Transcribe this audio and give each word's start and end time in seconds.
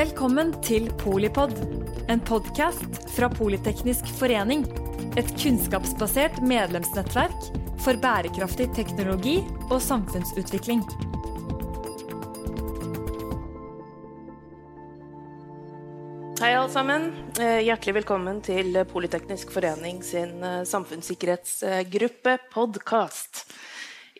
Velkommen 0.00 0.54
til 0.64 0.86
Polipod, 0.96 1.50
en 2.08 2.22
podkast 2.24 2.94
fra 3.12 3.26
Politeknisk 3.28 4.06
forening. 4.16 4.62
Et 5.20 5.28
kunnskapsbasert 5.42 6.38
medlemsnettverk 6.40 7.48
for 7.84 7.98
bærekraftig 8.00 8.70
teknologi 8.72 9.34
og 9.66 9.76
samfunnsutvikling. 9.84 10.80
Hei, 16.40 16.54
alle 16.54 16.70
sammen. 16.72 17.10
Eh, 17.36 17.58
Hjertelig 17.66 17.98
velkommen 17.98 18.40
til 18.46 18.78
Politeknisk 18.88 19.52
forening 19.52 20.00
sin 20.06 20.38
eh, 20.40 20.62
samfunnssikkerhetsgruppe 20.70 22.38
podkast. 22.54 23.42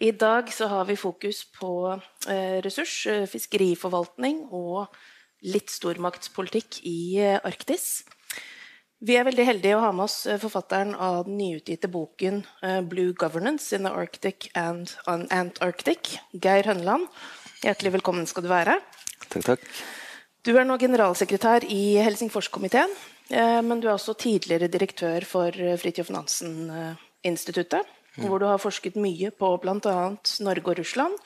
I 0.01 0.13
dag 0.13 0.53
så 0.53 0.69
har 0.75 0.85
vi 0.93 1.01
fokus 1.01 1.47
på 1.57 1.73
eh, 2.29 2.61
ressurs, 2.65 3.07
eh, 3.09 3.25
fiskeriforvaltning 3.29 4.47
og 4.51 4.93
litt 5.47 5.71
stormaktspolitikk 5.73 6.81
i 6.89 7.19
eh, 7.21 7.39
Arktis. 7.47 8.03
Vi 9.01 9.17
er 9.17 9.25
veldig 9.25 9.47
heldige 9.49 9.79
å 9.79 9.85
ha 9.85 9.93
med 9.97 10.05
oss 10.07 10.27
eh, 10.29 10.41
forfatteren 10.41 10.93
av 10.95 11.25
den 11.29 11.39
nyutgitte 11.41 11.89
boken 11.93 12.43
eh, 12.63 12.81
'Blue 12.85 13.15
Governance 13.17 13.73
in 13.77 13.89
the 13.89 13.93
Arctic 13.93 14.51
and 14.55 14.93
on 15.07 15.27
Antarctic', 15.33 16.19
Geir 16.33 16.69
Hønneland. 16.69 17.09
Hjertelig 17.65 17.97
velkommen 17.99 18.29
skal 18.29 18.45
du 18.45 18.51
være. 18.53 18.79
Takk, 19.29 19.45
takk. 19.55 19.65
Du 20.45 20.55
er 20.57 20.65
nå 20.65 20.79
generalsekretær 20.81 21.67
i 21.69 22.01
Helsingforskomiteen, 22.01 22.89
men 23.29 23.83
du 23.83 23.91
er 23.91 23.93
også 23.93 24.15
tidligere 24.17 24.71
direktør 24.73 25.27
for 25.29 25.53
Fridtjof 25.53 26.09
Nansen-instituttet, 26.15 27.85
hvor 28.25 28.41
du 28.41 28.47
har 28.49 28.57
forsket 28.57 28.97
mye 28.97 29.29
på 29.37 29.53
bl.a. 29.61 29.99
Norge 30.41 30.73
og 30.73 30.81
Russland 30.81 31.21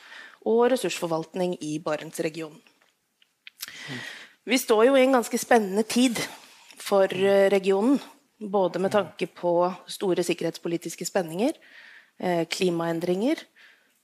og 0.51 0.65
ressursforvaltning 0.75 1.55
i 1.63 1.77
Barentsregionen. 1.79 2.59
Vi 4.45 4.59
står 4.59 4.91
jo 4.91 4.97
i 4.97 5.05
en 5.07 5.17
ganske 5.17 5.39
spennende 5.41 5.83
tid 5.89 6.19
for 6.77 7.09
eh, 7.09 7.49
regionen, 7.53 8.01
både 8.39 8.81
med 8.83 8.93
tanke 8.93 9.27
på 9.27 9.55
store 9.89 10.25
sikkerhetspolitiske 10.27 11.07
spenninger, 11.09 11.57
eh, 12.21 12.43
klimaendringer, 12.51 13.41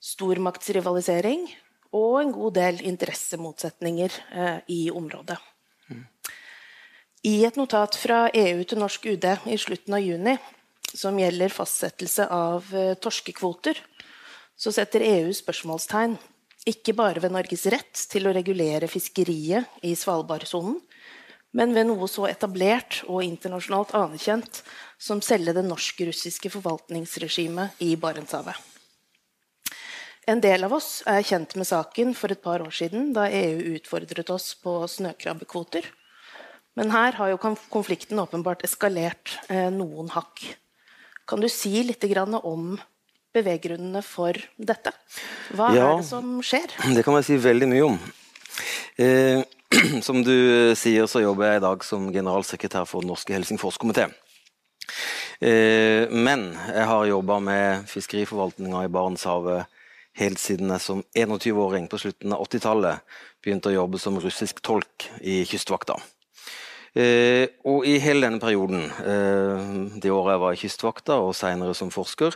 stormaktsrivalisering 0.01 1.45
og 1.93 2.21
en 2.23 2.33
god 2.33 2.57
del 2.57 2.81
interessemotsetninger 2.89 4.17
eh, 4.33 4.59
i 4.73 4.81
området. 4.91 5.37
I 7.29 7.35
et 7.45 7.59
notat 7.61 7.99
fra 8.01 8.23
EU 8.33 8.63
til 8.65 8.81
norsk 8.81 9.11
UD 9.13 9.27
i 9.53 9.61
slutten 9.61 9.99
av 9.99 10.01
juni, 10.01 10.39
som 10.89 11.19
gjelder 11.21 11.53
fastsettelse 11.53 12.25
av 12.33 12.73
torskekvoter, 13.05 13.77
så 14.57 14.73
setter 14.73 15.05
EU 15.05 15.29
spørsmålstegn 15.37 16.17
ikke 16.69 16.93
bare 16.97 17.23
ved 17.23 17.33
Norges 17.33 17.65
rett 17.73 18.03
til 18.11 18.29
å 18.29 18.35
regulere 18.37 18.89
fiskeriet 18.91 19.81
i 19.87 19.95
Svalbardsonen, 19.97 20.77
men 21.57 21.73
ved 21.75 21.89
noe 21.89 22.07
så 22.07 22.29
etablert 22.31 23.01
og 23.09 23.25
internasjonalt 23.27 23.95
anerkjent 23.99 24.61
som 25.01 25.23
selve 25.25 25.55
det 25.57 25.65
norsk-russiske 25.67 26.53
forvaltningsregimet 26.53 27.81
i 27.83 27.97
Barentshavet. 27.99 28.55
En 30.31 30.39
del 30.45 30.63
av 30.63 30.77
oss 30.77 31.01
er 31.11 31.25
kjent 31.27 31.57
med 31.59 31.67
saken 31.67 32.13
for 32.15 32.31
et 32.31 32.43
par 32.45 32.63
år 32.63 32.75
siden, 32.77 33.11
da 33.17 33.25
EU 33.27 33.75
utfordret 33.75 34.31
oss 34.31 34.53
på 34.63 34.77
snøkrabbekvoter. 34.87 35.89
Men 36.79 36.93
her 36.95 37.17
har 37.19 37.33
jo 37.33 37.41
konflikten 37.73 38.21
åpenbart 38.23 38.63
eskalert 38.69 39.33
eh, 39.49 39.73
noen 39.75 40.13
hakk. 40.15 40.45
Kan 41.27 41.43
du 41.43 41.49
si 41.51 41.73
litt 41.83 42.05
om 42.45 42.77
beveggrunnene 43.35 44.03
for 44.03 44.35
dette? 44.59 44.93
Hva 45.55 45.71
Ja. 45.75 45.93
er 45.93 45.97
det 46.01 46.07
som 46.09 46.41
skjer? 46.43 46.69
Det 46.95 47.05
kan 47.05 47.15
jeg 47.21 47.25
si 47.25 47.37
veldig 47.37 47.69
mye 47.69 47.85
om. 47.87 47.99
Eh, 48.99 49.43
som 50.03 50.23
du 50.25 50.75
sier, 50.75 51.07
så 51.07 51.23
jobber 51.23 51.47
jeg 51.53 51.61
i 51.61 51.67
dag 51.67 51.85
som 51.85 52.11
generalsekretær 52.13 52.87
for 52.87 53.01
Den 53.03 53.13
norske 53.15 53.33
Helsingforskomité. 53.35 54.11
Eh, 55.41 56.09
men 56.11 56.51
jeg 56.69 56.87
har 56.87 57.07
jobba 57.09 57.39
med 57.41 57.87
fiskeriforvaltninga 57.89 58.85
i 58.85 58.93
Barentshavet 58.93 59.67
helt 60.21 60.41
siden 60.43 60.73
jeg 60.75 60.83
som 60.85 61.05
21-åring 61.17 61.87
på 61.89 61.99
slutten 62.03 62.35
av 62.35 62.43
80-tallet 62.45 63.01
begynte 63.41 63.71
å 63.71 63.77
jobbe 63.79 64.01
som 64.03 64.19
russisk 64.21 64.61
tolk 64.67 65.07
i 65.23 65.45
Kystvakta. 65.49 65.97
Eh, 66.99 67.47
og 67.65 67.87
i 67.87 67.95
hele 68.03 68.27
denne 68.27 68.43
perioden, 68.43 68.83
eh, 69.07 70.01
de 70.03 70.11
åra 70.11 70.35
jeg 70.35 70.43
var 70.43 70.53
i 70.57 70.61
Kystvakta 70.65 71.21
og 71.23 71.33
seinere 71.39 71.77
som 71.79 71.93
forsker, 71.95 72.35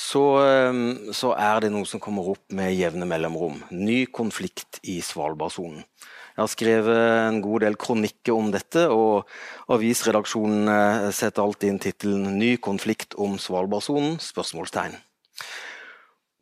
så, 0.00 0.24
eh, 0.40 0.80
så 1.16 1.34
er 1.36 1.64
det 1.64 1.72
noe 1.74 1.88
som 1.88 2.00
kommer 2.02 2.32
opp 2.32 2.44
med 2.56 2.72
jevne 2.76 3.08
mellomrom. 3.08 3.60
Ny 3.70 4.06
konflikt 4.14 4.80
i 4.88 5.00
Svalbardsonen. 5.04 5.84
Jeg 6.30 6.40
har 6.46 6.52
skrevet 6.54 6.98
en 7.28 7.40
god 7.44 7.64
del 7.66 7.76
kronikker 7.76 8.32
om 8.32 8.48
dette, 8.54 8.86
og 8.88 9.28
avisredaksjonen 9.74 10.70
eh, 10.72 11.08
setter 11.12 11.44
alltid 11.44 11.72
inn 11.72 11.82
tittelen 11.82 12.38
'Ny 12.38 12.54
konflikt 12.64 13.16
om 13.20 13.36
Svalbardsonen?' 13.36 14.16
spørsmålstegn. 14.24 14.96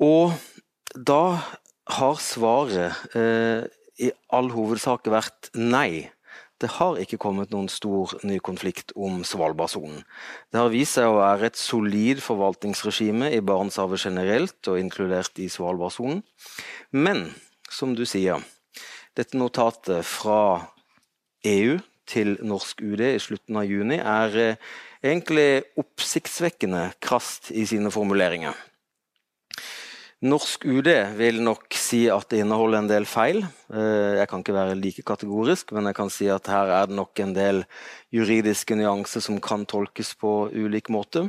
Og 0.07 0.37
da 0.95 1.41
har 1.99 2.21
svaret 2.23 3.17
eh, 3.19 3.67
i 3.99 4.13
all 4.31 4.53
hovedsak 4.55 5.09
vært 5.11 5.51
nei. 5.57 6.07
Det 6.59 6.71
har 6.75 6.99
ikke 6.99 7.21
kommet 7.23 7.53
noen 7.55 7.69
stor 7.71 8.17
ny 8.27 8.41
konflikt 8.43 8.91
om 8.99 9.21
Svalbardsonen. 9.27 10.01
Det 10.51 10.59
har 10.59 10.73
vist 10.73 10.97
seg 10.99 11.07
å 11.07 11.21
være 11.21 11.53
et 11.53 11.61
solid 11.61 12.23
forvaltningsregime 12.25 13.31
i 13.37 13.43
Barentshavet 13.47 14.03
generelt, 14.09 14.59
og 14.67 14.81
inkludert 14.81 15.39
i 15.39 15.47
Svalbardsonen. 15.53 16.25
Men 16.91 17.29
som 17.71 17.95
du 17.95 18.03
sier, 18.09 18.43
dette 19.15 19.39
notatet 19.39 20.03
fra 20.07 20.67
EU 21.47 21.79
til 22.09 22.35
norsk 22.43 22.83
UD 22.83 23.05
i 23.07 23.21
slutten 23.23 23.61
av 23.61 23.69
juni 23.69 24.01
er 24.01 24.39
eh, 24.43 24.71
egentlig 25.05 25.63
oppsiktsvekkende 25.79 26.89
krast 27.05 27.53
i 27.53 27.67
sine 27.69 27.93
formuleringer. 27.95 28.57
Norsk 30.19 30.65
UD 30.67 30.89
vil 31.15 31.37
nok 31.47 31.77
si 31.79 32.01
at 32.11 32.27
det 32.33 32.41
inneholder 32.43 32.81
en 32.81 32.89
del 32.91 33.05
feil. 33.07 33.37
Eh, 33.71 34.19
Jeg 34.19 34.27
kan 34.27 34.43
ikke 34.43 34.57
være 34.57 34.75
like 34.75 35.05
kategorisk, 35.07 35.71
men 35.73 35.87
jeg 35.87 35.95
kan 35.95 36.11
si 36.11 36.27
at 36.27 36.49
her 36.51 36.67
er 36.75 36.89
det 36.91 36.97
nok 36.99 37.21
en 37.23 37.35
del 37.37 37.63
juridiske 38.11 38.75
nyanser 38.75 39.23
som 39.23 39.39
kan 39.39 39.63
tolkes 39.63 40.17
på 40.19 40.51
ulik 40.51 40.91
måte. 40.91 41.29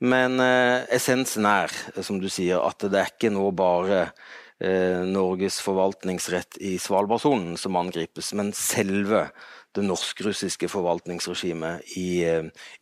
Men 0.00 0.40
eh, 0.42 0.82
essensen 0.90 1.46
er, 1.46 1.70
som 2.02 2.18
du 2.18 2.26
sier, 2.26 2.58
at 2.58 2.82
det 2.82 2.98
er 2.98 3.12
ikke 3.14 3.30
nå 3.30 3.46
bare 3.54 4.08
eh, 4.58 5.06
Norges 5.06 5.60
forvaltningsrett 5.62 6.58
i 6.66 6.80
Svalbardsonen 6.82 7.54
som 7.54 7.78
angripes, 7.78 8.32
men 8.34 8.50
selve 8.50 9.28
det 9.70 9.86
norsk-russiske 9.86 10.66
forvaltningsregimet 10.72 11.94
i, 11.94 12.26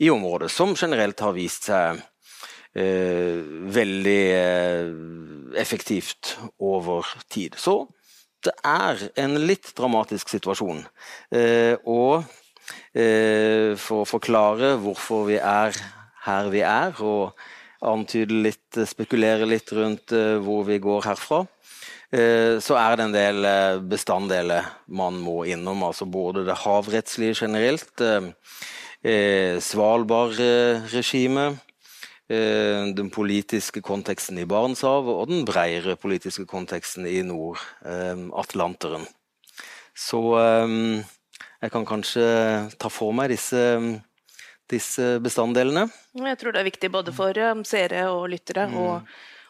i 0.00 0.09
området, 0.09 0.49
som 0.49 0.72
generelt 0.72 1.21
har 1.21 1.37
vist 1.37 1.69
seg 1.69 2.00
veldig 2.75 4.23
eh, 4.35 4.89
effektivt 5.61 6.35
over 6.59 7.07
tid. 7.31 7.55
Så 7.57 7.87
det 8.45 8.55
er 8.67 9.01
en 9.21 9.39
litt 9.47 9.73
dramatisk 9.79 10.33
situasjon. 10.33 10.85
Eh, 11.33 11.75
og 11.89 12.25
eh, 12.93 13.73
for 13.81 14.03
å 14.03 14.09
forklare 14.09 14.75
hvorfor 14.83 15.29
vi 15.31 15.39
er 15.41 15.77
her 16.25 16.51
vi 16.53 16.62
er, 16.65 16.95
og 17.05 17.35
antyde 17.85 18.43
litt, 18.47 18.79
spekulere 18.89 19.49
litt 19.49 19.73
rundt 19.77 20.15
eh, 20.17 20.37
hvor 20.45 20.65
vi 20.69 20.79
går 20.83 21.05
herfra, 21.09 21.43
eh, 22.12 22.56
så 22.65 22.79
er 22.81 22.97
det 22.97 23.09
en 23.09 23.17
del 23.17 23.49
eh, 23.49 23.83
bestanddeler 23.85 24.71
man 24.89 25.21
må 25.21 25.43
innom. 25.49 25.85
Altså 25.87 26.09
både 26.09 26.47
det 26.49 26.62
havrettslige 26.65 27.45
generelt, 27.45 27.95
eh, 28.01 28.33
eh, 29.05 29.61
Svalbard-regimet, 29.62 31.61
eh, 31.61 31.74
den 32.29 33.11
politiske 33.12 33.83
konteksten 33.85 34.39
i 34.41 34.47
Barentshavet 34.49 35.12
og 35.12 35.29
den 35.29 35.43
bredere 35.45 35.93
politiske 36.01 36.47
konteksten 36.49 37.05
i 37.05 37.19
Nord-Atlanteren. 37.29 39.05
Så 39.94 40.21
eh, 40.41 41.05
jeg 41.62 41.73
kan 41.73 41.87
kanskje 41.88 42.25
ta 42.81 42.91
for 42.93 43.15
meg 43.17 43.31
disse, 43.32 43.62
disse 44.71 45.19
bestanddelene. 45.23 45.87
Jeg 46.19 46.41
tror 46.41 46.55
det 46.55 46.65
er 46.65 46.71
viktig 46.71 46.91
både 46.93 47.15
for 47.17 47.38
eh, 47.38 47.55
seere 47.69 48.09
og 48.12 48.26
lyttere 48.35 48.67
å, 48.75 48.88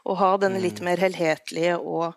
å 0.05 0.19
ha 0.21 0.35
denne 0.43 0.61
litt 0.62 0.82
mer 0.85 1.00
helhetlige 1.00 1.79
og 1.81 2.12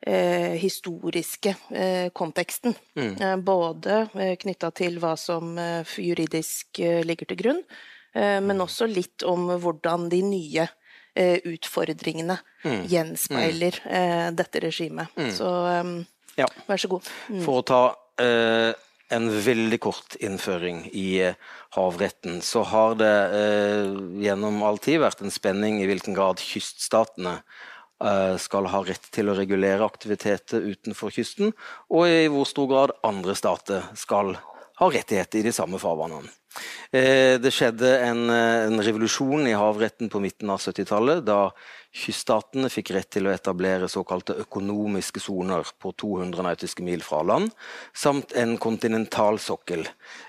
eh, 0.00 0.56
historiske 0.58 1.54
eh, 1.70 2.08
konteksten. 2.16 2.74
Eh, 2.96 3.36
både 3.36 4.06
eh, 4.16 4.34
knytta 4.40 4.72
til 4.80 4.98
hva 5.02 5.12
som 5.20 5.52
eh, 5.60 5.98
juridisk 6.08 6.80
eh, 6.80 7.04
ligger 7.06 7.28
til 7.30 7.42
grunn, 7.44 7.62
eh, 7.62 7.94
men 8.14 8.62
også 8.64 8.86
litt 8.88 9.22
om 9.28 9.50
hvordan 9.60 10.08
de 10.10 10.22
nye 10.24 10.64
utfordringene 10.64 10.76
utfordringene 11.18 12.38
gjenspeiler 12.88 13.78
mm. 13.84 14.36
dette 14.38 14.60
regimet. 14.62 15.14
Så 15.34 15.48
eh, 15.66 15.94
Ja. 16.38 16.46
vær 16.68 16.78
så 16.78 16.90
god. 16.92 17.08
For 17.42 17.60
å 17.60 17.64
ta 17.66 17.82
eh, 18.22 18.70
en 19.14 19.30
veldig 19.42 19.80
kort 19.82 20.14
innføring 20.22 20.84
i 20.92 21.20
eh, 21.30 21.38
havretten, 21.74 22.40
så 22.44 22.62
har 22.62 22.94
det 23.00 23.16
eh, 23.34 23.96
gjennom 24.22 24.62
all 24.62 24.78
tid 24.78 25.00
vært 25.02 25.24
en 25.24 25.34
spenning 25.34 25.80
i 25.82 25.88
hvilken 25.90 26.16
grad 26.18 26.42
kyststatene 26.42 27.40
skal 28.38 28.68
ha 28.70 28.78
rett 28.86 29.08
til 29.10 29.26
å 29.26 29.34
regulere 29.34 29.82
aktiviteter 29.82 30.62
utenfor 30.62 31.10
kysten, 31.10 31.48
og 31.90 32.06
i 32.06 32.28
hvor 32.30 32.46
stor 32.46 32.68
grad 32.70 32.92
andre 33.02 33.34
stater 33.34 33.88
skal 33.98 34.36
ha 34.78 34.90
rettigheter 34.94 35.40
i 35.40 35.48
de 35.48 35.50
samme 35.56 35.80
farvannene. 35.82 36.30
Det 36.90 37.50
skjedde 37.52 37.90
en, 38.00 38.30
en, 38.32 38.80
revolusjon 38.82 39.46
i 39.48 39.56
havretten 39.56 40.08
på 40.08 40.20
midten 40.24 40.50
av 40.50 40.62
70-tallet, 40.62 41.20
da 41.26 41.50
kyststatene 41.94 42.68
fikk 42.72 42.92
rett 42.94 43.10
til 43.16 43.28
å 43.28 43.32
etablere 43.32 43.88
såkalte 43.90 44.36
økonomiske 44.44 45.20
soner 45.22 45.66
på 45.80 45.92
200 45.98 46.44
nautiske 46.44 46.84
mil 46.86 47.02
fra 47.04 47.22
land, 47.26 47.52
samt 47.96 48.34
en 48.38 48.56
kontinentalsokkel 48.60 49.86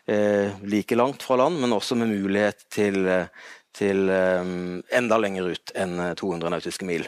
eh, 0.07 0.55
like 0.63 0.97
langt 0.97 1.23
fra 1.25 1.39
land, 1.43 1.59
men 1.61 1.75
også 1.75 1.99
med 1.99 2.11
mulighet 2.13 2.65
til, 2.71 3.03
til 3.75 4.09
eh, 4.13 4.53
enda 4.99 5.19
lenger 5.19 5.51
ut 5.53 5.75
enn 5.75 5.99
200 6.19 6.55
nautiske 6.55 6.87
mil. 6.87 7.07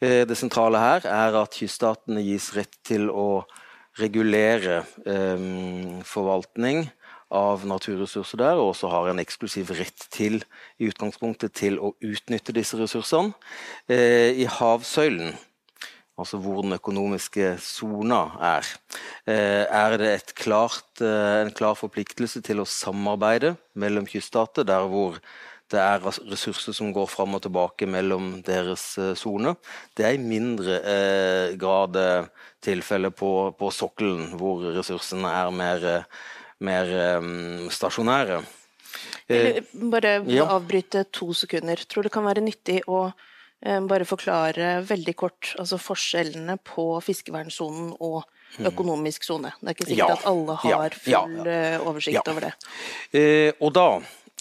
Eh, 0.00 0.24
det 0.28 0.36
sentrale 0.36 0.80
her 0.82 1.06
er 1.08 1.38
at 1.40 1.56
kyststatene 1.56 2.24
gis 2.26 2.50
rett 2.56 2.74
til 2.84 3.08
å 3.08 3.46
regulere 3.96 4.82
eh, 5.08 5.46
forvaltning 6.04 6.84
av 7.34 7.64
naturressurser 7.66 8.38
der, 8.38 8.60
og 8.60 8.72
også 8.72 8.90
har 8.92 9.10
en 9.10 9.20
eksklusiv 9.22 9.72
rett 9.74 10.06
til 10.14 10.38
i 10.78 10.86
utgangspunktet 10.90 11.56
til 11.58 11.80
å 11.82 11.92
utnytte 12.04 12.54
disse 12.54 12.78
ressursene. 12.78 13.34
Eh, 13.90 14.30
I 14.38 14.46
havsøylen, 14.46 15.34
altså 16.16 16.38
hvor 16.40 16.62
den 16.62 16.76
økonomiske 16.78 17.56
sona 17.62 18.22
er, 18.40 18.70
eh, 19.26 19.66
er 19.66 19.96
det 19.98 20.34
klart, 20.38 21.00
eh, 21.00 21.42
en 21.42 21.50
klar 21.50 21.74
forpliktelse 21.74 22.42
til 22.42 22.62
å 22.62 22.68
samarbeide 22.68 23.56
mellom 23.74 24.06
kyststater, 24.06 24.64
der 24.64 24.86
hvor 24.86 25.18
det 25.68 25.80
er 25.80 25.98
ressurser 25.98 26.72
som 26.72 26.92
går 26.94 27.08
fram 27.10 27.34
og 27.34 27.42
tilbake 27.42 27.88
mellom 27.90 28.40
deres 28.40 28.96
sone. 29.18 29.56
Det 29.96 30.06
er 30.06 30.14
i 30.14 30.22
mindre 30.22 30.78
eh, 30.78 31.56
grad 31.58 31.98
tilfellet 32.62 33.16
på, 33.16 33.50
på 33.58 33.70
sokkelen, 33.74 34.38
hvor 34.38 34.62
ressursene 34.78 35.26
er 35.26 35.50
mer 35.50 36.06
mer 36.64 36.92
um, 37.18 37.66
stasjonære. 37.72 38.40
Eh, 39.26 39.62
bare 39.90 40.20
ja. 40.30 40.46
avbryte 40.54 41.04
to 41.10 41.32
sekunder. 41.34 41.80
Tror 41.90 42.06
det 42.06 42.12
kan 42.14 42.26
være 42.26 42.44
nyttig 42.44 42.78
å 42.86 43.06
eh, 43.08 43.80
bare 43.88 44.06
forklare 44.08 44.80
veldig 44.86 45.14
kort 45.18 45.52
altså 45.60 45.78
forskjellene 45.82 46.58
på 46.64 46.88
fiskevernsonen 47.04 47.92
og 47.98 48.22
hmm. 48.22 48.70
økonomisk 48.70 49.26
sone. 49.26 49.52
Det 49.60 49.72
er 49.72 49.78
ikke 49.78 49.88
sikkert 49.90 50.14
ja. 50.14 50.18
at 50.20 50.30
alle 50.30 50.58
har 50.62 50.98
full 51.00 51.12
ja. 51.12 51.24
Eh, 51.56 51.78
oversikt 51.82 52.32
over 52.32 52.48
det. 52.48 52.54
Eh, 53.10 53.50
og 53.58 53.74
da 53.76 53.88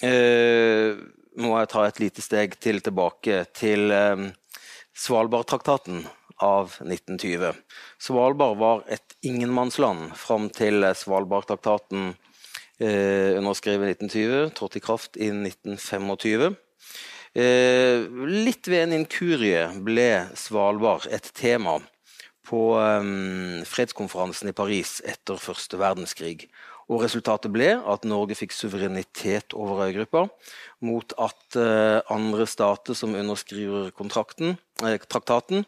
eh, 0.05 0.93
må 1.41 1.57
jeg 1.59 1.71
ta 1.73 1.87
et 1.87 2.03
lite 2.03 2.23
steg 2.23 2.59
til 2.61 2.83
tilbake 2.85 3.41
til 3.57 3.89
eh, 3.91 4.29
Svalbardtraktaten 4.95 6.05
av 6.43 6.75
1920. 6.83 7.53
Svalbard 8.01 8.57
var 8.59 8.83
et 8.91 9.15
ingenmannsland 9.25 10.13
fram 10.19 10.49
til 10.53 10.83
Svalbardtraktaten 10.97 12.13
eh, 12.79 13.35
underskrevet 13.39 13.95
1920, 13.95 14.53
trådte 14.57 14.79
i 14.79 14.85
kraft 14.85 15.19
i 15.19 15.31
1925. 15.31 16.55
Eh, 17.35 18.05
litt 18.31 18.67
ved 18.71 18.85
en 18.85 18.99
inkurie 19.01 19.65
ble 19.83 20.09
Svalbard 20.39 21.09
et 21.11 21.31
tema 21.35 21.79
på 22.45 22.61
eh, 22.79 23.09
fredskonferansen 23.67 24.51
i 24.51 24.55
Paris 24.55 24.99
etter 25.07 25.39
første 25.41 25.79
verdenskrig. 25.81 26.49
Og 26.85 27.01
resultatet 27.01 27.49
ble 27.49 27.71
at 27.81 28.05
Norge 28.05 28.37
fikk 28.37 28.53
suverenitet 28.53 29.55
over 29.57 29.87
øygruppa, 29.87 30.27
mot 30.85 31.15
at 31.17 31.57
eh, 31.57 31.99
andre 32.13 32.45
stater 32.49 32.97
som 32.97 33.17
underskriver 33.17 33.89
kontrakten, 33.97 34.59
traktaten, 34.81 35.65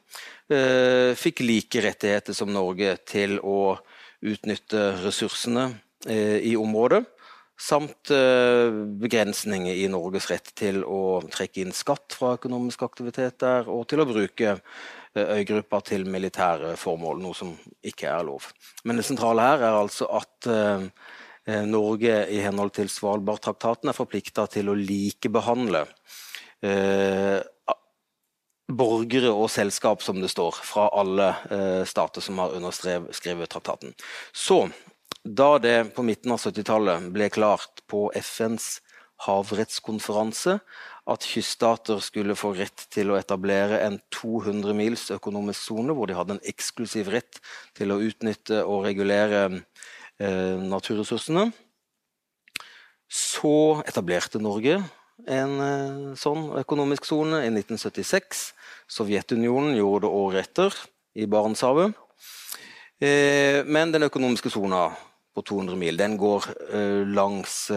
eh, 0.49 1.13
fikk 1.15 1.43
like 1.45 1.81
rettigheter 1.81 2.33
som 2.33 2.51
Norge 2.51 2.97
til 3.05 3.39
å 3.39 3.77
utnytte 4.21 5.03
ressursene 5.03 5.69
eh, 6.07 6.39
i 6.43 6.55
området. 6.57 7.05
Samt 7.57 8.11
eh, 8.13 8.69
begrensninger 9.01 9.73
i 9.73 9.87
Norges 9.89 10.29
rett 10.29 10.51
til 10.55 10.83
å 10.85 11.21
trekke 11.25 11.63
inn 11.63 11.73
skatt 11.73 12.13
fra 12.13 12.35
økonomisk 12.37 12.83
aktivitet 12.85 13.39
der, 13.41 13.69
og 13.69 13.87
til 13.89 14.03
å 14.03 14.09
bruke 14.09 14.57
øygrupper 15.17 15.85
til 15.85 16.05
militære 16.05 16.75
formål, 16.77 17.21
noe 17.23 17.37
som 17.37 17.53
ikke 17.81 18.09
er 18.11 18.25
lov. 18.27 18.49
Men 18.85 18.99
det 18.99 19.07
sentrale 19.07 19.45
her 19.45 19.65
er 19.65 19.77
altså 19.79 20.09
at 20.19 20.49
eh, 20.51 20.87
eh, 21.47 21.65
Norge 21.65 22.19
i 22.33 22.41
henhold 22.43 22.75
til 22.77 22.91
Svalbardtraktaten 22.91 23.89
er 23.89 23.97
forplikta 23.97 24.47
til 24.51 24.69
å 24.69 24.77
likebehandle 24.77 25.85
eh, 26.61 27.39
borgere 28.67 29.31
og 29.31 29.49
selskap, 29.51 30.03
som 30.03 30.19
det 30.21 30.31
står, 30.33 30.59
fra 30.67 30.89
alle 30.95 31.29
eh, 31.51 31.83
stater 31.87 32.23
som 32.23 32.39
har 32.43 32.55
underskrevet 32.57 33.49
traktaten. 33.51 33.95
Så, 34.35 34.65
da 35.23 35.55
det 35.59 35.93
på 35.95 36.03
midten 36.07 36.33
av 36.35 36.43
70-tallet 36.43 37.07
ble 37.15 37.29
klart 37.33 37.83
på 37.91 38.07
FNs 38.15 38.77
havrettskonferanse 39.25 40.59
at 41.07 41.25
kyststater 41.25 42.01
skulle 42.03 42.35
få 42.37 42.51
rett 42.57 42.83
til 42.93 43.11
å 43.11 43.17
etablere 43.17 43.79
en 43.85 43.97
200 44.13 44.75
mils 44.77 45.07
økonomisk 45.15 45.69
sone, 45.69 45.95
hvor 45.95 46.09
de 46.09 46.17
hadde 46.17 46.35
en 46.35 46.43
eksklusiv 46.51 47.09
rett 47.13 47.39
til 47.77 47.93
å 47.93 48.01
utnytte 48.03 48.61
og 48.67 48.83
regulere 48.85 49.45
eh, 50.19 50.59
naturressursene. 50.59 51.47
Så 53.07 53.79
etablerte 53.87 54.43
Norge 54.43 54.81
en 55.25 55.57
eh, 55.63 56.13
sånn 56.19 56.51
økonomisk 56.59 57.07
sone 57.07 57.41
i 57.45 57.49
1976. 57.49 58.51
Sovjetunionen 58.91 59.77
gjorde 59.77 60.05
det 60.05 60.13
året 60.13 60.45
etter, 60.45 60.77
i 61.17 61.25
Barentshavet. 61.25 61.95
Eh, 63.01 63.63
men 63.65 63.93
den 63.93 64.05
økonomiske 64.05 64.51
sona 64.53 64.91
på 65.37 65.43
200 65.45 65.77
mil. 65.77 65.97
Den 65.99 66.15
går 66.17 66.47
uh, 66.73 67.03
langs 67.13 67.67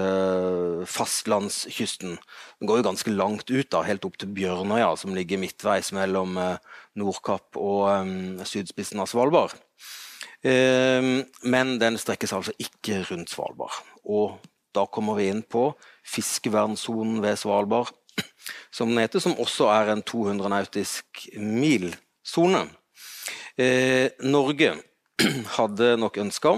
fastlandskysten. 0.88 2.14
Den 2.56 2.70
går 2.70 2.80
jo 2.80 2.86
ganske 2.86 3.12
langt 3.12 3.52
ut, 3.52 3.68
da, 3.68 3.82
helt 3.84 4.06
opp 4.08 4.16
til 4.16 4.30
Bjørnøya, 4.32 4.94
som 4.96 5.12
ligger 5.12 5.36
midtveis 5.42 5.90
mellom 5.92 6.40
Nordkapp 6.96 7.60
og 7.60 8.48
sydspissen 8.48 9.04
av 9.04 9.10
Svalbard. 9.12 9.52
men 10.40 11.76
den 11.84 12.00
strekkes 12.00 12.32
altså 12.32 12.56
ikke 12.56 13.02
rundt 13.10 13.28
Svalbard. 13.28 13.76
Og 14.08 14.40
da 14.76 14.86
kommer 14.86 15.18
vi 15.18 15.28
inn 15.32 15.42
på 15.42 15.70
fiskevernsonen 16.06 17.20
ved 17.24 17.38
Svalbard, 17.40 17.92
som 18.76 18.90
den 18.90 19.02
heter, 19.02 19.22
som 19.22 19.38
også 19.40 19.70
er 19.74 19.94
en 19.94 20.04
200 20.06 20.52
nautisk 20.52 21.24
mil-sone. 21.36 22.66
Norge 24.24 24.74
hadde 25.58 25.94
nok 26.00 26.20
ønska 26.22 26.54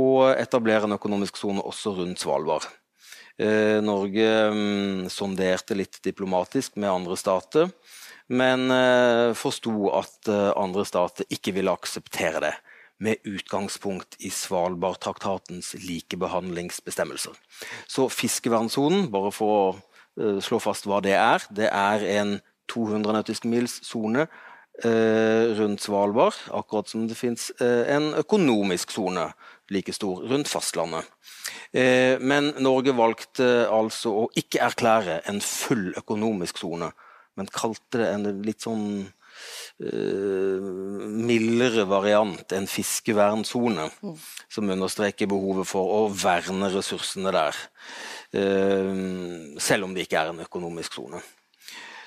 å 0.00 0.10
etablere 0.32 0.88
en 0.88 0.96
økonomisk 0.96 1.40
sone 1.40 1.64
også 1.66 1.94
rundt 1.98 2.22
Svalbard. 2.22 2.68
Eh, 3.40 3.78
Norge 3.84 4.28
mm, 4.52 5.08
sonderte 5.12 5.76
litt 5.78 6.00
diplomatisk 6.04 6.76
med 6.80 6.92
andre 6.92 7.16
stater, 7.16 7.70
men 8.28 8.66
eh, 8.74 9.30
forsto 9.38 9.88
at 9.96 10.28
eh, 10.28 10.50
andre 10.60 10.84
stater 10.88 11.28
ikke 11.32 11.54
ville 11.56 11.72
akseptere 11.72 12.42
det 12.44 12.52
med 13.00 13.24
utgangspunkt 13.28 14.18
i 14.20 14.30
Svalbardtraktatens 14.34 15.72
likebehandlingsbestemmelser. 15.80 17.36
Så 17.88 18.08
fiskevernsonen, 18.12 19.08
bare 19.12 19.32
for 19.32 19.56
å 20.20 20.38
slå 20.44 20.58
fast 20.60 20.88
hva 20.88 21.00
det 21.04 21.16
er, 21.16 21.44
det 21.54 21.70
er 21.72 22.04
en 22.20 22.38
200 22.70 23.16
nautiske 23.16 23.48
mils 23.50 23.78
sone 23.86 24.28
rundt 24.80 25.82
Svalbard, 25.84 26.36
akkurat 26.56 26.88
som 26.88 27.02
det 27.08 27.16
fins 27.18 27.50
en 27.60 28.14
økonomisk 28.16 28.94
sone 28.94 29.26
like 29.70 29.92
stor 29.92 30.24
rundt 30.30 30.48
fastlandet. 30.48 31.06
Eh, 31.72 32.18
men 32.20 32.52
Norge 32.62 32.94
valgte 32.96 33.48
altså 33.70 34.12
å 34.24 34.26
ikke 34.38 34.62
erklære 34.66 35.20
en 35.30 35.40
full 35.44 35.90
økonomisk 35.98 36.60
sone, 36.60 36.90
men 37.38 37.50
kalte 37.54 38.02
det 38.02 38.10
en 38.10 38.44
litt 38.46 38.66
sånn 38.66 38.86
mildere 39.80 41.86
variant, 41.88 42.52
enn 42.52 42.66
fiskevernsone, 42.68 43.86
mm. 44.02 44.16
som 44.52 44.72
understreker 44.74 45.30
behovet 45.30 45.70
for 45.70 45.94
å 45.94 46.00
verne 46.12 46.68
ressursene 46.74 47.32
der. 47.32 47.56
Uh, 48.30 49.56
selv 49.58 49.88
om 49.88 49.96
det 49.96 50.04
ikke 50.04 50.20
er 50.20 50.30
en 50.30 50.44
økonomisk 50.44 51.00
sone. 51.00 51.22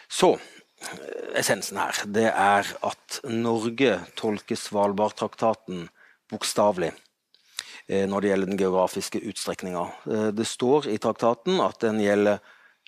Så 0.06 0.36
essensen 1.40 1.82
her, 1.82 1.98
det 2.06 2.30
er 2.30 2.70
at 2.86 3.20
Norge 3.26 3.98
tolker 4.20 4.60
Svalbardtraktaten 4.60 5.88
bokstavelig. 6.32 6.94
Eh, 7.88 8.08
når 8.08 8.22
det 8.22 8.30
gjelder 8.30 8.52
den 8.52 8.60
geografiske 8.60 9.20
utstrekninga. 9.28 9.84
Eh, 10.08 10.28
det 10.32 10.46
står 10.48 10.88
i 10.88 11.00
traktaten 11.04 11.60
at 11.60 11.82
den 11.84 12.00
gjelder 12.00 12.40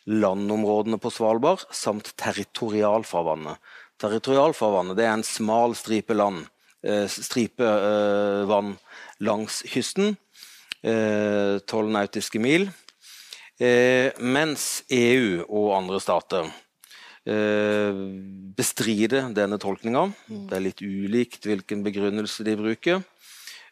landområdene 0.08 1.00
på 1.02 1.12
Svalbard 1.12 1.66
samt 1.74 2.14
territorialfarvannet. 2.22 3.60
Territorialfarvannet 4.02 5.00
er 5.00 5.14
en 5.14 5.24
smal 5.24 5.76
stripe 5.78 6.16
land, 6.16 6.44
eh, 6.84 7.08
stripe 7.08 7.64
vann 8.50 8.76
langs 9.20 9.64
kysten. 9.72 10.18
Tolv 10.86 11.90
nautiske 11.90 12.38
mil. 12.38 12.68
Mens 13.58 14.84
EU 14.94 15.42
og 15.48 15.72
andre 15.80 15.98
stater 16.04 16.52
bestrider 18.54 19.32
denne 19.34 19.58
tolkninga. 19.58 20.04
Det 20.30 20.54
er 20.54 20.62
litt 20.62 20.84
ulikt 20.86 21.48
hvilken 21.50 21.82
begrunnelse 21.82 22.46
de 22.46 22.54
bruker. 22.60 23.02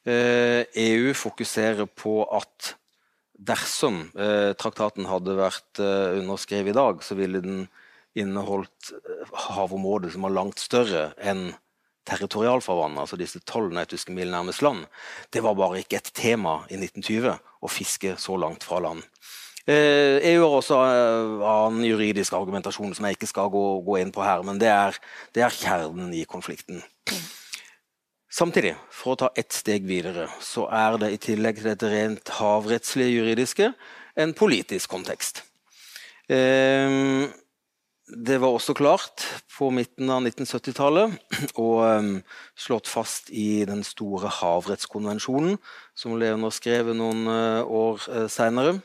EU 0.10 1.14
fokuserer 1.14 1.86
på 1.86 2.24
at 2.34 2.74
dersom 3.38 4.08
traktaten 4.58 5.06
hadde 5.06 5.38
vært 5.38 5.84
underskrevet 5.84 6.74
i 6.74 6.80
dag, 6.80 7.06
så 7.06 7.20
ville 7.20 7.46
den 7.46 7.68
inneholdt 8.20 8.94
havområder 9.50 10.14
som 10.14 10.26
var 10.28 10.36
langt 10.36 10.62
større 10.62 11.12
enn 11.18 11.52
territorialfarvann, 12.08 12.98
altså 13.00 13.18
disse 13.20 13.40
tolv 13.48 13.72
nautiske 13.74 14.12
mil 14.12 14.32
nærmest 14.32 14.64
land, 14.66 14.84
det 15.32 15.44
var 15.44 15.56
bare 15.56 15.80
ikke 15.80 16.02
et 16.02 16.12
tema 16.16 16.60
i 16.68 16.76
1920 16.76 17.32
å 17.64 17.72
fiske 17.72 18.18
så 18.20 18.36
langt 18.40 18.66
fra 18.68 18.82
land. 18.84 19.06
Eh, 19.64 20.20
EU 20.34 20.42
har 20.44 20.58
også 20.58 20.78
eh, 20.84 21.46
annen 21.48 21.86
juridisk 21.88 22.36
argumentasjon 22.36 22.92
som 22.98 23.08
jeg 23.08 23.16
ikke 23.16 23.30
skal 23.32 23.52
gå, 23.54 23.64
gå 23.86 24.02
inn 24.02 24.12
på 24.12 24.26
her, 24.26 24.44
men 24.44 24.60
det 24.60 24.68
er, 24.68 25.00
det 25.32 25.46
er 25.46 25.56
kjernen 25.56 26.12
i 26.12 26.26
konflikten. 26.28 26.84
Samtidig, 28.34 28.74
for 28.92 29.14
å 29.14 29.20
ta 29.22 29.30
ett 29.40 29.56
steg 29.56 29.86
videre, 29.88 30.26
så 30.44 30.66
er 30.74 30.98
det 31.00 31.14
i 31.14 31.22
tillegg 31.22 31.62
til 31.62 31.70
dette 31.70 31.92
rent 31.94 32.34
havrettslige 32.42 33.14
juridiske 33.14 33.70
en 34.20 34.36
politisk 34.36 34.92
kontekst. 34.92 35.46
Eh, 36.28 37.30
det 38.04 38.36
var 38.42 38.52
også 38.52 38.74
klart 38.76 39.24
på 39.56 39.70
midten 39.72 40.10
av 40.12 40.26
1970-tallet 40.26 41.14
og 41.62 41.78
um, 41.88 42.16
slått 42.60 42.90
fast 42.92 43.30
i 43.32 43.64
den 43.68 43.84
store 43.88 44.32
havrettskonvensjonen, 44.42 45.56
som 45.96 46.18
ble 46.18 46.34
underskrevet 46.36 46.98
noen 47.00 47.24
uh, 47.32 47.62
år 47.64 48.04
uh, 48.12 48.26
seinere, 48.32 48.82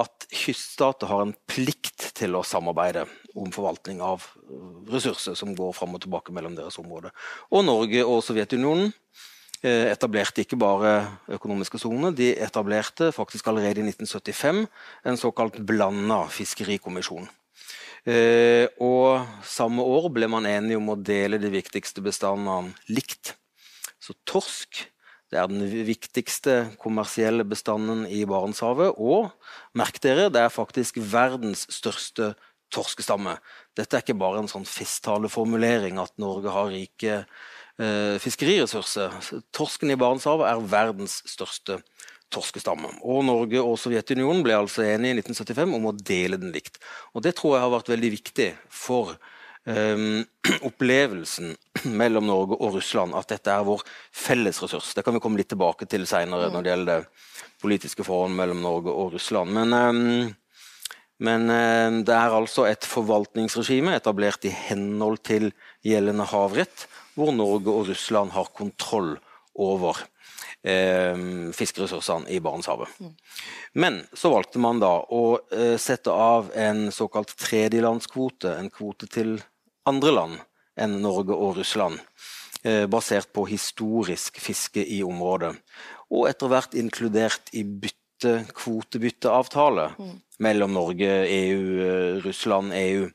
at 0.00 0.24
kyststater 0.32 1.10
har 1.10 1.26
en 1.26 1.34
plikt 1.50 2.14
til 2.16 2.38
å 2.38 2.46
samarbeide 2.46 3.04
om 3.36 3.50
forvaltning 3.52 4.00
av 4.00 4.24
uh, 4.24 4.86
ressurser 4.88 5.36
som 5.36 5.52
går 5.58 5.74
fram 5.76 5.98
og 5.98 6.06
tilbake 6.06 6.32
mellom 6.32 6.56
deres 6.56 6.80
områder. 6.80 7.12
Og 7.52 7.66
Norge 7.68 8.06
og 8.06 8.22
Sovjetunionen 8.24 8.94
etablerte 9.60 10.40
ikke 10.40 10.56
bare 10.56 11.02
økonomiske 11.36 11.76
soner, 11.82 12.14
de 12.16 12.30
etablerte 12.40 13.10
faktisk 13.12 13.50
allerede 13.50 13.82
i 13.82 13.90
1975 13.90 14.62
en 15.04 15.20
såkalt 15.20 15.58
blanda 15.68 16.22
fiskerikommisjon. 16.32 17.28
Eh, 18.08 18.66
og 18.80 19.26
samme 19.44 19.84
år 19.84 20.08
ble 20.14 20.28
man 20.32 20.48
enige 20.48 20.78
om 20.80 20.88
å 20.92 20.98
dele 20.98 21.40
de 21.40 21.50
viktigste 21.52 22.04
bestandene 22.04 22.72
likt. 22.88 23.34
Så 24.00 24.16
torsk 24.28 24.86
er 25.30 25.46
den 25.50 25.62
viktigste 25.86 26.72
kommersielle 26.80 27.44
bestanden 27.46 28.06
i 28.10 28.24
Barentshavet. 28.26 28.96
Og 28.98 29.30
merk 29.78 30.00
dere, 30.02 30.30
det 30.32 30.42
er 30.42 30.54
faktisk 30.54 30.98
verdens 31.12 31.66
største 31.70 32.32
torskestamme. 32.74 33.36
Dette 33.78 33.98
er 33.98 34.04
ikke 34.04 34.18
bare 34.18 34.42
en 34.42 34.50
sånn 34.50 34.66
festtaleformulering 34.68 35.98
at 36.02 36.14
Norge 36.22 36.54
har 36.54 36.70
rike 36.72 37.16
eh, 37.20 38.16
fiskeriressurser. 38.22 39.14
Torsken 39.54 39.92
i 39.92 39.98
Barentshavet 39.98 40.48
er 40.50 40.70
verdens 40.70 41.20
største 41.30 41.80
torskestamme. 42.32 42.92
Og 43.02 43.24
Norge 43.26 43.62
og 43.62 43.76
Sovjetunionen 43.80 44.42
ble 44.46 44.56
altså 44.56 44.84
enige 44.86 45.18
i 45.18 45.20
1975 45.20 45.76
om 45.76 45.90
å 45.90 45.96
dele 45.96 46.38
den 46.40 46.54
likt. 46.54 46.80
Og 47.14 47.24
Det 47.26 47.34
tror 47.38 47.56
jeg 47.56 47.66
har 47.66 47.74
vært 47.74 47.92
veldig 47.92 48.10
viktig 48.16 48.48
for 48.72 49.14
um, 49.64 50.22
opplevelsen 50.68 51.54
mellom 51.90 52.28
Norge 52.28 52.58
og 52.58 52.76
Russland, 52.78 53.16
at 53.18 53.32
dette 53.32 53.52
er 53.52 53.66
vår 53.66 53.84
felles 54.12 54.62
ressurs. 54.62 54.92
Det 54.94 55.04
kan 55.06 55.16
vi 55.16 55.22
komme 55.22 55.40
litt 55.40 55.50
tilbake 55.52 55.88
til 55.90 56.06
seinere 56.10 56.48
mm. 56.50 56.54
når 56.54 56.66
det 56.66 56.74
gjelder 56.74 56.92
det 56.92 57.26
politiske 57.60 58.06
forholdet 58.06 58.38
mellom 58.38 58.62
Norge 58.64 58.94
og 58.94 59.16
Russland. 59.16 59.52
Men, 59.56 59.74
um, 59.74 60.30
men 61.20 61.50
um, 61.50 61.98
det 62.06 62.16
er 62.16 62.36
altså 62.36 62.68
et 62.68 62.86
forvaltningsregime 62.88 63.96
etablert 63.98 64.46
i 64.48 64.54
henhold 64.68 65.20
til 65.26 65.50
gjeldende 65.86 66.28
havrett, 66.30 66.86
hvor 67.18 67.34
Norge 67.34 67.72
og 67.72 67.90
Russland 67.90 68.32
har 68.36 68.52
kontroll 68.56 69.16
over 69.60 69.98
fiskeressursene 71.56 72.28
i 72.28 72.40
Barentshavet. 72.40 72.88
Mm. 73.00 73.14
Men 73.72 74.02
så 74.12 74.32
valgte 74.34 74.60
man 74.60 74.80
da 74.82 74.92
å 75.08 75.38
eh, 75.52 75.76
sette 75.80 76.12
av 76.12 76.50
en 76.54 76.90
såkalt 76.92 77.32
tredjelandskvote, 77.40 78.52
en 78.58 78.68
kvote 78.72 79.08
til 79.08 79.38
andre 79.88 80.12
land 80.12 80.42
enn 80.80 80.98
Norge 81.02 81.36
og 81.36 81.56
Russland, 81.60 82.00
eh, 82.62 82.84
basert 82.90 83.32
på 83.32 83.46
historisk 83.48 84.40
fiske 84.40 84.84
i 84.84 85.00
området. 85.06 85.54
Og 86.10 86.28
etter 86.28 86.50
hvert 86.50 86.76
inkludert 86.76 87.52
i 87.56 87.64
bytte 87.64 87.99
kvotebytteavtale 88.56 89.86
mm. 89.96 90.12
mellom 90.44 90.74
Norge, 90.76 91.10
EU, 91.28 91.62
eh, 91.86 92.20
Russland, 92.24 92.74
EU. 92.76 93.08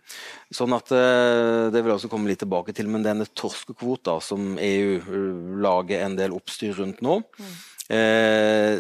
Sånn 0.53 0.75
at 0.75 0.91
eh, 0.93 1.67
Det 1.73 1.81
vil 1.81 1.91
jeg 1.91 1.99
også 1.99 2.11
komme 2.11 2.29
litt 2.29 2.41
tilbake 2.43 2.75
til, 2.75 2.89
men 2.91 3.05
denne 3.05 3.27
torskekvota 3.27 4.19
som 4.23 4.55
EU 4.61 4.95
eh, 4.99 5.27
lager 5.65 6.05
en 6.05 6.17
del 6.19 6.35
oppstyr 6.35 6.77
rundt 6.79 7.01
nå, 7.05 7.19
mm. 7.39 7.55
eh, 7.97 8.77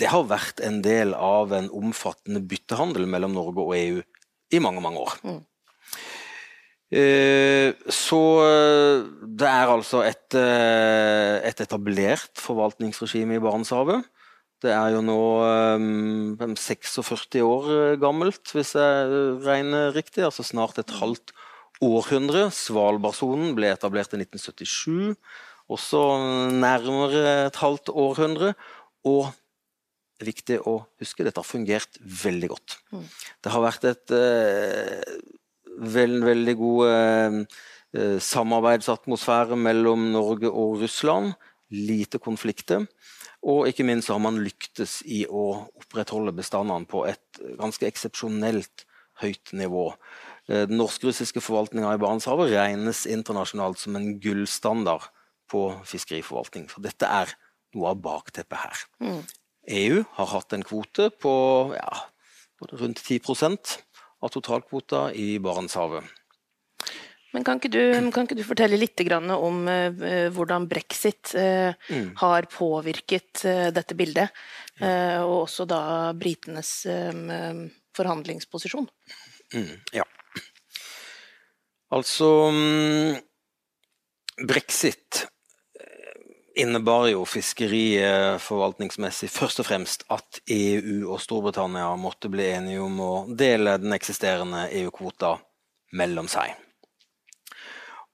det 0.00 0.08
har 0.08 0.28
vært 0.30 0.62
en 0.64 0.80
del 0.84 1.12
av 1.16 1.52
en 1.56 1.68
omfattende 1.76 2.40
byttehandel 2.48 3.08
mellom 3.10 3.34
Norge 3.36 3.66
og 3.66 3.74
EU 3.76 4.00
i 4.50 4.60
mange, 4.62 4.82
mange 4.84 5.02
år. 5.04 5.16
Mm. 5.26 5.40
Så 7.94 8.20
det 9.38 9.46
er 9.46 9.70
altså 9.70 10.00
et, 10.02 10.34
et 10.34 11.60
etablert 11.62 12.40
forvaltningsregime 12.42 13.36
i 13.36 13.42
Barentshavet. 13.44 14.08
Det 14.60 14.72
er 14.76 14.92
jo 14.92 15.00
nå 15.00 15.20
um, 15.80 16.36
46 16.36 17.40
år 17.40 17.68
eh, 17.72 17.98
gammelt, 18.00 18.42
hvis 18.52 18.74
jeg 18.76 19.20
regner 19.46 19.94
riktig. 19.96 20.24
Altså 20.26 20.44
snart 20.44 20.80
et 20.82 20.92
halvt 20.98 21.32
århundre. 21.80 22.48
Svalbardsonen 22.52 23.54
ble 23.56 23.72
etablert 23.72 24.12
i 24.12 24.20
1977. 24.20 25.16
Også 25.72 26.02
nærmere 26.52 27.46
et 27.46 27.60
halvt 27.62 27.92
århundre. 27.94 28.52
Og 29.08 29.30
det 30.20 30.26
er 30.26 30.28
viktig 30.28 30.58
å 30.68 30.74
huske, 31.00 31.24
dette 31.24 31.40
har 31.40 31.48
fungert 31.48 31.96
veldig 32.04 32.50
godt. 32.52 32.76
Mm. 32.92 33.06
Det 33.40 33.52
har 33.54 33.64
vært 33.64 33.86
et 33.88 34.12
uh, 34.12 35.14
veld, 35.94 36.18
veldig 36.26 36.54
god 36.60 36.90
uh, 36.92 38.18
samarbeidsatmosfære 38.28 39.56
mellom 39.56 40.10
Norge 40.12 40.52
og 40.52 40.82
Russland. 40.84 41.32
Lite 41.72 42.20
konflikter. 42.20 42.84
Og 43.46 43.70
ikke 43.70 43.86
minst 43.88 44.10
har 44.12 44.20
man 44.20 44.40
lyktes 44.44 45.00
i 45.08 45.22
å 45.24 45.64
opprettholde 45.80 46.34
bestandene 46.36 46.88
på 46.88 47.06
et 47.08 47.40
ganske 47.60 47.88
eksepsjonelt 47.88 48.84
høyt 49.22 49.52
nivå. 49.56 49.86
Eh, 50.48 50.66
den 50.68 50.80
norsk-russiske 50.80 51.42
forvaltninga 51.44 51.94
i 51.94 52.00
Barentshavet 52.00 52.52
regnes 52.52 53.06
internasjonalt 53.08 53.80
som 53.80 53.96
en 53.96 54.12
gullstandard 54.20 55.08
på 55.50 55.66
fiskeriforvaltning. 55.88 56.68
Så 56.70 56.82
dette 56.84 57.08
er 57.08 57.32
noe 57.76 57.92
av 57.94 58.02
bakteppet 58.02 58.60
her. 58.60 58.84
Mm. 59.02 59.20
EU 59.80 60.04
har 60.16 60.32
hatt 60.34 60.54
en 60.56 60.64
kvote 60.66 61.10
på 61.22 61.34
ja, 61.76 62.04
rundt 62.72 63.02
10% 63.02 63.76
av 64.20 64.32
totalkvota 64.34 65.08
i 65.16 65.38
Barentshavet. 65.42 66.04
Men 67.30 67.44
kan 67.46 67.60
ikke, 67.60 67.70
du, 67.70 68.10
kan 68.10 68.26
ikke 68.26 68.40
du, 68.40 68.44
fortelle 68.46 68.78
litt 68.80 69.00
om 69.06 69.68
uh, 69.70 70.30
hvordan 70.34 70.66
brexit 70.70 71.34
uh, 71.38 71.70
mm. 71.90 72.08
har 72.18 72.46
påvirket 72.50 73.44
uh, 73.46 73.68
dette 73.74 73.94
bildet? 73.94 74.28
og 74.80 75.42
også 75.42 75.66
da 75.68 76.12
britenes 76.16 76.86
forhandlingsposisjon? 77.92 78.86
Mm, 79.52 79.76
ja. 79.92 80.04
Altså 81.92 82.48
um, 82.48 83.12
Brexit 84.48 85.26
innebar 86.56 87.12
jo 87.12 87.28
fiskeriforvaltningsmessig 87.28 89.28
først 89.28 89.60
og 89.60 89.68
fremst 89.68 90.08
at 90.16 90.40
EU 90.48 91.12
og 91.12 91.20
Storbritannia 91.20 91.92
måtte 92.00 92.32
bli 92.32 92.48
enige 92.54 92.80
om 92.80 92.96
å 93.04 93.28
dele 93.28 93.76
den 93.84 93.92
eksisterende 93.96 94.70
EU-kvota 94.80 95.36
mellom 96.00 96.32
seg. 96.32 96.56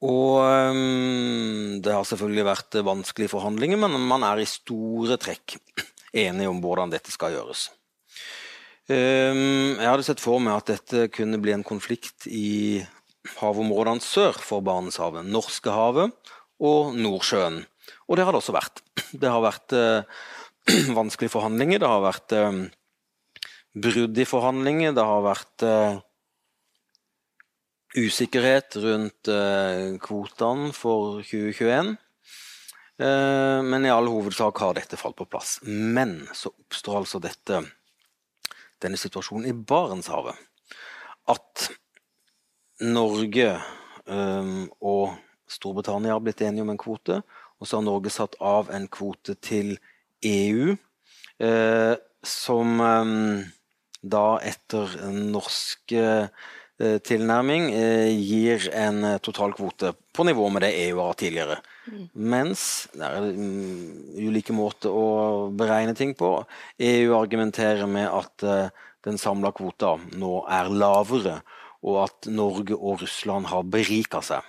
Og 0.04 0.44
um, 0.44 1.78
det 1.80 1.94
har 1.94 2.04
selvfølgelig 2.04 2.44
vært 2.44 2.76
vanskelige 2.84 3.32
forhandlinger, 3.32 3.80
men 3.80 3.96
man 4.10 4.26
er 4.28 4.42
i 4.42 4.48
store 4.48 5.16
trekk 5.20 5.56
enige 6.16 6.50
om 6.50 6.60
hvordan 6.60 6.92
dette 6.92 7.12
skal 7.12 7.32
gjøres. 7.36 7.70
Um, 8.86 9.80
jeg 9.80 9.88
hadde 9.88 10.04
sett 10.06 10.22
for 10.22 10.42
meg 10.42 10.60
at 10.60 10.74
dette 10.74 11.08
kunne 11.14 11.40
bli 11.42 11.54
en 11.56 11.66
konflikt 11.66 12.28
i 12.28 12.84
havområdene 13.40 14.04
sør 14.04 14.36
for 14.38 14.62
Barentshavet. 14.64 15.26
Norskehavet 15.26 16.12
og 16.62 16.94
Nordsjøen. 16.94 17.62
Og 18.06 18.18
det 18.18 18.26
har 18.26 18.34
det 18.34 18.42
også 18.42 18.54
vært. 18.54 18.82
Det 19.10 19.30
har 19.30 19.42
vært 19.42 19.74
uh, 19.76 20.04
vanskelige 20.98 21.32
forhandlinger, 21.32 21.80
det 21.82 21.90
har 21.90 22.04
vært 22.04 22.36
uh, 22.36 22.60
brudd 23.76 24.18
i 24.18 24.28
forhandlinger, 24.28 24.94
det 24.96 25.08
har 25.08 25.24
vært 25.24 25.66
uh, 25.66 25.98
usikkerhet 27.96 28.76
rundt 28.82 29.28
eh, 29.32 29.96
kvotene 30.02 30.72
for 30.76 31.22
2021. 31.24 31.94
Eh, 33.00 33.60
men 33.64 33.86
i 33.86 33.92
all 33.92 34.08
hovedsak 34.10 34.60
har 34.60 34.76
dette 34.76 34.98
falt 35.00 35.16
på 35.18 35.28
plass. 35.28 35.58
Men 35.64 36.18
så 36.36 36.52
oppstår 36.52 37.00
altså 37.00 37.20
dette, 37.24 37.62
denne 38.82 39.00
situasjonen 39.00 39.48
i 39.50 39.56
Barentshavet. 39.56 40.36
At 41.32 41.68
Norge 42.86 43.48
um, 44.04 44.66
og 44.84 45.16
Storbritannia 45.48 46.12
har 46.12 46.20
blitt 46.22 46.42
enige 46.44 46.62
om 46.62 46.70
en 46.74 46.80
kvote. 46.80 47.22
Og 47.56 47.66
så 47.66 47.78
har 47.78 47.86
Norge 47.86 48.12
satt 48.12 48.36
av 48.44 48.68
en 48.74 48.84
kvote 48.92 49.34
til 49.40 49.78
EU, 50.26 50.76
som 52.26 52.70
da 54.06 54.24
etter 54.44 54.92
norsk 55.16 55.94
uh, 55.96 56.28
tilnærming 56.76 57.70
uh, 57.72 58.10
gir 58.12 58.66
en 58.76 59.16
totalkvote 59.24 59.94
på 60.12 60.26
nivå 60.28 60.48
med 60.52 60.66
det 60.66 60.74
EU 60.82 60.98
har 61.00 61.16
tidligere. 61.16 61.56
Mm. 61.88 62.02
Mens 62.32 62.64
det 62.92 63.06
er 63.06 63.28
um, 63.32 63.94
ulike 64.20 64.52
måter 64.56 64.92
å 64.92 65.06
beregne 65.56 65.96
ting 65.96 66.12
på. 66.18 66.34
EU 66.76 67.16
argumenterer 67.16 67.88
med 67.88 68.10
at 68.10 68.44
den 69.06 69.20
samla 69.20 69.54
kvota 69.56 69.94
nå 70.18 70.42
er 70.52 70.68
lavere, 70.72 71.40
og 71.86 72.00
at 72.02 72.28
Norge 72.28 72.76
og 72.76 73.00
Russland 73.04 73.48
har 73.48 73.64
berika 73.70 74.20
seg 74.24 74.44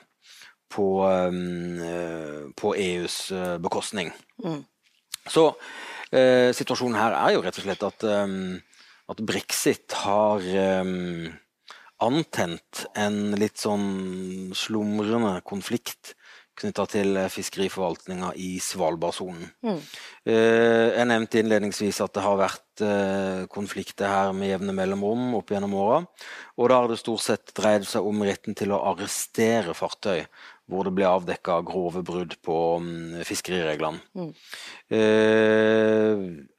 på, 0.74 0.88
um, 1.08 2.52
på 2.58 2.76
EUs 2.76 3.20
bekostning. 3.64 4.12
Mm. 4.44 4.64
Så 5.28 5.52
situasjonen 6.08 6.96
her 6.96 7.14
er 7.18 7.34
jo 7.36 7.42
rett 7.44 7.58
og 7.60 7.66
slett 7.66 7.82
at, 7.84 8.04
at 9.12 9.24
brexit 9.28 9.92
har 10.06 10.46
antent 12.04 12.86
en 12.98 13.36
litt 13.39 13.58
sånn 13.62 14.54
slumrende 14.58 15.39
konflikt 15.48 16.16
knytta 16.58 16.86
til 16.89 17.20
fiskeriforvaltninga 17.30 18.32
i 18.42 18.56
Svalbardsonen. 18.63 19.46
Mm. 19.66 19.77
Uh, 20.25 20.88
jeg 20.96 21.06
nevnte 21.12 21.42
innledningsvis 21.42 22.01
at 22.01 22.16
det 22.18 22.24
har 22.25 22.39
vært 22.39 22.84
uh, 22.84 23.46
konflikter 23.54 24.10
her 24.10 24.34
med 24.34 24.50
jevne 24.50 24.74
mellomrom 24.77 25.36
opp 25.38 25.54
gjennom 25.54 25.75
åra. 25.77 26.01
Og 26.58 26.72
da 26.72 26.82
har 26.82 26.89
det 26.89 27.00
stort 27.01 27.25
sett 27.27 27.54
dreid 27.58 27.86
seg 27.86 28.06
om 28.10 28.25
retten 28.25 28.58
til 28.58 28.74
å 28.74 28.82
arrestere 28.89 29.77
fartøy 29.77 30.25
hvor 30.68 30.88
det 30.88 30.98
ble 30.98 31.08
avdekka 31.08 31.62
grove 31.68 32.01
brudd 32.04 32.36
på 32.44 32.58
um, 32.82 33.18
fiskerireglene. 33.27 34.01
Mm. 34.18 34.32
Uh, 34.92 36.57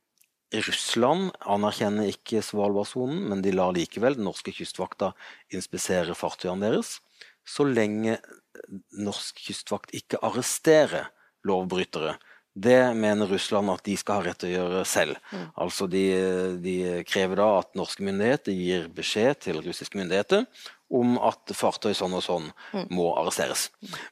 Russland 0.55 1.35
anerkjenner 1.45 2.09
ikke 2.09 2.41
Svalbardsonen, 2.45 3.27
men 3.29 3.43
de 3.45 3.53
lar 3.53 3.75
likevel 3.77 4.17
den 4.17 4.25
norske 4.29 4.55
kystvakta 4.57 5.13
inspisere 5.53 6.17
fartøyene 6.17 6.65
deres 6.65 6.97
så 7.49 7.67
lenge 7.67 8.19
norsk 8.99 9.39
kystvakt 9.49 9.95
ikke 9.97 10.21
arresterer 10.25 11.13
lovbrytere. 11.49 12.17
Det 12.59 12.95
mener 12.99 13.31
Russland 13.31 13.71
at 13.71 13.85
de 13.87 13.95
skal 13.97 14.19
ha 14.19 14.25
rett 14.27 14.41
til 14.43 14.51
å 14.51 14.57
gjøre 14.57 14.81
selv. 14.89 15.21
Mm. 15.31 15.45
Altså 15.63 15.87
de, 15.91 16.03
de, 16.65 16.75
krever 17.07 17.39
da 17.39 17.47
at 17.61 17.77
norske 17.79 18.03
myndigheter 18.05 18.57
gir 18.57 18.89
beskjed 18.95 19.45
til 19.47 19.61
russiske 19.63 20.01
myndigheter 20.01 20.49
om 20.91 21.15
at 21.23 21.53
fartøy 21.55 21.93
sånn 21.95 22.17
og 22.19 22.25
sånn 22.25 22.49
mm. 22.73 22.89
må 22.97 23.13
arresteres. 23.21 23.69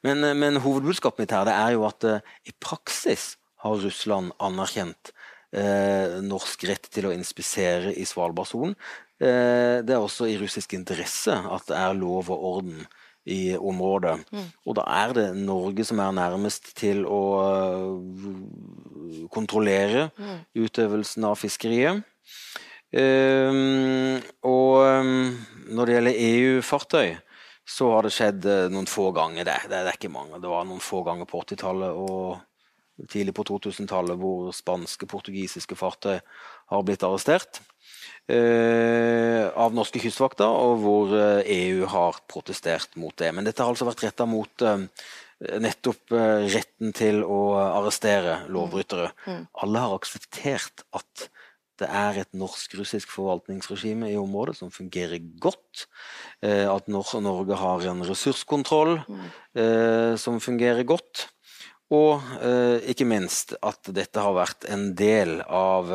Men, 0.07 0.23
men 0.38 0.61
hovedbudskapet 0.62 1.25
mitt 1.25 1.35
her 1.35 1.50
er 1.50 1.75
jo 1.75 1.88
at 1.88 2.07
uh, 2.07 2.23
i 2.47 2.55
praksis 2.62 3.35
har 3.64 3.81
Russland 3.83 4.37
anerkjent 4.38 5.11
uh, 5.55 6.19
norsk 6.25 6.67
rett 6.71 6.88
til 6.91 7.11
å 7.11 7.15
inspisere 7.15 7.95
i 7.95 8.07
Svalbardsonen. 8.09 8.75
Eh, 9.17 9.81
det 9.81 9.95
er 9.97 10.03
også 10.03 10.26
i 10.29 10.37
russisk 10.37 10.75
interesse 10.76 11.33
at 11.33 11.65
det 11.71 11.76
er 11.81 11.95
lov 11.97 12.29
og 12.35 12.43
orden 12.50 12.83
i 13.26 13.57
området. 13.57 14.19
Mm. 14.31 14.49
Og 14.69 14.76
da 14.76 14.85
er 14.93 15.15
det 15.17 15.25
Norge 15.41 15.87
som 15.88 16.03
er 16.05 16.12
nærmest 16.15 16.69
til 16.79 17.03
å 17.11 17.23
uh, 17.41 19.25
kontrollere 19.33 20.11
mm. 20.15 20.37
utøvelsen 20.62 21.26
av 21.26 21.41
fiskeriet. 21.41 22.05
Um, 22.95 24.21
og 24.47 24.85
um, 24.85 25.33
når 25.75 25.88
det 25.88 25.97
gjelder 25.97 26.21
EU-fartøy, 26.29 27.17
så 27.67 27.88
har 27.97 28.07
det 28.07 28.15
skjedd 28.15 28.47
uh, 28.47 28.69
noen 28.71 28.87
få 28.87 29.09
ganger. 29.17 29.43
Det, 29.49 29.57
det, 29.65 29.81
det, 29.81 29.91
er 29.91 29.99
ikke 29.99 30.12
mange. 30.12 30.38
Det 30.38 30.53
var 30.53 30.69
noen 30.69 30.85
få 30.85 31.03
ganger 31.09 31.26
på 31.26 31.43
80-tallet 31.43 31.99
og 31.99 32.37
tidlig 33.11 33.35
på 33.37 33.45
2000-tallet 33.50 34.19
hvor 34.21 34.53
spanske, 34.57 35.09
portugisiske 35.11 35.77
fartøy 35.79 36.18
har 36.73 36.85
blitt 36.87 37.05
arrestert. 37.07 37.61
Eh, 38.27 39.47
av 39.55 39.75
norske 39.77 40.01
kystvakter, 40.03 40.51
og 40.51 40.81
hvor 40.83 41.12
EU 41.14 41.44
eh, 41.47 41.85
e 41.85 41.90
har 41.92 42.18
protestert 42.27 42.97
mot 42.99 43.14
det. 43.23 43.31
Men 43.31 43.47
dette 43.47 43.62
har 43.62 43.70
altså 43.70 43.87
vært 43.87 44.03
retta 44.03 44.27
mot 44.27 44.64
eh, 44.66 44.83
nettopp 45.62 46.14
retten 46.51 46.94
til 46.97 47.20
å 47.23 47.55
arrestere 47.61 48.40
lovbrytere. 48.51 49.12
Mm. 49.27 49.33
Mm. 49.35 49.44
Alle 49.62 49.83
har 49.85 49.94
akseptert 49.94 50.83
at 50.97 51.29
det 51.77 51.90
er 51.92 52.23
et 52.23 52.33
norsk-russisk 52.33 53.12
forvaltningsregime 53.12 54.09
i 54.09 54.16
området 54.16 54.57
som 54.57 54.73
fungerer 54.73 55.20
godt. 55.38 55.85
At 56.40 56.88
Norge 56.88 57.59
har 57.61 57.85
en 57.90 58.01
ressurskontroll 58.09 58.94
mm. 59.05 59.27
som 60.16 60.40
fungerer 60.40 60.88
godt. 60.88 61.27
Og 61.94 62.18
ikke 62.90 63.07
minst 63.07 63.53
at 63.62 63.87
dette 63.94 64.18
har 64.18 64.33
vært 64.35 64.64
en 64.75 64.88
del 64.99 65.37
av 65.46 65.92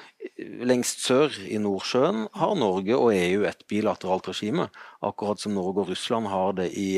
lengst 0.66 1.04
sør 1.04 1.34
i 1.44 1.58
Nordsjøen 1.60 2.26
har 2.36 2.54
Norge 2.56 2.96
og 2.96 3.12
EU 3.14 3.44
et 3.48 3.62
bilateralt 3.68 4.30
regime, 4.30 4.70
akkurat 5.04 5.42
som 5.42 5.54
Norge 5.56 5.84
og 5.84 5.92
Russland 5.92 6.30
har 6.32 6.56
det 6.60 6.70
i, 6.80 6.90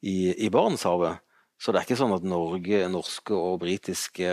i, 0.00 0.16
i 0.32 0.50
Barentshavet. 0.52 1.20
Så 1.60 1.72
det 1.72 1.80
er 1.80 1.88
ikke 1.88 2.00
sånn 2.00 2.16
at 2.16 2.24
Norge, 2.26 2.82
norske 2.92 3.36
og 3.36 3.60
britiske, 3.62 4.32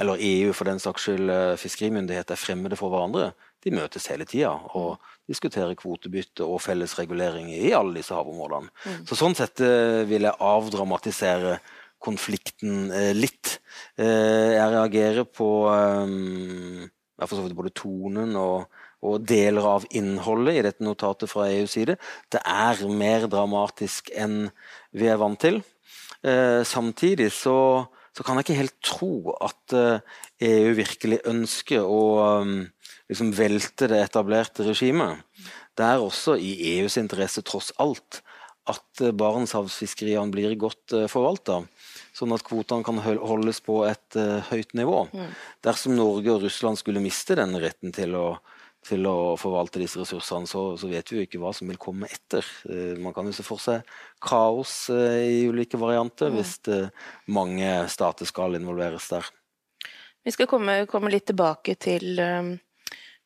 eller 0.00 0.22
EU 0.24 0.54
for 0.56 0.68
den 0.68 0.80
saks 0.80 1.08
skyld, 1.08 1.32
fiskerimyndighet 1.60 2.32
er 2.32 2.40
fremmede 2.40 2.78
for 2.78 2.92
hverandre. 2.92 3.32
De 3.64 3.72
møtes 3.74 4.06
hele 4.08 4.24
tida 4.28 4.52
og 4.78 5.02
diskuterer 5.28 5.76
kvotebytte 5.78 6.46
og 6.46 6.62
felles 6.62 6.94
regulering 6.98 7.50
i 7.52 7.72
alle 7.76 7.98
disse 7.98 8.14
havområdene. 8.16 8.70
Mm. 8.70 9.02
Så 9.08 9.18
sånn 9.18 9.36
sett 9.36 9.60
eh, 9.64 10.04
vil 10.08 10.28
jeg 10.28 10.40
avdramatisere 10.40 11.58
konflikten 12.02 12.92
eh, 12.94 13.12
litt. 13.16 13.58
Jeg 13.98 14.70
reagerer 14.72 15.24
på 15.26 15.48
både 17.18 17.72
tonen 17.74 18.36
og, 18.38 18.68
og 19.02 19.24
deler 19.26 19.66
av 19.66 19.86
innholdet 19.90 20.58
i 20.58 20.62
dette 20.66 20.86
notatet 20.86 21.30
fra 21.30 21.48
EUs 21.50 21.74
side. 21.74 21.98
Det 22.30 22.40
er 22.42 22.84
mer 22.90 23.26
dramatisk 23.30 24.12
enn 24.14 24.46
vi 24.94 25.10
er 25.10 25.18
vant 25.20 25.40
til. 25.42 25.60
Eh, 26.26 26.64
samtidig 26.66 27.30
så, 27.32 27.86
så, 28.10 28.24
kan 28.24 28.38
jeg 28.38 28.48
ikke 28.48 28.58
helt 28.58 28.78
tro 28.82 29.12
at 29.38 29.74
eh, 29.76 30.00
EU 30.48 30.72
virkelig 30.74 31.20
ønsker 31.30 31.84
å 31.86 32.02
liksom 33.08 33.30
velte 33.38 33.86
det 33.90 34.02
etablerte 34.02 34.66
regimet. 34.66 35.22
Det 35.78 35.86
er 35.86 36.02
også 36.02 36.34
i 36.42 36.56
EUs 36.74 36.98
interesse, 36.98 37.44
tross 37.46 37.70
alt, 37.78 38.22
at 38.66 39.04
eh, 39.04 39.14
barentshavsfiskeriene 39.14 40.34
blir 40.34 40.58
godt 40.58 40.96
forvalta. 41.12 41.62
Sånn 42.18 42.34
at 42.34 42.42
kvotene 42.46 42.82
kan 42.86 42.98
holdes 42.98 43.60
på 43.62 43.82
et 43.86 44.18
uh, 44.18 44.38
høyt 44.50 44.74
nivå. 44.78 45.04
Mm. 45.14 45.34
Dersom 45.66 45.94
Norge 45.94 46.32
og 46.34 46.46
Russland 46.46 46.80
skulle 46.80 47.02
miste 47.02 47.36
den 47.38 47.54
retten 47.62 47.94
til 47.94 48.18
å 48.18 48.30
til 48.88 49.02
å 49.10 49.34
forvalte 49.36 49.80
disse 49.82 49.98
ressursene, 49.98 50.46
så, 50.48 50.60
så, 50.78 50.86
vet 50.88 51.10
vi 51.10 51.16
jo 51.18 51.24
ikke 51.26 51.40
hva 51.42 51.50
som 51.52 51.68
vil 51.68 51.80
komme 51.82 52.06
etter. 52.08 52.46
Uh, 52.62 52.94
man 53.02 53.12
kan 53.12 53.26
jo 53.26 53.34
se 53.36 53.44
for 53.44 53.60
seg 53.60 53.82
kaos 54.24 54.86
uh, 54.94 55.18
i 55.18 55.42
ulike 55.50 55.76
varianter 55.80 56.30
mm. 56.30 56.38
hvis 56.38 56.54
mange 57.34 57.72
stater 57.90 58.30
skal 58.30 58.56
involveres 58.56 59.10
der. 59.10 59.26
Vi 60.24 60.32
skal 60.32 60.48
komme, 60.48 60.78
komme 60.88 61.10
litt 61.12 61.26
tilbake 61.28 61.74
til 61.82 62.22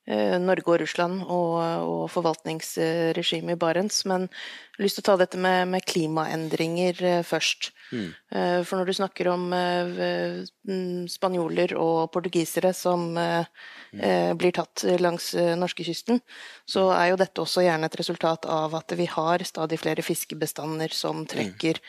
Norge 0.03 0.67
og 0.67 0.81
Russland 0.83 1.21
og, 1.31 1.53
og 1.87 2.01
forvaltningsregimet 2.11 3.55
i 3.55 3.61
Barents, 3.61 4.01
men 4.11 4.25
jeg 4.27 4.81
har 4.81 4.87
lyst 4.88 4.99
til 4.99 5.05
å 5.05 5.09
ta 5.12 5.15
dette 5.21 5.38
med, 5.38 5.69
med 5.71 5.87
klimaendringer 5.87 7.23
først. 7.29 7.71
Mm. 7.93 8.09
Eh, 8.33 8.59
for 8.65 8.81
når 8.81 8.88
du 8.88 8.95
snakker 8.97 9.29
om 9.33 9.45
eh, 9.53 10.43
mm, 10.69 11.05
spanjoler 11.12 11.75
og 11.77 12.09
portugisere 12.15 12.73
som 12.77 13.11
eh, 13.21 13.45
mm. 13.93 14.38
blir 14.41 14.55
tatt 14.57 14.85
langs 15.03 15.33
norskekysten, 15.61 16.23
så 16.65 16.87
mm. 16.88 16.95
er 16.97 17.11
jo 17.11 17.21
dette 17.21 17.45
også 17.45 17.67
gjerne 17.67 17.91
et 17.91 17.99
resultat 18.01 18.49
av 18.49 18.77
at 18.79 18.97
vi 18.97 19.09
har 19.12 19.45
stadig 19.45 19.81
flere 19.83 20.05
fiskebestander 20.05 20.95
som 20.97 21.23
mm. 21.23 21.29
trekker 21.35 21.83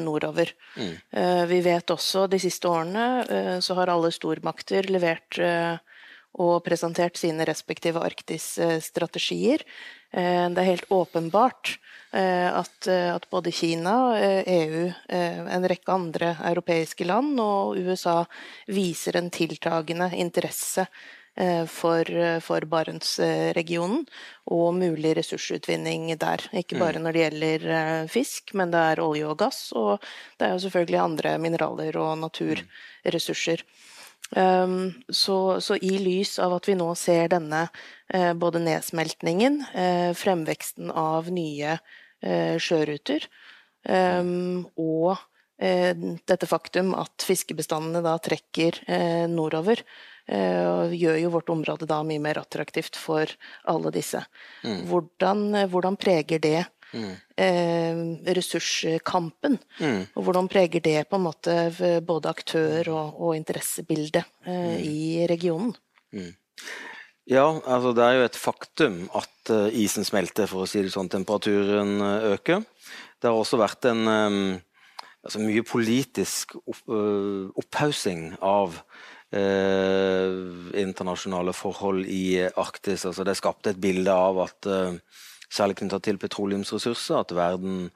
nordover. 0.00 0.48
Mm. 0.80 0.92
Vi 1.50 1.58
vet 1.60 1.92
også 1.92 2.24
de 2.32 2.38
siste 2.40 2.68
årene 2.70 3.60
så 3.60 3.76
har 3.76 3.92
alle 3.92 4.08
stormakter 4.14 4.88
levert 4.88 5.36
og 6.36 6.64
presentert 6.64 7.16
sine 7.16 7.46
respektive 7.48 8.02
Arktis-strategier. 8.04 9.64
Det 10.12 10.60
er 10.60 10.68
helt 10.68 10.90
åpenbart 10.92 11.76
Eh, 12.16 12.58
at, 12.58 12.86
eh, 12.86 13.14
at, 13.14 13.30
både 13.30 13.50
Kina, 13.50 14.18
EU, 14.46 14.92
eh, 15.08 15.38
e 15.38 15.48
en 15.50 15.68
rekke 15.68 15.92
andre 15.92 16.36
europeiske 16.48 17.04
land 17.04 17.40
og 17.40 17.76
USA 17.76 18.22
viser 18.66 19.18
en 19.18 19.30
tiltagende 19.30 20.10
interesse 20.16 20.86
for, 21.68 22.08
for 22.40 22.64
Barentsregionen 22.64 24.06
og 24.48 24.70
mulig 24.72 25.10
ressursutvinning 25.18 26.06
der. 26.16 26.40
Ikke 26.56 26.78
bare 26.80 26.96
mm. 26.96 27.04
når 27.04 27.12
det 27.12 27.24
gjelder 27.26 28.08
fisk, 28.08 28.54
men 28.56 28.72
det 28.72 28.80
er 28.80 29.02
olje 29.04 29.26
og 29.28 29.36
gass, 29.42 29.58
og 29.76 30.00
det 30.40 30.46
er 30.46 30.54
jo 30.54 30.62
selvfølgelig 30.64 31.02
andre 31.02 31.34
mineraler 31.36 31.98
og 32.00 32.14
naturressurser. 32.22 33.66
Um, 34.30 34.92
så, 35.08 35.60
så, 35.60 35.76
i 35.76 35.98
lys 35.98 36.38
av 36.42 36.56
at 36.56 36.66
vi 36.68 36.74
nå 36.74 36.88
ser 36.98 37.30
denne 37.30 37.68
uh, 38.14 38.32
både 38.34 38.58
nedsmeltningen, 38.64 39.60
uh, 39.70 40.10
fremveksten 40.18 40.90
av 40.90 41.30
nye 41.30 41.76
uh, 41.78 42.56
sjøruter, 42.58 43.28
um, 43.88 44.66
og 44.74 45.16
dette 45.56 46.44
faktum 46.44 46.90
at 47.00 47.24
fiskebestandene 47.24 48.02
da 48.04 48.18
trekker 48.20 48.76
nordover, 49.32 49.80
gjør 50.28 51.14
jo 51.16 51.30
vårt 51.32 51.48
område 51.54 51.88
da 51.88 52.02
mye 52.04 52.20
mer 52.20 52.36
attraktivt 52.42 52.98
for 53.00 53.32
alle 53.64 53.88
disse. 53.94 54.20
Mm. 54.68 54.82
Hvordan, 54.90 55.40
hvordan 55.72 55.96
preger 55.96 56.42
det 56.44 56.60
Mm. 56.94 57.16
ressurskampen. 58.36 59.58
Mm. 59.80 60.06
Og 60.14 60.22
hvordan 60.24 60.48
preger 60.48 60.80
det 60.80 61.08
på 61.10 61.16
en 61.18 61.26
måte 61.26 61.72
både 62.06 62.28
aktør- 62.30 62.88
og, 62.94 63.20
og 63.20 63.36
interessebildet 63.36 64.24
eh, 64.46 64.76
mm. 64.76 64.84
i 64.86 65.26
regionen? 65.28 65.74
Mm. 66.14 66.32
Ja, 67.26 67.60
altså 67.66 67.90
det 67.96 68.04
er 68.06 68.12
jo 68.14 68.24
et 68.28 68.36
faktum 68.38 69.10
at 69.18 69.50
uh, 69.50 69.66
isen 69.74 70.06
smelter, 70.06 70.46
for 70.46 70.62
å 70.62 70.66
si 70.70 70.78
det 70.84 70.92
sånn. 70.94 71.10
Temperaturen 71.10 71.98
uh, 71.98 72.30
øker. 72.36 72.62
Det 73.18 73.26
har 73.26 73.34
også 73.34 73.58
vært 73.58 73.82
en 73.90 74.06
um, 74.06 74.54
altså 75.26 75.42
mye 75.42 75.66
politisk 75.66 76.54
opp, 76.62 76.86
opphaussing 77.58 78.38
av 78.46 78.78
internasjonale 79.26 81.50
forhold 81.52 82.06
i 82.06 82.46
Arktis. 82.46 83.02
Altså 83.10 83.26
det 83.26 83.34
skapte 83.36 83.70
et 83.72 83.80
bilde 83.82 84.12
av 84.14 84.38
at 84.44 84.68
særlig 85.52 85.78
knytta 85.80 86.00
til 86.02 86.18
petroleumsressurser, 86.20 87.22
at 87.22 87.34
verden 87.36 87.90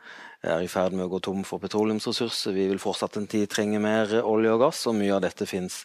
er 0.47 0.65
i 0.65 0.71
ferd 0.71 0.95
med 0.97 1.07
å 1.07 1.13
gå 1.13 1.21
tom 1.25 1.45
for 1.45 1.63
petroleumsressurser. 1.63 2.55
Vi 2.57 2.69
vil 2.71 2.83
fortsatt 2.83 3.19
en 3.21 3.29
tid 3.31 3.51
trenge 3.53 3.81
mer 3.83 4.13
olje 4.23 4.55
og 4.55 4.63
gass, 4.65 4.87
og 4.89 4.97
mye 4.99 5.17
av 5.17 5.25
dette 5.27 5.49
fins 5.49 5.83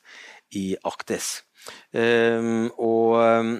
i 0.55 0.73
Arktis. 0.85 1.39
Um, 1.91 2.67
og 2.77 3.15
um, 3.17 3.55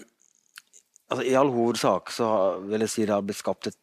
altså, 1.10 1.24
I 1.26 1.34
all 1.40 1.50
hovedsak 1.54 2.12
så 2.14 2.28
vil 2.70 2.86
jeg 2.86 2.94
si 2.94 3.06
det 3.08 3.16
har 3.16 3.26
blitt 3.26 3.42
skapt 3.42 3.72
et 3.72 3.80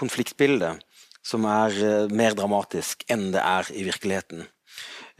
konfliktbilde 0.00 0.78
som 1.20 1.44
er 1.44 1.76
uh, 1.84 2.14
mer 2.16 2.36
dramatisk 2.38 3.04
enn 3.12 3.28
det 3.34 3.44
er 3.44 3.68
i 3.76 3.84
virkeligheten. 3.86 4.46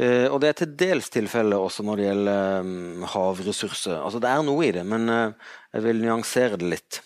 Uh, 0.00 0.26
og 0.32 0.40
det 0.40 0.50
er 0.50 0.58
til 0.62 0.74
dels 0.80 1.12
tilfellet 1.12 1.60
også 1.60 1.84
når 1.84 2.00
det 2.00 2.08
gjelder 2.08 2.64
um, 2.64 3.06
havressurser. 3.12 4.00
Altså, 4.00 4.22
det 4.22 4.32
er 4.32 4.42
noe 4.46 4.66
i 4.66 4.72
det, 4.74 4.86
men 4.88 5.06
uh, 5.12 5.54
jeg 5.76 5.84
vil 5.90 6.04
nyansere 6.06 6.60
det 6.60 6.74
litt. 6.78 7.02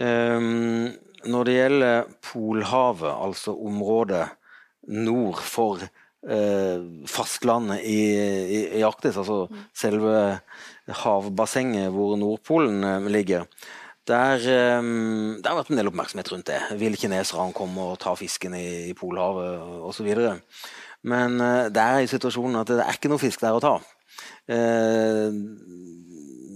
Um, 0.00 0.92
når 1.28 1.44
det 1.46 1.56
gjelder 1.56 2.06
Polhavet, 2.24 3.12
altså 3.12 3.54
området 3.54 4.24
nord 4.88 5.42
for 5.44 5.82
uh, 5.84 6.78
fastlandet 7.06 7.84
i, 7.86 8.00
i, 8.16 8.60
i, 8.78 8.82
Arktis, 8.86 9.18
altså 9.20 9.46
mm. 9.50 9.60
selve 9.76 10.16
havbassenget 11.02 11.92
hvor 11.94 12.16
Nordpolen 12.18 12.82
uh, 12.84 13.06
ligger, 13.12 13.46
der, 14.08 14.42
um, 14.80 15.38
det 15.38 15.46
har 15.46 15.60
vært 15.60 15.70
en 15.70 15.78
del 15.78 15.92
oppmerksomhet 15.92 16.32
rundt 16.32 16.48
det. 16.50 16.58
Vil 16.80 16.98
kineserne 16.98 17.54
komme 17.54 17.92
og 17.92 18.00
ta 18.02 18.16
fisken 18.18 18.56
i, 18.58 18.66
i 18.90 18.96
Polhavet 18.98 19.62
osv.? 19.86 20.10
Men 21.06 21.38
uh, 21.38 21.68
det 21.70 21.84
er 21.84 22.10
situasjonen 22.10 22.64
at 22.64 22.72
det 22.72 22.82
er 22.82 22.96
ikke 22.96 23.12
noe 23.12 23.22
fisk 23.22 23.44
der 23.44 23.58
å 23.58 23.62
ta. 23.62 23.76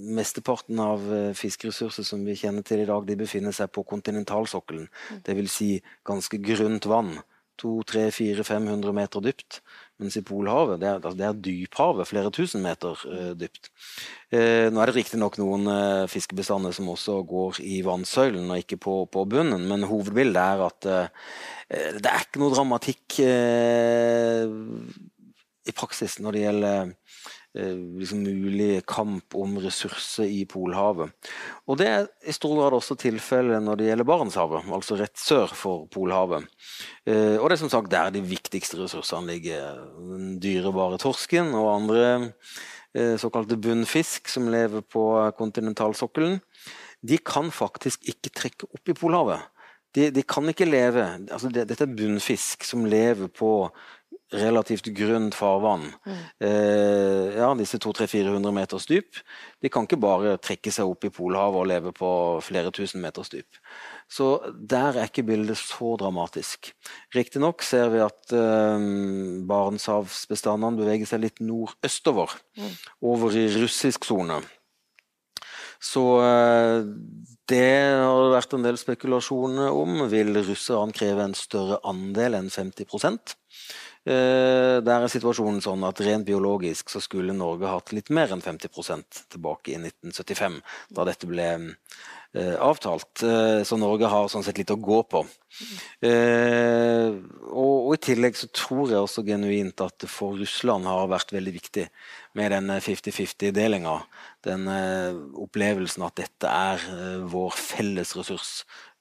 Mesteparten 0.06 0.80
av 0.82 1.06
eh, 1.14 1.30
fiskeressurser 1.36 2.06
som 2.06 2.22
vi 2.26 2.36
kjenner 2.38 2.62
til 2.66 2.84
i 2.84 2.88
dag, 2.88 3.06
de 3.08 3.16
befinner 3.18 3.54
seg 3.56 3.72
på 3.74 3.86
kontinentalsokkelen. 3.88 4.86
Mm. 4.86 5.22
Dvs. 5.26 5.56
Si 5.56 5.70
ganske 6.06 6.40
grunt 6.42 6.86
vann. 6.90 7.16
200-500 7.62 8.92
meter 8.92 9.22
dypt. 9.24 9.62
Mens 9.96 10.16
i 10.18 10.22
Polhavet 10.26 10.80
det 10.82 10.88
er, 10.90 10.98
altså 11.00 11.16
det 11.16 11.24
er 11.24 11.38
dyphavet, 11.40 12.08
flere 12.08 12.30
tusen 12.34 12.60
meter 12.64 13.00
uh, 13.08 13.32
dypt. 13.38 13.70
Uh, 14.28 14.68
nå 14.68 14.82
er 14.82 14.90
det 14.90 14.98
riktignok 14.98 15.38
noen 15.40 15.64
uh, 15.70 16.04
fiskebestander 16.10 16.74
som 16.76 16.90
også 16.92 17.22
går 17.28 17.62
i 17.64 17.80
vannsøylen 17.86 18.50
og 18.50 18.60
ikke 18.60 18.76
på, 18.82 18.98
på 19.08 19.24
bunnen, 19.24 19.64
men 19.70 19.88
hovedbildet 19.88 20.42
er 20.42 20.66
at 20.66 20.80
det 21.66 22.06
er 22.06 22.22
ikke 22.22 22.38
noe 22.38 22.52
dramatikk 22.54 23.16
i 25.66 25.72
praksis 25.74 26.20
når 26.22 26.36
det 26.36 26.42
gjelder 26.44 26.92
liksom 27.56 28.22
mulig 28.22 28.82
kamp 28.86 29.34
om 29.34 29.56
ressurser 29.62 30.28
i 30.28 30.44
Polhavet. 30.48 31.12
Og 31.66 31.78
Det 31.78 31.88
er 31.88 32.08
i 32.28 32.34
stor 32.34 32.54
grad 32.58 32.76
også 32.76 32.96
tilfellet 33.00 33.62
når 33.64 33.80
det 33.80 33.88
gjelder 33.88 34.08
Barentshavet, 34.08 34.68
altså 34.72 34.98
rett 35.00 35.16
sør 35.18 35.52
for 35.56 35.86
Polhavet. 35.92 36.44
Eh, 37.06 37.36
og 37.40 37.48
det 37.48 37.56
er 37.56 37.62
som 37.64 37.72
sagt 37.72 37.90
der 37.92 38.12
de 38.12 38.20
viktigste 38.20 38.80
ressursene 38.82 39.32
ligger. 39.32 39.80
Den 39.96 40.36
dyrebare 40.42 41.00
torsken 41.00 41.54
og 41.56 41.72
andre 41.74 42.06
eh, 42.94 43.16
såkalte 43.20 43.56
bunnfisk 43.56 44.28
som 44.28 44.50
lever 44.52 44.84
på 44.84 45.08
kontinentalsokkelen. 45.38 46.40
De 47.06 47.18
kan 47.18 47.52
faktisk 47.54 48.04
ikke 48.08 48.34
trekke 48.34 48.68
opp 48.72 48.88
i 48.88 48.96
Polhavet. 48.96 49.52
De, 49.96 50.10
de 50.12 50.22
kan 50.28 50.44
ikke 50.50 50.68
leve 50.68 51.04
altså 51.32 51.48
det, 51.48 51.68
Dette 51.70 51.86
er 51.86 51.96
bunnfisk 51.96 52.66
som 52.68 52.84
lever 52.84 53.30
på 53.32 53.50
relativt 54.34 54.88
grunt 54.96 55.34
farvann. 55.34 55.92
Mm. 56.06 56.22
Eh, 56.42 57.36
ja, 57.38 57.50
disse 57.54 57.78
200-400 57.78 58.52
meters 58.54 58.86
dyp. 58.90 59.20
De 59.62 59.70
kan 59.70 59.86
ikke 59.86 60.00
bare 60.02 60.36
trekke 60.42 60.72
seg 60.74 60.88
opp 60.90 61.06
i 61.06 61.12
Polhavet 61.14 61.60
og 61.60 61.68
leve 61.70 61.92
på 61.94 62.10
flere 62.44 62.72
tusen 62.74 63.04
meters 63.04 63.30
dyp. 63.30 63.60
Så 64.10 64.36
der 64.54 64.98
er 64.98 65.08
ikke 65.08 65.26
bildet 65.26 65.58
så 65.60 65.94
dramatisk. 66.00 66.72
Riktignok 67.14 67.62
ser 67.66 67.90
vi 67.94 68.02
at 68.02 68.34
eh, 68.34 68.90
barentshavsbestandene 69.46 70.82
beveger 70.82 71.10
seg 71.10 71.22
litt 71.22 71.42
nordøstover, 71.42 72.36
mm. 72.58 72.76
over 73.06 73.38
i 73.38 73.48
russisk 73.60 74.10
sone. 74.10 74.42
Så 75.82 76.02
eh, 76.24 76.82
det 77.46 77.72
har 78.02 78.22
det 78.24 78.34
vært 78.34 78.54
en 78.56 78.64
del 78.64 78.78
spekulasjoner 78.80 79.70
om. 79.70 80.06
Vil 80.10 80.34
russerne 80.48 80.94
kreve 80.96 81.26
en 81.28 81.36
større 81.36 81.78
andel 81.86 82.40
enn 82.40 82.50
50 82.50 82.88
Eh, 82.90 83.85
der 84.06 85.02
er 85.02 85.10
situasjonen 85.10 85.58
sånn 85.64 85.82
at 85.88 85.98
rent 86.06 86.26
biologisk 86.28 86.92
så 86.92 87.00
skulle 87.02 87.34
Norge 87.34 87.66
hatt 87.66 87.90
litt 87.96 88.12
mer 88.14 88.30
enn 88.30 88.44
50% 88.44 89.24
tilbake 89.34 89.72
i 89.72 89.80
1975, 89.80 90.60
da 90.94 91.06
dette 91.08 91.26
ble 91.26 91.48
eh, 91.56 92.54
avtalt. 92.62 93.24
Eh, 93.26 93.64
så 93.66 93.78
Norge 93.80 94.06
har 94.12 94.30
sånn 94.30 94.46
sett 94.46 94.60
litt 94.62 94.70
å 94.70 94.78
gå 94.78 95.00
på. 95.10 95.24
Og, 97.56 97.90
i 97.96 98.00
tillegg 98.02 98.38
så 98.38 98.50
tror 98.54 98.92
jeg 98.92 99.00
også 99.00 99.24
genuint 99.26 99.80
at 99.82 100.06
for 100.10 100.38
Russland 100.38 100.86
har 100.86 101.10
vært 101.10 101.34
veldig 101.34 101.54
viktig 101.58 101.86
med 102.36 102.52
den 102.52 102.70
50-50-delinga. 102.70 103.96
Den 104.46 104.68
opplevelsen 105.34 106.04
at 106.06 106.18
dette 106.20 106.50
er 106.50 106.82
vår 107.32 107.56
felles 107.56 108.12
ressurs 108.14 108.50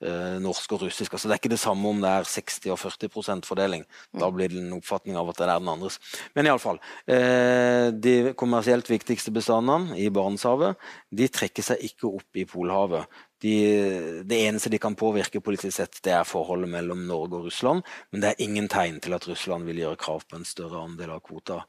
eh, 0.03 0.37
norsk 0.43 0.75
og 0.75 0.85
russisk. 0.85 1.13
Altså, 1.13 1.27
det 1.27 1.35
er 1.35 1.41
ikke 1.41 1.53
det 1.53 1.61
samme 1.61 1.89
om 1.89 2.01
det 2.03 2.11
er 2.11 2.29
60 2.29 2.71
og 2.73 2.79
40 2.81 3.45
fordeling. 3.47 3.85
Da 4.13 4.29
blir 4.33 4.51
det 4.51 4.61
en 4.61 4.77
oppfatning 4.77 5.17
av 5.19 5.29
at 5.31 5.39
det 5.39 5.47
er 5.47 5.59
den 5.59 5.71
andres. 5.71 5.99
Men 6.35 6.49
iallfall. 6.49 6.81
Eh, 7.07 7.91
de 7.93 8.33
kommersielt 8.37 8.89
viktigste 8.89 9.33
bestandene 9.35 9.97
i 9.99 10.09
Barentshavet 10.13 10.75
de 11.11 11.29
trekker 11.31 11.65
seg 11.65 11.83
ikke 11.87 12.11
opp 12.11 12.41
i 12.41 12.47
Polhavet. 12.49 13.05
De, 13.45 14.23
det 14.25 14.39
eneste 14.47 14.71
de 14.73 14.79
kan 14.81 14.95
påvirke 14.97 15.41
politisk 15.43 15.75
sett, 15.77 15.99
det 16.05 16.15
er 16.15 16.25
forholdet 16.25 16.71
mellom 16.71 17.03
Norge 17.05 17.37
og 17.37 17.45
Russland. 17.49 17.85
Men 18.09 18.23
det 18.23 18.31
er 18.31 18.41
ingen 18.45 18.69
tegn 18.71 18.97
til 19.03 19.13
at 19.17 19.27
Russland 19.29 19.67
vil 19.69 19.83
gjøre 19.83 19.99
krav 20.01 20.25
på 20.25 20.39
en 20.39 20.47
større 20.47 20.81
andel 20.81 21.13
av 21.13 21.21
kvota. 21.25 21.61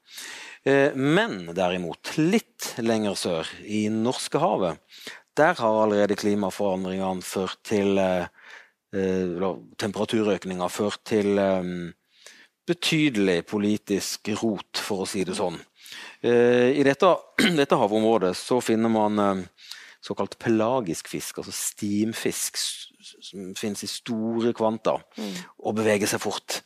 Eh, 0.64 0.96
men 0.96 1.50
derimot, 1.56 2.14
litt 2.16 2.72
lenger 2.80 3.18
sør, 3.20 3.52
i 3.68 3.86
Norskehavet, 3.92 4.80
der 5.36 5.60
har 5.60 5.82
allerede 5.82 6.16
klimaforandringene 6.16 7.24
ført 7.24 7.60
til 7.66 8.00
Eller 8.96 9.56
temperaturøkninga 9.76 10.62
har 10.62 10.72
ført 10.72 11.02
til 11.04 11.36
betydelig 12.66 13.42
politisk 13.50 14.30
rot, 14.40 14.80
for 14.80 15.02
å 15.02 15.08
si 15.10 15.24
det 15.26 15.34
sånn. 15.36 15.58
I 16.24 16.84
dette, 16.86 17.10
dette, 17.60 17.76
havområdet 17.76 18.32
så 18.38 18.62
finner 18.64 18.88
man 18.88 19.44
såkalt 20.06 20.38
pelagisk 20.42 21.10
fisk, 21.10 21.40
altså 21.42 21.54
stimfisk, 21.54 22.60
som 23.26 23.52
finnes 23.58 23.84
i 23.86 23.90
store 23.90 24.52
kvanta 24.56 24.96
mm. 25.18 25.34
og 25.66 25.76
beveger 25.78 26.10
seg 26.10 26.22
fort. 26.22 26.60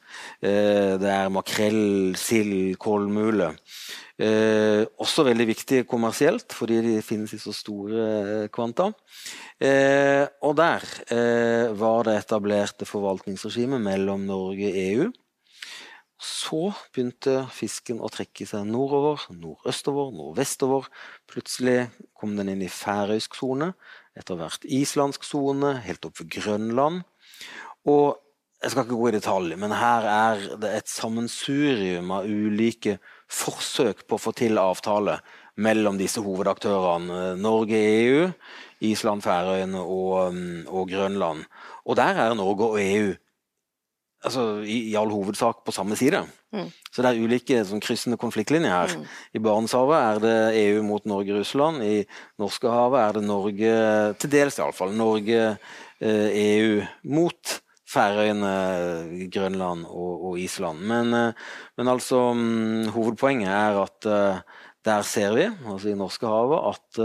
Uh, 0.44 0.96
det 1.00 1.11
er 1.11 1.33
makrell, 1.33 2.16
sild, 2.20 2.76
kolmule. 2.81 3.55
Eh, 4.20 4.83
også 5.00 5.24
veldig 5.24 5.46
viktig 5.48 5.79
kommersielt, 5.88 6.53
fordi 6.53 6.81
de 6.85 6.96
finnes 7.05 7.33
i 7.33 7.38
så 7.40 7.55
store 7.57 8.03
eh, 8.05 8.48
kvanta. 8.53 8.90
Eh, 9.57 10.26
og 10.44 10.59
der 10.59 10.85
eh, 11.14 11.72
var 11.79 12.05
det 12.09 12.18
etablerte 12.18 12.88
forvaltningsregimet 12.88 13.81
mellom 13.81 14.26
Norge 14.29 14.68
og 14.68 14.83
EU. 14.83 15.09
Så 16.21 16.75
begynte 16.93 17.47
fisken 17.49 18.03
å 18.05 18.11
trekke 18.13 18.45
seg 18.45 18.67
nordover, 18.69 19.23
nordøstover, 19.33 20.11
nordvestover. 20.13 20.89
Plutselig 21.31 21.87
kom 22.13 22.35
den 22.37 22.51
inn 22.53 22.65
i 22.67 22.69
færøysk 22.69 23.39
sone, 23.39 23.71
etter 24.13 24.37
hvert 24.37 24.67
islandsk 24.69 25.25
sone, 25.25 25.79
helt 25.87 26.05
opp 26.05 26.21
ved 26.21 26.29
Grønland. 26.35 27.07
Og 27.89 28.21
jeg 28.61 28.75
skal 28.75 28.85
ikke 28.85 28.99
gå 29.01 29.09
i 29.09 29.15
detalj, 29.17 29.55
men 29.57 29.73
her 29.73 30.09
er 30.13 30.43
det 30.61 30.75
et 30.77 30.93
sammensurium 30.93 32.13
av 32.13 32.29
ulike 32.29 32.99
forsøk 33.33 34.05
på 34.05 34.19
å 34.19 34.21
få 34.21 34.35
til 34.37 34.61
avtale 34.61 35.17
mellom 35.57 35.97
disse 35.97 36.21
hovedaktørene. 36.21 37.39
Norge, 37.41 37.81
EU, 37.81 38.29
Island, 38.85 39.25
Færøyene 39.25 39.81
og, 39.81 40.37
mm, 40.37 40.69
og 40.69 40.93
Grønland. 40.93 41.49
Og 41.89 41.97
der 41.97 42.21
er 42.21 42.37
Norge 42.37 42.69
og 42.69 42.79
EU 42.83 43.17
altså, 44.25 44.45
i, 44.65 44.79
i, 44.91 44.97
all 44.99 45.11
hovedsak 45.13 45.63
på 45.67 45.75
samme 45.75 45.97
side. 45.99 46.23
Mm. 46.55 46.69
Så 46.91 47.05
det 47.05 47.11
er 47.11 47.23
ulike 47.23 47.63
sånn, 47.67 47.83
kryssende 47.85 48.19
konfliktlinjer 48.21 48.75
her. 48.75 48.95
Mm. 48.99 49.09
I 49.37 49.43
Barentshavet 49.45 49.99
er 50.01 50.23
det 50.25 50.37
EU 50.65 50.85
mot 50.87 51.09
Norge-Russland. 51.09 51.83
I 51.87 52.03
Norskehavet 52.43 53.03
er 53.03 53.19
det 53.19 53.25
Norge, 53.27 53.75
til 54.21 54.35
dels 54.37 54.61
iallfall, 54.61 54.95
Norge-EU 54.99 55.51
eh, 56.05 56.87
e 56.87 57.13
mot 57.17 57.59
Færøyene, 57.91 58.55
Grønland 59.35 59.87
og, 59.89 60.27
og 60.31 60.41
Island. 60.43 60.83
Men, 60.87 61.15
eh, 61.17 61.55
men 61.81 61.91
altså, 61.91 62.31
mm, 62.37 62.91
hovedpoenget 62.95 63.51
er 63.51 63.81
at 63.83 64.11
eh, 64.11 64.43
der 64.87 65.03
ser 65.05 65.35
vi, 65.37 65.49
altså 65.69 65.91
i 65.91 65.97
Norskehavet, 65.99 66.61
at 66.73 67.01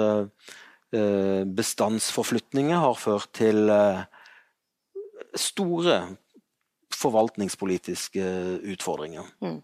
uh, 0.96 1.42
bestandsforflytninger 1.58 2.78
har 2.80 2.94
ført 2.96 3.28
til 3.36 3.68
uh, 3.68 4.06
store 5.36 5.98
forvaltningspolitiske 6.96 8.26
utfordringer. 8.76 9.30
Mm. 9.44 9.62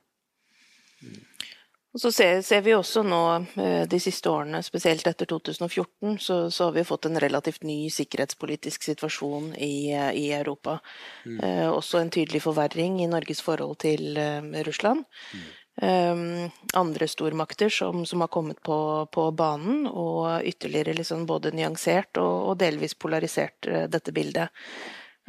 Og 1.91 1.99
så 1.99 2.11
ser, 2.15 2.37
ser, 2.47 2.61
vi 2.63 2.71
også 2.71 3.01
nå 3.03 3.21
eh, 3.59 3.81
de 3.91 3.97
siste 3.99 4.31
årene, 4.31 4.61
spesielt 4.63 5.07
etter 5.09 5.27
2014, 5.27 6.19
så, 6.23 6.37
så 6.47 6.69
har 6.69 6.77
vi 6.77 6.85
fått 6.87 7.09
en 7.09 7.19
relativt 7.19 7.65
ny 7.67 7.89
sikkerhetspolitisk 7.91 8.87
situasjon 8.87 9.49
i, 9.59 9.91
eh, 9.91 10.11
i 10.15 10.29
Europa. 10.37 10.77
Mm. 11.25 11.41
Eh, 11.43 11.67
også 11.67 11.99
en 11.99 12.13
tydelig 12.15 12.45
forverring 12.45 13.01
i 13.03 13.09
Norges 13.11 13.43
forhold 13.43 13.81
til 13.83 14.15
eh, 14.15 14.63
Russland. 14.67 15.03
Mm. 15.35 15.49
Um, 15.81 16.49
andre 16.73 17.07
stormakter 17.07 17.71
som, 17.71 18.05
som, 18.05 18.21
har 18.21 18.27
kommet 18.27 18.59
på, 18.61 19.07
på, 19.11 19.23
banen, 19.31 19.87
og 19.87 20.43
ytterligere 20.45 20.93
liksom 20.93 21.23
både 21.25 21.53
nyansert 21.55 22.19
og, 22.21 22.51
og 22.51 22.57
delvis 22.59 22.93
polarisert 22.99 23.65
uh, 23.71 23.85
dette 23.89 24.13
bildet. 24.13 24.51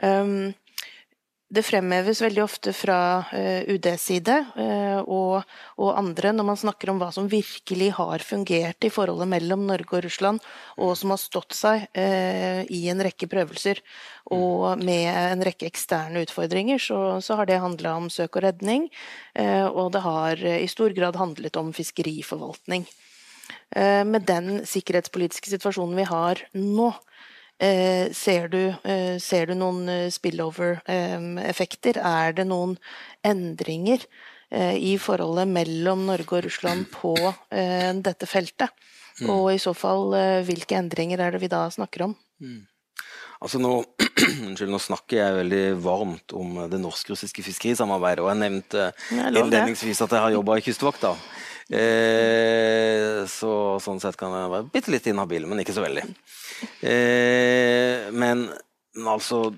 Um, 0.03 0.51
det 1.53 1.65
fremheves 1.67 2.23
veldig 2.25 2.43
ofte 2.45 2.73
fra 2.73 2.99
uh, 3.29 3.61
UDs 3.69 4.07
side 4.09 4.39
uh, 4.57 5.01
og, 5.03 5.43
og, 5.77 5.91
andre 5.99 6.33
når 6.33 6.49
man 6.49 6.61
snakker 6.61 6.93
om 6.93 7.01
hva 7.03 7.11
som 7.13 7.29
virkelig 7.29 7.91
har 7.99 8.25
fungert 8.25 8.87
i 8.87 8.93
forholdet 8.93 9.29
mellom 9.29 9.67
Norge 9.69 9.99
og 9.99 10.05
Russland, 10.07 10.41
og 10.81 10.95
som 10.99 11.13
har 11.13 11.21
stått 11.21 11.57
seg 11.57 11.85
uh, 11.93 12.63
i 12.65 12.87
en 12.93 13.05
rekke 13.05 13.29
prøvelser. 13.29 13.83
Og 14.33 14.81
med 14.81 15.11
en 15.13 15.45
rekke 15.45 15.69
eksterne 15.69 16.23
utfordringer 16.25 16.81
så, 16.81 17.21
så 17.21 17.37
har 17.37 17.51
det 17.51 17.61
handla 17.61 17.97
om 18.01 18.09
søk 18.13 18.39
og 18.39 18.47
redning, 18.47 18.87
og 19.35 19.91
det 19.93 20.01
har 20.05 20.39
i 20.47 20.69
stor 20.71 20.95
grad 20.97 21.19
handlet 21.19 21.59
om 21.59 21.73
fiskeriforvaltning. 21.75 22.87
Med 23.75 24.25
den 24.31 24.63
sikkerhetspolitiske 24.69 25.51
situasjonen 25.51 25.99
vi 25.99 26.07
har 26.09 26.45
nå, 26.55 26.93
Eh, 26.93 27.12
ser, 28.15 28.49
du, 28.53 28.75
eh, 28.85 29.19
ser, 29.23 29.47
du, 29.51 29.55
noen 29.59 29.89
eh, 29.89 30.11
spillover-effekter? 30.13 32.01
Er 32.03 32.37
det 32.39 32.49
noen 32.51 32.77
endringer 33.23 34.07
i 34.53 34.99
forholdet 35.01 35.49
mellom 35.49 36.03
Norge 36.11 36.37
og 36.37 36.43
Russland 36.45 36.83
på 36.93 37.15
dette 38.05 38.27
feltet? 38.29 38.69
Mm. 39.23 39.31
Og 39.33 39.47
i 39.55 39.61
så 39.63 39.73
fall, 39.73 40.13
hvilke 40.45 40.77
endringer 40.77 41.23
er 41.25 41.33
det 41.33 41.41
vi 41.41 41.49
da 41.49 41.63
snakker 41.73 42.05
om? 42.05 42.13
Mm. 42.37 42.59
Altså 43.41 43.63
nå, 43.63 43.71
unnskyld, 44.49 44.73
nå, 44.73 44.81
snakker 44.83 45.19
jeg 45.19 45.39
veldig 45.39 45.63
varmt 45.85 46.35
om 46.39 46.61
det 46.73 46.81
norsk-russiske 46.83 47.45
fiskerisamarbeidet. 47.47 48.25
Og 48.25 48.31
jeg 48.33 48.41
nevnte 48.43 48.91
innledningsvis 49.13 50.05
at 50.05 50.17
jeg 50.17 50.27
har 50.27 50.37
jobba 50.37 50.59
i 50.59 50.67
Kystvakta. 50.67 51.15
Eh, 51.73 53.23
så 53.31 53.53
sånn 53.81 54.01
sett 54.03 54.19
kan 54.21 54.35
jeg 54.37 54.53
være 54.53 54.69
bitte 54.75 54.93
litt 54.93 55.09
inhabil, 55.09 55.47
men 55.49 55.63
ikke 55.63 55.77
så 55.77 55.85
veldig. 55.85 56.05
Eh, 56.85 58.09
men, 58.13 58.49
altså 59.03 59.51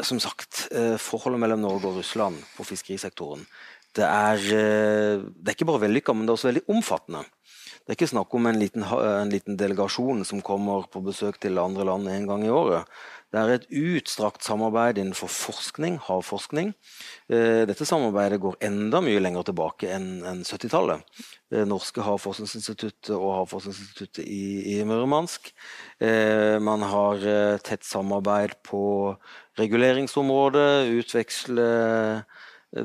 Som 0.00 0.16
sagt, 0.18 0.70
eh, 0.72 0.96
forholdet 0.96 1.38
mellom 1.42 1.60
Norge 1.60 1.90
og 1.90 1.98
Russland 2.00 2.38
på 2.56 2.64
fiskerisektoren 2.64 3.42
det 3.96 4.08
er, 4.08 4.40
eh, 4.56 5.20
det 5.20 5.50
er 5.50 5.56
ikke 5.56 5.68
bare 5.68 5.84
vellykka, 5.84 6.14
men 6.14 6.26
det 6.26 6.32
er 6.32 6.38
også 6.38 6.50
veldig 6.50 6.64
omfattende. 6.72 7.24
Det 7.82 7.92
er 7.92 7.98
ikke 7.98 8.12
snakk 8.14 8.34
om 8.38 8.46
en 8.46 8.60
liten, 8.60 8.84
en 8.84 9.32
liten, 9.32 9.56
delegasjon 9.58 10.24
som 10.24 10.40
kommer 10.40 10.86
på 10.88 11.02
besøk 11.04 11.40
til 11.42 11.58
andre 11.58 11.84
land 11.84 12.08
en 12.08 12.26
gang 12.26 12.44
i 12.46 12.52
året. 12.52 12.86
Det 13.32 13.40
er 13.40 13.50
et 13.54 13.70
utstrakt 13.80 14.44
samarbeid 14.44 14.98
innenfor 15.00 15.30
forskning, 15.32 15.94
havforskning. 16.04 16.74
Eh, 17.32 17.62
dette 17.68 17.86
samarbeidet 17.88 18.42
går 18.42 18.58
enda 18.68 19.00
mye 19.00 19.22
lenger 19.24 19.46
tilbake 19.48 19.88
enn 19.88 20.42
70-tallet. 20.44 21.00
Det 21.48 21.64
norske 21.68 22.04
havforskningsinstituttet 22.04 23.14
og 23.16 23.30
Havforskningsinstituttet 23.38 24.28
i, 24.28 24.74
i 24.74 24.84
Murmansk. 24.84 25.48
Eh, 26.04 26.58
man 26.60 26.84
har 26.84 27.24
eh, 27.24 27.56
tett 27.64 27.88
samarbeid 27.88 28.58
på 28.68 28.84
reguleringsområdet, 29.60 30.92
utveksle 31.00 31.68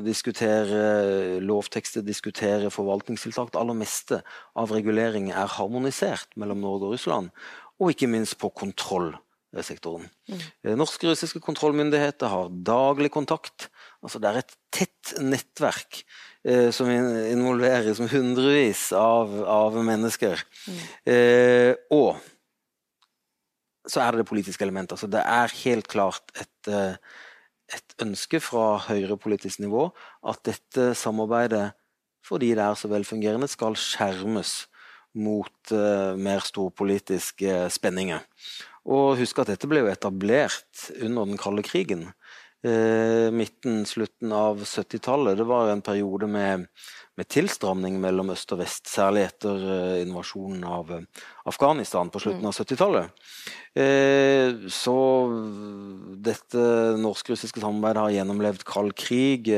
diskutere 0.04 1.40
lovtekster, 1.44 2.04
diskutere 2.04 2.72
forvaltningstiltak. 2.72 3.52
Det 3.52 3.60
aller 3.60 3.76
meste 3.84 4.24
av 4.56 4.72
regulering 4.72 5.28
er 5.32 5.56
harmonisert 5.60 6.32
mellom 6.40 6.64
Norge 6.64 6.88
og 6.88 6.96
Russland. 6.96 7.32
Og 7.80 7.92
ikke 7.92 8.08
minst 8.08 8.40
på 8.40 8.48
kontroll 8.52 9.12
sektoren. 9.64 10.08
Mm. 10.28 10.40
Eh, 10.64 10.76
norske 10.76 11.08
russiske 11.08 11.40
kontrollmyndigheter 11.44 12.30
har 12.30 12.50
daglig 12.52 13.10
kontakt. 13.14 13.68
Altså 14.04 14.20
det 14.22 14.30
er 14.30 14.40
et 14.42 14.56
tett 14.74 15.14
nettverk 15.24 16.02
eh, 16.44 16.68
som 16.74 16.90
involverer 16.90 17.94
som 17.96 18.10
hundrevis 18.10 18.90
av, 18.96 19.32
av 19.48 19.78
mennesker. 19.84 20.44
Mm. 20.68 20.82
Eh, 21.14 21.72
og 21.94 22.18
så 23.88 24.04
er 24.04 24.12
det 24.12 24.22
det 24.22 24.28
politiske 24.28 24.64
elementet. 24.66 24.98
Altså 24.98 25.08
det 25.10 25.24
er 25.24 25.58
helt 25.64 25.88
klart 25.88 26.32
et, 26.36 26.70
eh, 26.70 26.96
et 27.72 28.00
ønske 28.04 28.40
fra 28.44 28.76
høyere 28.88 29.16
politisk 29.20 29.64
nivå 29.64 29.88
at 30.28 30.44
dette 30.44 30.92
samarbeidet, 30.98 31.70
fordi 32.26 32.52
det 32.52 32.64
er 32.64 32.76
så 32.76 32.90
velfungerende, 32.92 33.48
skal 33.48 33.78
skjermes 33.80 34.66
mot 35.18 35.72
uh, 35.72 36.14
mer 36.20 36.44
storpolitiske 36.44 37.54
spenninger. 37.72 38.20
Og 38.86 39.16
husk 39.18 39.40
at 39.42 39.50
dette 39.52 39.70
ble 39.70 39.82
jo 39.84 39.90
etablert 39.90 40.88
under 41.00 41.26
den 41.26 41.40
kalde 41.40 41.64
krigen. 41.66 42.08
Eh, 42.66 43.30
midten, 43.30 43.84
slutten 43.86 44.32
av 44.34 44.64
70-tallet. 44.64 45.36
Det 45.38 45.44
var 45.46 45.68
en 45.70 45.82
periode 45.82 46.26
med, 46.26 46.64
med, 47.14 47.28
tilstramning 47.30 48.00
mellom 48.02 48.32
øst 48.34 48.50
og 48.50 48.58
vest, 48.58 48.88
særlig 48.90 49.28
etter 49.28 49.62
eh, 49.62 50.00
invasjonen 50.02 50.64
av 50.66 50.90
eh, 50.96 51.04
Afghanistan 51.46 52.10
på 52.10 52.18
slutten 52.24 52.48
av 52.50 52.56
70-tallet. 52.58 53.22
Eh, 53.78 54.66
så 54.74 54.96
dette 56.18 56.64
norsk-russiske 56.98 57.62
samarbeidet 57.62 58.02
har 58.02 58.16
gjennomlevd 58.16 58.66
kald 58.66 58.96
krig, 58.98 59.52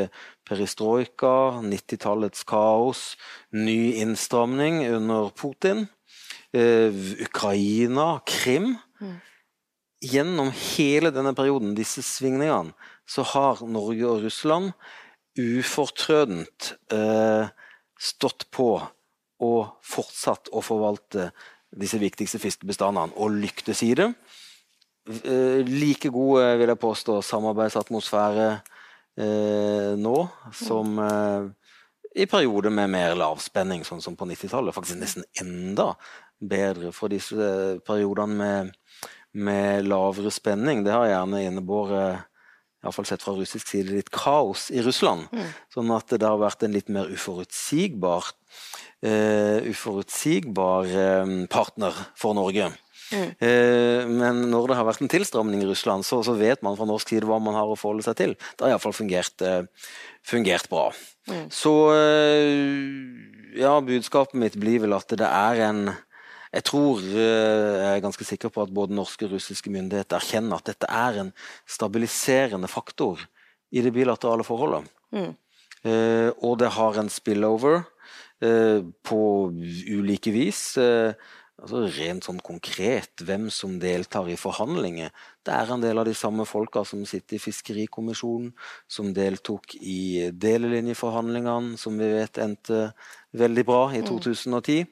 perestrojka, 0.45 1.63
90-tallets 1.65 2.45
kaos, 2.45 3.15
ny 3.57 3.95
innstramning 4.05 4.83
under 4.91 5.33
Putin. 5.33 5.87
Eh, 6.53 6.93
Ukraina, 7.25 8.21
Krim. 8.29 8.75
Gjennom 10.01 10.49
hele 10.55 11.11
denne 11.13 11.35
perioden, 11.37 11.75
disse 11.77 12.03
svingningene, 12.05 12.73
så 13.09 13.25
har 13.35 13.61
Norge 13.69 14.07
og 14.09 14.25
Russland 14.25 14.73
ufortrødent 15.41 16.73
eh, 16.93 17.51
stått 18.01 18.47
på 18.55 18.71
og 19.41 19.61
fortsatt 19.87 20.51
å 20.53 20.63
forvalte 20.65 21.31
disse 21.71 22.01
viktigste 22.01 22.41
fiskebestandene 22.43 23.17
og 23.21 23.37
lyktes 23.41 23.83
i 23.87 23.93
det. 23.99 24.09
Eh, 25.11 25.61
like 25.67 26.11
gode, 26.13 26.45
vil 26.61 26.73
jeg 26.73 26.81
påstå, 26.81 27.21
samarbeidsatmosfære 27.25 28.49
eh, 29.21 29.93
nå 30.01 30.17
som 30.57 30.99
eh, 31.05 31.49
i 32.21 32.27
perioder 32.27 32.75
med 32.75 32.91
mer 32.91 33.15
lavspenning, 33.19 33.85
sånn 33.87 34.03
som 34.03 34.17
på 34.19 34.29
90-tallet. 34.29 34.75
Faktisk 34.77 34.99
nesten 35.01 35.27
enda 35.41 35.93
bedre 36.40 36.92
for 36.96 37.12
disse 37.12 37.81
periodene 37.87 38.37
med 38.37 38.76
med 39.33 39.87
lavere 39.87 40.31
spenning, 40.35 40.83
det 40.83 40.90
har 40.90 41.07
gjerne 41.07 41.44
innebåret 41.46 42.26
Iallfall 42.81 43.05
sett 43.05 43.22
fra 43.22 43.35
russisk 43.37 43.68
side 43.68 43.92
litt 43.92 44.09
kaos 44.14 44.70
i 44.72 44.81
Russland. 44.81 45.26
Mm. 45.37 45.48
Sånn 45.74 45.90
at 45.92 46.14
det 46.14 46.24
har 46.24 46.38
vært 46.40 46.64
en 46.64 46.72
litt 46.72 46.88
mer 46.88 47.11
uforutsigbar, 47.12 48.31
uh, 49.05 49.59
uforutsigbar 49.68 50.88
uh, 50.88 51.35
partner 51.53 51.98
for 52.16 52.38
Norge. 52.38 52.70
Mm. 53.11 53.31
Eh, 53.42 54.05
men 54.07 54.44
når 54.53 54.70
det 54.70 54.74
har 54.79 54.87
vært 54.87 55.03
en 55.03 55.11
tilstramning 55.11 55.64
i 55.64 55.66
Russland, 55.66 56.07
så, 56.07 56.20
så, 56.22 56.37
vet 56.38 56.61
man 56.62 56.76
fra 56.79 56.87
norsk 56.87 57.11
side 57.11 57.26
hva 57.26 57.40
man 57.42 57.57
har 57.59 57.66
å 57.66 57.79
forholde 57.79 58.07
seg 58.07 58.16
til. 58.20 58.35
Det 58.38 58.62
har 58.62 58.76
iallfall 58.76 58.94
fungert, 58.94 59.35
eh, 59.42 59.64
fungert 60.22 60.70
bra. 60.70 60.85
Mm. 61.26 61.48
Så 61.50 61.72
eh, 61.96 63.59
ja, 63.59 63.74
budskapet 63.83 64.38
mitt 64.38 64.59
blir 64.62 64.85
vel 64.85 64.94
at 64.94 65.11
det 65.11 65.26
er 65.26 65.64
en 65.66 65.83
jeg 66.51 66.67
tror 66.67 67.03
eh, 67.05 67.75
jeg 67.79 67.91
er 67.95 68.03
ganske 68.03 68.27
sikker 68.27 68.51
på 68.51 68.65
at 68.65 68.73
både 68.75 68.97
norske 68.97 69.27
og 69.27 69.37
russiske 69.37 69.71
myndigheter 69.71 70.19
erkjenner 70.19 70.59
at 70.59 70.73
dette 70.73 70.89
er 70.91 71.21
en 71.23 71.31
stabiliserende 71.69 72.71
faktor 72.71 73.23
i 73.71 73.85
det 73.85 73.93
bilaterale 73.95 74.47
forholdet. 74.47 74.89
Mm. 75.15 75.33
Eh, 75.87 76.31
og 76.43 76.59
det 76.61 76.73
har 76.75 76.99
en 76.99 77.11
spillover 77.13 77.85
eh, 78.43 78.83
på 79.07 79.21
ulike 79.95 80.35
vis. 80.35 80.75
Eh, 80.81 81.15
altså 81.61 81.85
Rent 81.96 82.27
sånn 82.27 82.40
konkret 82.44 83.23
hvem 83.27 83.49
som 83.53 83.79
deltar 83.83 84.29
i 84.33 84.38
forhandlinger. 84.40 85.12
Det 85.46 85.55
er 85.57 85.73
en 85.73 85.83
del 85.85 86.01
av 86.01 86.09
de 86.09 86.14
samme 86.16 86.44
folka 86.49 86.83
som 86.88 87.05
sitter 87.09 87.38
i 87.38 87.42
Fiskerikommisjonen, 87.42 88.53
som 88.88 89.12
deltok 89.16 89.75
i 89.81 90.31
delelinjeforhandlingene, 90.33 91.79
som 91.81 91.96
vi 92.01 92.11
vet 92.12 92.40
endte 92.42 92.90
veldig 93.37 93.64
bra 93.66 93.83
i 93.94 94.03
2010. 94.05 94.85
Mm. 94.85 94.88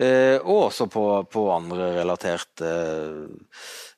Eh, 0.00 0.38
og 0.40 0.66
også 0.70 0.86
på, 0.92 1.04
på 1.32 1.42
andre 1.52 1.90
relaterte 1.98 2.70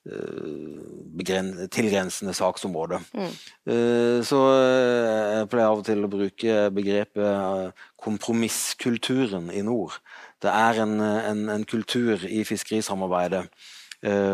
eh, 0.07 1.69
tilgrensende 1.71 2.35
saksområder. 2.35 3.05
Mm. 3.15 3.37
Eh, 3.75 4.19
så 4.27 4.41
jeg 4.57 5.51
pleier 5.53 5.69
av 5.69 5.83
og 5.83 5.87
til 5.87 6.03
å 6.03 6.11
bruke 6.11 6.67
begrepet 6.75 7.77
kompromisskulturen 8.03 9.51
i 9.55 9.63
nord. 9.67 10.01
Det 10.43 10.51
er 10.51 10.83
en, 10.83 10.97
en, 11.01 11.45
en 11.55 11.65
kultur 11.69 12.27
i 12.27 12.43
fiskerisamarbeidet 12.49 13.47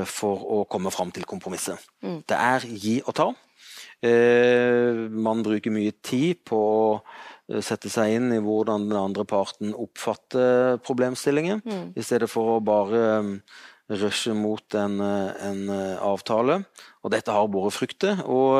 for 0.09 0.45
å 0.49 0.63
komme 0.65 0.89
fram 0.89 1.11
til 1.13 1.27
kompromisset. 1.29 1.77
Mm. 2.01 2.23
Det 2.25 2.37
er 2.41 2.65
gi 2.73 2.95
og 3.03 3.13
ta. 3.19 3.27
man 5.13 5.43
bruker 5.45 5.75
mye 5.75 5.93
tid 6.01 6.41
på 6.49 6.57
å 6.57 6.87
Eh, 7.49 7.63
sette 7.65 7.91
seg 7.93 8.19
inn 8.19 8.33
i 8.35 8.43
hvordan 8.45 8.89
den 8.91 8.99
andre 8.99 9.25
parten 9.29 9.73
oppfatter 9.77 10.79
problemstillingen, 10.85 11.63
mm. 11.65 11.85
i 11.97 12.05
stedet 12.05 12.29
for 12.31 12.57
å 12.57 12.65
bare 12.65 13.05
um, 13.23 13.35
rushe 13.89 14.35
mot 14.37 14.77
en, 14.77 15.01
en, 15.01 15.63
avtale. 16.05 16.61
Og 17.03 17.15
dette 17.15 17.33
har 17.33 17.49
båret 17.49 17.77
frukter. 17.77 18.21
Og 18.29 18.59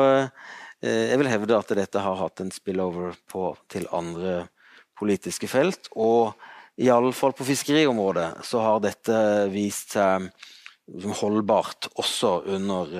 jeg 0.81 1.19
vil 1.21 1.29
hevde 1.29 1.57
at 1.59 1.73
dette 1.77 2.01
har 2.01 2.15
hatt 2.17 2.41
en 2.41 2.49
spillover 2.49 3.13
på, 3.29 3.51
til 3.69 3.85
andre 3.93 4.47
politiske 4.97 5.45
felt. 5.51 5.91
Og 5.93 6.33
iallfall 6.79 7.33
på 7.35 7.47
fiskeriområdet 7.47 8.45
så 8.47 8.61
har 8.63 8.83
dette 8.83 9.19
vist 9.51 9.97
seg 9.97 10.29
holdbart 11.19 11.89
også 12.01 12.39
under 12.55 12.95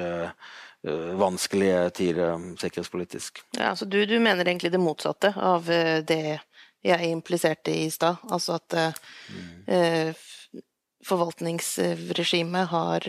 Eh, 0.87 1.15
vanskelige 1.15 1.89
tider 1.89 2.55
sikkerhetspolitisk. 2.59 3.41
Ja, 3.57 3.69
altså 3.69 3.85
du, 3.85 4.05
du, 4.05 4.19
mener 4.19 4.47
egentlig 4.47 4.71
det 4.71 4.79
motsatte 4.79 5.33
av 5.35 5.67
eh, 5.71 5.99
det 6.07 6.39
jeg 6.85 7.09
impliserte 7.11 7.73
i 7.75 7.89
stad? 7.91 8.21
Altså 8.31 8.55
at 8.55 8.71
mm. 8.71 10.13
forvaltningsregimet 11.03 12.69
har 12.71 13.07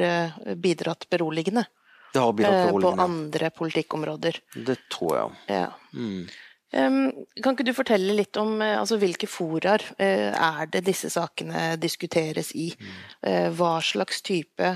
bidratt 0.58 1.06
beroligende? 1.06 1.62
Det 2.10 2.18
har 2.18 2.32
bidratt 2.34 2.72
beroligende. 2.72 2.96
På 2.96 3.04
andre 3.04 3.50
politikkområder? 3.54 4.40
Det 4.66 4.76
tror 4.90 5.14
jeg. 5.20 5.38
Ja. 5.54 5.68
Mm. 5.94 6.26
Kan 6.70 7.56
ikke 7.56 7.66
du 7.66 7.72
fortelle 7.74 8.14
litt 8.14 8.38
om 8.38 8.60
eh, 8.62 8.76
altså, 8.78 8.98
hvilke 9.02 9.26
foraer 9.26 9.82
eh, 9.98 10.30
er 10.30 10.68
det 10.70 10.84
disse 10.86 11.10
sakene 11.10 11.74
diskuteres 11.82 12.52
i? 12.54 12.68
Mm. 12.70 12.92
Eh, 13.26 13.48
hva 13.58 13.72
slags 13.82 14.22
type 14.22 14.70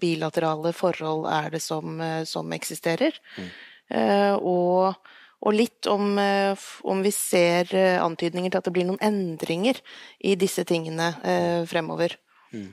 bilaterale 0.00 0.74
forhold 0.76 1.24
er 1.32 1.54
det 1.54 1.62
som, 1.64 2.00
som 2.28 2.52
eksisterer? 2.52 3.16
Mm. 3.38 3.48
Og, 4.40 5.08
og, 5.42 5.50
litt 5.52 5.88
om, 5.90 6.14
om, 6.16 7.00
vi 7.04 7.10
ser 7.12 7.68
antydninger 8.00 8.52
til 8.52 8.60
at 8.60 8.68
det 8.68 8.72
blir 8.72 8.86
noen 8.88 9.02
endringer 9.04 9.80
i 10.24 10.32
disse 10.40 10.64
tingene 10.64 11.10
fremover. 11.68 12.14
Mm. 12.56 12.70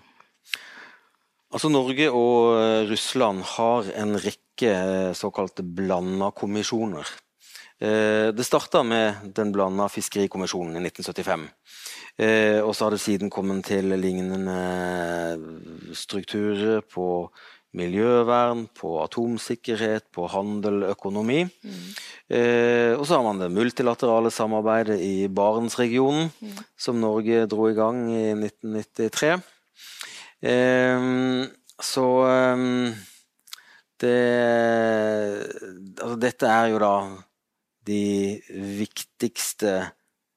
Altså 1.51 1.71
Norge 1.73 2.07
og 2.15 2.87
Russland 2.87 3.43
har 3.57 3.89
en 3.99 4.15
rekke 4.21 4.77
såkalte 5.17 5.65
blanda 5.65 6.31
kommisjoner. 6.31 7.09
Eh, 7.79 8.27
det 8.35 8.43
starta 8.43 8.81
med 8.83 9.31
den 9.35 9.53
blanda 9.55 9.87
fiskerikommisjonen 9.89 10.75
i 10.75 10.81
1975. 10.83 11.45
Eh, 12.19 12.59
og 12.59 12.73
så 12.75 12.85
har 12.85 12.91
det 12.91 12.99
siden 12.99 13.29
kommet 13.31 13.69
til 13.69 13.93
lignende 13.95 14.57
strukturer 15.95 16.83
på 16.83 17.29
miljøvern, 17.79 18.65
på 18.75 18.97
atomsikkerhet, 19.05 20.09
på 20.11 20.25
handel, 20.27 20.83
økonomi. 20.89 21.45
Mm. 21.45 21.85
Eh, 22.35 22.93
og 22.97 23.05
så 23.07 23.15
har 23.15 23.23
man 23.23 23.39
det 23.39 23.51
multilaterale 23.53 24.31
samarbeidet 24.33 24.99
i 24.99 25.29
Barentsregionen, 25.31 26.33
mm. 26.41 26.59
som 26.75 26.99
Norge 26.99 27.45
dro 27.47 27.69
i 27.69 27.77
gang 27.77 28.09
i 28.11 28.25
1993. 28.33 29.39
så 31.79 32.05
det 33.99 34.19
Altså, 35.99 36.15
dette 36.15 36.47
er 36.47 36.69
jo 36.71 36.79
da 36.79 36.93
de 37.89 38.03
viktigste 38.77 39.79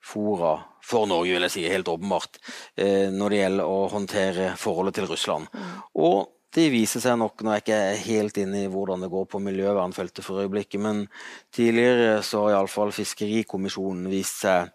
fora 0.02 0.56
for 0.82 1.06
Norge, 1.06 1.36
vil 1.36 1.46
jeg 1.46 1.54
si, 1.54 1.64
helt 1.70 1.90
åpenbart, 1.90 2.38
eh, 2.76 3.08
når 3.14 3.30
det 3.30 3.42
gjelder 3.42 3.70
å 3.70 3.82
håndtere 3.92 4.52
forholdet 4.58 4.98
til 4.98 5.10
Russland. 5.10 5.50
Og 5.94 6.32
det 6.52 6.66
viser 6.68 7.00
seg 7.00 7.16
nok, 7.16 7.40
nå 7.40 7.52
er 7.52 7.60
jeg 7.60 7.64
ikke 7.64 7.76
er 7.80 8.00
helt 8.02 8.38
inne 8.42 8.64
i 8.64 8.70
hvordan 8.72 9.04
det 9.04 9.12
går 9.12 9.28
på 9.30 9.40
miljøvernfeltet 9.40 10.24
for 10.26 10.42
øyeblikket, 10.42 10.82
men 10.84 11.06
tidligere 11.54 12.18
så 12.26 12.42
har 12.44 12.58
iallfall 12.58 12.92
Fiskerikommisjonen 12.92 14.10
vist 14.12 14.42
seg 14.44 14.68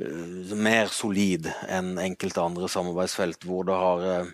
uh, 0.00 0.54
mer 0.56 0.88
solid 0.88 1.50
enn 1.68 1.98
enkelte 2.00 2.40
andre 2.40 2.70
samarbeidsfelt, 2.72 3.44
hvor 3.44 3.68
det 3.68 3.76
har 3.82 4.06
uh, 4.06 4.30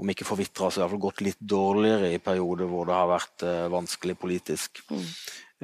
om 0.00 0.12
ikke 0.12 0.28
forvitra, 0.28 0.70
så 0.70 0.82
iallfall 0.82 1.04
gått 1.04 1.20
litt 1.26 1.42
dårligere 1.52 2.14
i 2.14 2.22
perioder 2.22 2.70
hvor 2.70 2.88
det 2.88 2.96
har 2.96 3.12
vært 3.12 3.44
vanskelig 3.72 4.16
politisk. 4.20 4.80
Mm. 4.92 5.04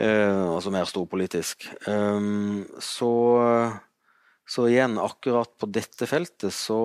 Eh, 0.01 0.45
altså 0.49 0.73
mer 0.73 0.89
storpolitisk. 0.89 1.67
Um, 1.87 2.63
så, 2.81 3.13
så 4.49 4.69
igjen, 4.71 4.97
akkurat 5.01 5.53
på 5.61 5.69
dette 5.69 6.09
feltet 6.09 6.55
så, 6.57 6.81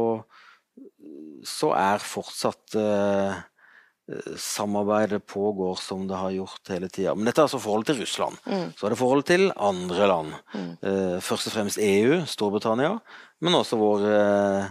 så 1.48 1.72
er 1.78 2.04
fortsatt 2.04 2.76
eh, 2.82 3.38
samarbeidet 4.38 5.26
pågår 5.26 5.76
som 5.76 6.08
det 6.08 6.16
har 6.16 6.32
gjort 6.32 6.70
hele 6.70 6.90
tida. 6.90 7.16
Men 7.16 7.26
dette 7.28 7.42
er 7.42 7.44
altså 7.48 7.60
forholdet 7.60 7.88
til 7.92 8.02
Russland. 8.04 8.36
Mm. 8.46 8.74
Så 8.78 8.86
er 8.86 8.90
det 8.94 9.02
forholdet 9.02 9.26
til 9.32 9.52
andre 9.56 10.08
land. 10.08 10.34
Mm. 10.54 10.78
Eh, 10.82 11.20
først 11.24 11.48
og 11.50 11.54
fremst 11.58 11.78
EU, 11.84 12.26
Storbritannia, 12.28 12.94
men 13.44 13.56
også 13.58 13.76
vår, 13.80 14.00
eh, 14.14 14.66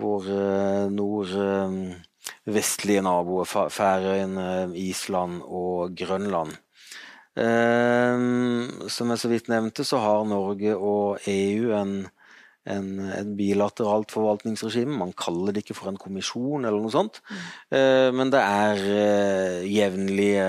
vår 0.00 0.22
eh, 0.36 0.86
nordvestlige 0.96 3.02
naboer, 3.04 3.46
Færøyene, 3.68 4.48
Island 4.76 5.42
og 5.44 5.96
Grønland. 5.96 6.50
Ehm, 7.38 8.88
som 8.90 9.12
jeg 9.12 9.20
så 9.22 9.28
vidt 9.30 9.46
nevnte, 9.50 9.84
så 9.86 10.00
har 10.02 10.24
Norge 10.26 10.72
og 10.74 11.20
EU 11.30 11.70
en, 11.78 12.08
en, 12.66 12.88
en 13.14 13.36
bilateralt 13.38 14.10
forvaltningsregime. 14.10 14.98
Man 14.98 15.12
kaller 15.16 15.52
det 15.54 15.62
ikke 15.64 15.78
for 15.78 15.88
en 15.92 16.00
kommisjon 16.00 16.64
eller 16.64 16.80
noe 16.82 16.90
sånt. 16.94 17.20
Mm. 17.30 17.36
Uh, 17.76 18.10
men 18.18 18.26
det 18.34 18.42
er 18.42 18.76
uh, 18.84 19.70
jevnlige 19.70 20.48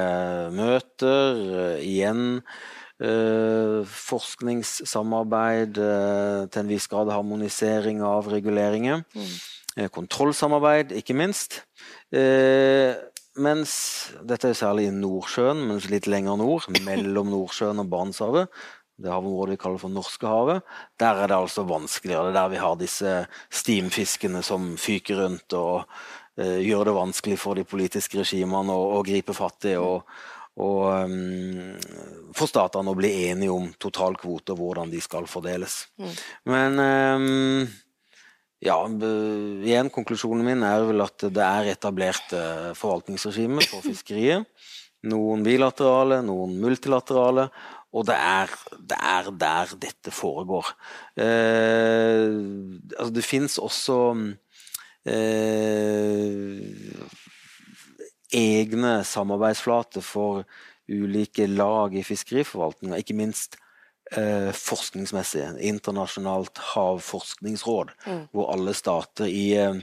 møter. 0.57 1.31
Uh, 1.37 1.77
igjen 1.85 2.41
forskningssamarbeid, 3.01 5.73
til 5.73 6.59
en 6.61 6.69
viss 6.69 6.85
grad 6.85 7.09
harmonisering 7.09 8.05
av 8.05 8.29
reguleringer. 8.29 9.01
Mm. 9.17 9.89
kontrollsamarbeid, 9.89 10.93
ikke 10.99 11.17
minst. 11.17 11.65
Mens 13.39 13.73
dette 14.27 14.49
er 14.51 14.57
særlig 14.59 14.89
i 14.89 14.95
Nordsjøen, 14.95 15.61
mens 15.69 15.87
litt 15.91 16.09
lenger 16.11 16.35
nord, 16.41 16.65
mellom 16.83 17.29
Nordsjøen 17.31 17.79
og 17.79 17.91
Barentshavet, 17.91 18.51
det 19.01 19.09
havområdet 19.09 19.55
vi 19.55 19.61
kaller 19.61 19.81
for 19.81 19.93
Norskehavet, 19.93 20.65
der 20.99 21.21
er 21.23 21.31
det 21.31 21.37
altså 21.37 21.63
vanskeligere. 21.65 22.27
Det 22.27 22.35
er 22.35 22.37
der 22.37 22.51
vi 22.51 22.59
har 22.61 22.75
disse 22.77 23.13
stimfiskene 23.49 24.43
som 24.45 24.75
fyker 24.77 25.23
rundt 25.23 25.55
og 25.57 25.87
uh, 25.87 26.59
gjør 26.61 26.89
det 26.89 26.97
vanskelig 26.99 27.39
for 27.41 27.57
de 27.57 27.65
politiske 27.65 28.19
regimene 28.21 28.75
å, 28.75 28.99
å 28.99 29.01
gripe 29.07 29.35
fatt 29.37 29.71
i. 29.71 29.79
og 29.79 30.05
og 30.61 31.07
um, 31.07 31.77
for 32.35 32.49
statene 32.51 32.91
å 32.91 32.97
bli 32.99 33.09
enige 33.29 33.53
om 33.55 33.69
totalkvote 33.81 34.51
og 34.51 34.59
hvordan 34.59 34.89
de 34.91 34.99
skal 35.01 35.23
fordeles. 35.31 35.85
Mm. 35.95 36.11
Men 36.51 36.81
um, 36.83 37.69
ja, 38.61 38.77
igjen, 38.85 39.89
Konklusjonen 39.93 40.45
min 40.45 40.65
er 40.67 40.85
vel 40.85 41.01
at 41.01 41.25
det 41.33 41.41
er 41.41 41.71
etablerte 41.73 42.37
forvaltningsregime 42.77 42.77
forvaltningsregimer 42.77 43.69
for 43.71 43.85
fiskeriet. 43.85 44.45
Noen 45.09 45.41
bilaterale, 45.41 46.19
noen 46.21 46.59
multilaterale. 46.61 47.47
Og 47.91 48.05
det 48.07 48.15
er, 48.15 48.53
det 48.87 48.97
er 49.03 49.31
der 49.35 49.73
dette 49.81 50.13
foregår. 50.15 50.69
Eh, 51.19 52.29
altså 52.95 53.11
det 53.17 53.25
fins 53.25 53.57
også 53.59 53.97
eh, 55.09 56.61
egne 58.31 58.93
samarbeidsflater 59.03 60.05
for 60.05 60.45
ulike 60.91 61.49
lag 61.49 61.97
i 61.97 62.05
fiskeriforvaltninga, 62.05 63.01
ikke 63.01 63.17
minst 63.17 63.57
eh, 64.17 64.51
forskningsmessig. 64.55 65.43
Internasjonalt 65.59 66.59
havforskningsråd, 66.73 67.93
mm. 68.05 68.21
hvor 68.31 68.51
alle 68.53 68.73
stater 68.77 69.29
i 69.29 69.51
eh, 69.57 69.79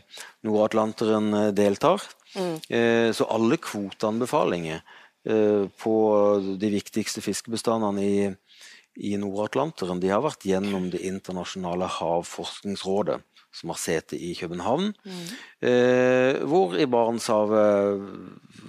Nord-Atlanteren 0.47 1.33
eh, 1.35 1.51
deltar. 1.57 2.03
Mm. 2.37 2.55
Eh, 2.69 3.13
så 3.17 3.29
alle 3.33 3.57
kvoteanbefalinger 3.63 4.83
eh, 5.29 5.65
på 5.81 5.95
de 6.61 6.73
viktigste 6.73 7.25
fiskebestandene 7.25 8.05
i, 8.05 8.29
i 9.01 9.17
Nord-Atlanteren 9.21 10.03
de 10.03 10.13
har 10.13 10.25
vært 10.27 10.47
gjennom 10.49 10.91
Det 10.93 11.03
internasjonale 11.09 11.89
havforskningsrådet 11.99 13.23
som 13.59 13.73
har 13.73 13.81
sete 13.83 14.19
i 14.19 14.35
København. 14.39 14.93
Mm. 15.05 15.25
Eh, 15.69 16.43
hvor 16.49 16.77
i 16.79 16.87
Barentshavet 16.87 18.05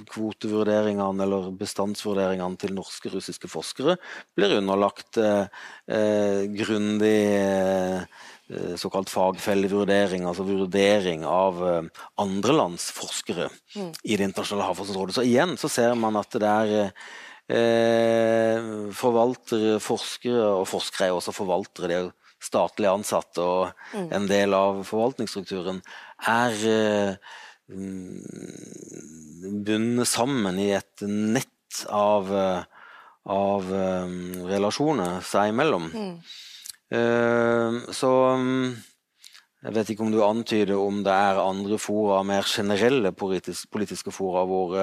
kvotevurderingene 0.09 1.25
eller 1.25 1.51
bestandsvurderingene 1.59 2.57
til 2.59 2.73
norske 2.73 3.11
russiske 3.13 3.49
forskere 3.51 3.97
blir 4.37 4.57
underlagt 4.57 5.19
eh, 5.21 5.45
eh 5.87 6.49
grundig 6.49 7.21
eh, 8.49 8.75
såkalt 8.81 9.09
fagfellevurdering, 9.13 10.25
altså 10.25 10.43
vurdering 10.47 11.25
av 11.25 11.63
eh, 11.67 12.03
andre 12.21 12.55
lands 12.57 12.89
forskere 12.95 13.49
mm. 13.75 13.91
i 14.03 14.17
Det 14.17 14.25
internasjonale 14.31 14.69
havforskningsrådet. 14.71 15.15
Så 15.15 15.27
igjen 15.27 15.57
så 15.57 15.69
ser 15.69 15.93
man 15.95 16.17
at 16.17 16.33
det 16.41 16.49
er 16.49 16.93
eh, 17.49 18.89
forvaltere, 18.95 19.77
forskere, 19.83 20.47
og 20.61 20.67
forskere 20.69 21.09
er 21.09 21.17
også 21.17 21.35
forvaltere. 21.35 21.87
det 21.87 21.99
er 21.99 22.11
statlig 22.43 22.89
ansatte 22.89 23.43
og 23.43 23.69
mm. 23.93 24.09
en 24.15 24.27
del 24.29 24.55
av 24.55 24.81
forvaltningsstrukturen, 24.87 25.81
er 26.29 26.65
eh, 26.71 27.15
mm, 27.71 28.19
bundet 29.67 30.09
sammen 30.09 30.59
i 30.61 30.71
et 30.77 31.05
nett 31.05 31.83
av, 31.93 32.31
eh, 32.33 32.61
av 33.29 33.71
um, 33.71 34.45
relasjoner 34.49 35.19
seg 35.25 35.53
imellom. 35.53 35.89
Mm. 35.93 36.13
Så 36.89 38.09
um, 38.33 38.71
jeg 39.61 39.73
vet 39.75 39.91
ikke 39.93 40.01
om 40.07 40.09
du 40.09 40.23
antyder 40.25 40.79
om 40.81 41.03
det 41.05 41.13
er 41.13 41.37
andre 41.43 41.77
fora, 41.77 42.23
mer 42.25 42.47
generelle 42.49 43.11
politis 43.13 43.67
politiske 43.69 44.09
fora, 44.15 44.41
hvor 44.49 44.73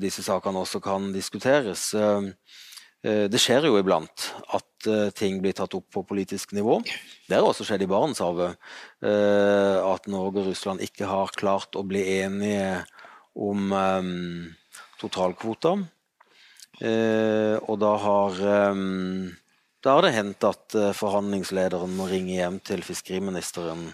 disse 0.00 0.24
sakene 0.24 0.62
også 0.62 0.80
kan 0.80 1.10
diskuteres. 1.12 1.90
Eh, 3.06 3.26
det 3.30 3.38
skjer 3.38 3.68
jo 3.68 3.76
iblant 3.78 4.30
at 4.56 4.88
eh, 4.90 5.08
ting 5.14 5.38
blir 5.42 5.54
tatt 5.56 5.74
opp 5.78 5.86
på 5.94 6.02
politisk 6.08 6.54
nivå. 6.56 6.80
Det 7.28 7.38
har 7.38 7.46
også 7.46 7.66
skjedd 7.68 7.84
i 7.84 7.90
Barentshavet. 7.90 8.56
Eh, 9.04 9.76
at 9.78 10.08
Norge 10.10 10.42
og 10.42 10.50
Russland 10.50 10.82
ikke 10.84 11.08
har 11.10 11.34
klart 11.38 11.78
å 11.78 11.84
bli 11.86 12.02
enige 12.18 12.82
om 13.36 13.68
totalkvoter. 14.96 15.82
og 17.68 17.76
da 17.80 17.90
har, 18.00 18.38
da 19.84 19.92
har 19.92 20.06
det 20.06 20.12
hendt 20.16 20.46
at 20.48 20.76
forhandlingslederen 20.96 21.92
må 21.98 22.06
ringe 22.08 22.32
hjem 22.32 22.56
til 22.64 22.80
fiskeriministeren 22.80 23.90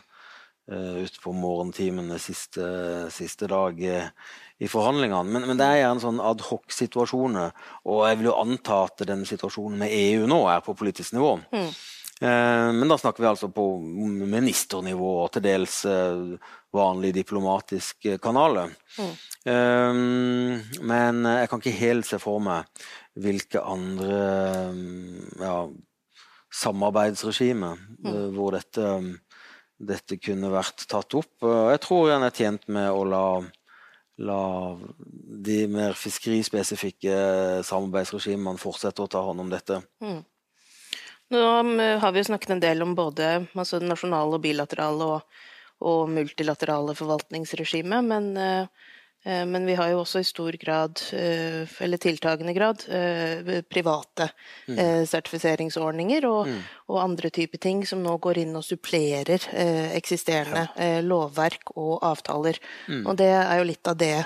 utpå 1.03 1.35
morgentimene 1.37 2.19
siste, 2.23 2.67
siste 3.13 3.49
dag 3.51 3.81
i 3.83 4.69
forhandlingene. 4.71 5.25
Men, 5.29 5.49
men, 5.49 5.59
det 5.59 5.67
er 5.67 5.81
gjerne 5.83 6.05
sånn 6.05 6.21
adhoc-situasjoner, 6.23 7.51
og 7.89 8.05
jeg 8.09 8.21
vil 8.21 8.31
jo 8.31 8.39
anta 8.43 8.85
at 8.87 9.03
den 9.09 9.27
situasjonen 9.29 9.83
med 9.83 9.95
EU 9.97 10.29
nå 10.31 10.45
er 10.53 10.63
på 10.65 10.77
politisk 10.79 11.17
nivå. 11.17 11.35
Mm. 11.51 11.69
Eh, 12.23 12.69
men 12.79 12.89
da 12.89 12.99
snakker 12.99 13.25
vi 13.25 13.31
altså 13.33 13.51
på 13.51 13.67
ministernivå 13.83 15.13
og 15.25 15.33
til 15.35 15.47
dels 15.49 15.83
vanlig 15.87 16.39
vanlige 16.73 17.19
diplomatiske 17.19 18.17
kanaler. 18.23 18.71
Mm. 18.97 19.15
Eh, 19.53 19.99
men 20.93 21.25
jeg 21.27 21.51
kan 21.51 21.61
ikke 21.61 21.81
helt 21.81 22.09
se 22.09 22.21
for 22.23 22.41
meg 22.41 22.85
hvilke 23.21 23.61
andre 23.61 24.21
ja, 25.43 25.57
samarbeidsregimer 26.63 27.77
mm. 27.77 28.15
hvor 28.37 28.57
dette, 28.57 28.87
dette 29.83 30.19
kunne 30.23 30.53
vært 30.53 30.87
tatt 30.91 31.17
opp. 31.19 31.33
Jeg 31.43 31.83
tror 31.83 32.13
en 32.15 32.27
er 32.27 32.37
tjent 32.37 32.69
med 32.71 32.91
å 32.95 33.03
la 33.09 33.27
la 34.23 34.79
de 35.47 35.63
mer 35.73 35.97
fiskerispesifikke 35.99 37.15
samarbeidsregimene 37.67 38.61
fortsette 38.61 39.03
å 39.03 39.11
ta 39.11 39.23
hånd 39.25 39.43
om 39.43 39.51
dette. 39.51 39.81
Mm. 40.05 40.21
Nå 41.33 41.43
um, 41.65 41.73
har 41.79 42.13
vi 42.13 42.25
snakket 42.29 42.55
en 42.55 42.63
del 42.63 42.85
om 42.85 42.93
både 42.95 43.31
altså 43.57 43.81
nasjonale 43.81 44.37
og 44.37 44.45
bilaterale 44.45 45.09
og, 45.17 45.39
og 45.81 46.11
multilaterale 46.13 46.95
forvaltningsregime, 46.99 48.03
men 48.05 48.29
uh, 48.37 48.91
men 49.25 49.67
vi 49.67 49.75
har 49.79 49.93
jo 49.93 50.01
også 50.03 50.19
i 50.19 50.27
stor 50.27 50.57
grad, 50.59 50.99
eh, 51.15 51.63
eller 51.85 52.01
tiltagende 52.03 52.55
grad, 52.57 52.83
eh, 52.91 53.61
private 53.63 54.27
mm. 54.67 55.07
sertifiseringsordninger 55.07 56.27
og, 56.27 56.51
mm. 56.51 56.59
og, 56.89 56.99
andre 57.05 57.31
typer 57.31 57.63
ting 57.63 57.85
som 57.87 58.03
nå 58.03 58.17
går 58.23 58.41
inn 58.43 58.57
og 58.59 58.67
supplerer 58.67 59.47
eksisterende 59.95 60.65
ja. 60.75 60.99
lovverk 61.07 61.75
og 61.77 62.03
avtaler. 62.03 62.59
Mm. 62.89 63.07
Og 63.07 63.17
det 63.21 63.31
er 63.31 63.61
jo 63.61 63.69
litt 63.69 63.93
av 63.93 64.01
det 64.01 64.17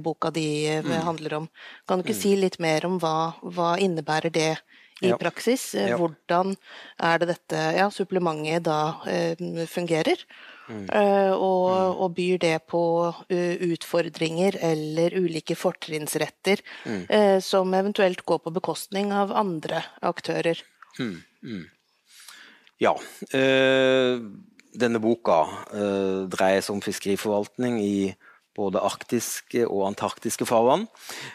boka 0.00 0.32
di 0.32 0.48
mm. 0.80 0.92
handler 1.04 1.38
om. 1.42 1.50
Kan 1.84 2.00
du 2.00 2.06
ikke 2.06 2.16
mm. 2.16 2.22
si 2.22 2.34
litt 2.40 2.58
mer 2.62 2.88
om 2.88 2.96
hva, 3.02 3.34
hva 3.42 3.74
innebærer 3.84 4.32
det 4.32 4.54
i 5.02 5.12
ja. 5.12 5.18
praksis? 5.20 5.70
Hvordan 5.74 6.54
er 6.98 7.20
det 7.22 7.30
dette 7.34 7.64
ja, 7.76 7.88
supplementet 7.94 8.66
da 8.66 8.78
fungerer? 9.70 10.24
Mm. 10.68 10.84
Uh, 10.92 11.32
og, 11.32 11.66
mm. 11.72 12.00
og, 12.04 12.10
byr 12.16 12.40
det 12.42 12.56
på 12.68 12.82
utfordringer 13.70 14.58
eller 14.68 15.16
ulike 15.16 15.56
fortrinnsretter 15.56 16.60
mm. 16.84 17.06
som 17.40 17.72
eventuelt 17.74 18.20
går 18.28 18.42
på 18.44 18.52
bekostning 18.52 19.14
av 19.16 19.32
andre 19.32 19.80
aktører. 20.04 20.60
Mm. 20.98 21.18
mm. 21.42 21.66
Ja. 22.78 22.92
denne 24.78 25.00
boka 25.02 25.38
dreier 26.30 26.60
seg 26.62 26.76
om 26.76 26.82
fiskeriforvaltning 26.84 27.80
i 27.82 28.12
både 28.58 28.82
arktiske 28.82 29.64
og 29.66 29.86
antarktiske 29.92 30.46
farvann. 30.48 30.88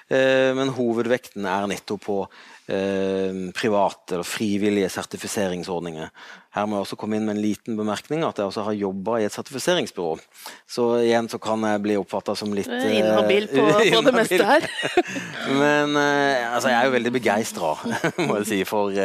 men 0.09 0.75
hovedvekten 0.75 1.47
er 1.49 1.69
nettopp 1.71 2.03
på 2.05 2.17
Eh, 2.63 3.51
private 3.51 4.13
eller 4.15 4.23
frivillige 4.23 4.87
sertifiseringsordninger. 4.89 6.07
Her 6.55 6.65
må 6.65 6.77
jeg 6.77 6.85
også 6.85 6.95
komme 6.95 7.17
inn 7.17 7.25
med 7.27 7.35
en 7.35 7.41
liten 7.43 7.75
bemerkning 7.75 8.21
at 8.23 8.37
jeg 8.39 8.47
også 8.47 8.63
har 8.63 8.77
jobba 8.79 9.17
i 9.19 9.25
et 9.27 9.35
sertifiseringsbyrå. 9.35 10.13
Så 10.71 10.85
igjen 11.01 11.27
så 11.27 11.41
kan 11.43 11.65
jeg 11.67 11.81
bli 11.83 11.97
oppfatta 11.99 12.37
som 12.39 12.55
litt 12.55 12.71
uh, 12.71 12.85
Inhabil 12.87 13.49
på, 13.51 13.65
på 13.67 13.99
det 14.07 14.13
meste 14.15 14.39
her. 14.47 14.69
Men 15.61 15.97
altså, 15.97 16.71
jeg 16.71 16.77
er 16.77 16.87
jo 16.87 16.95
veldig 16.95 17.13
begeistra, 17.17 17.73
må 18.29 18.39
jeg 18.39 18.47
si, 18.53 18.61
for, 18.69 18.95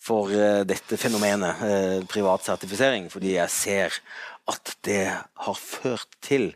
for 0.00 0.32
dette 0.64 0.96
fenomenet, 0.96 2.08
privat 2.08 2.48
sertifisering, 2.48 3.10
fordi 3.12 3.36
jeg 3.36 3.52
ser 3.52 4.00
at 4.48 4.72
det 4.88 5.04
har 5.12 5.58
ført 5.58 6.16
til 6.24 6.54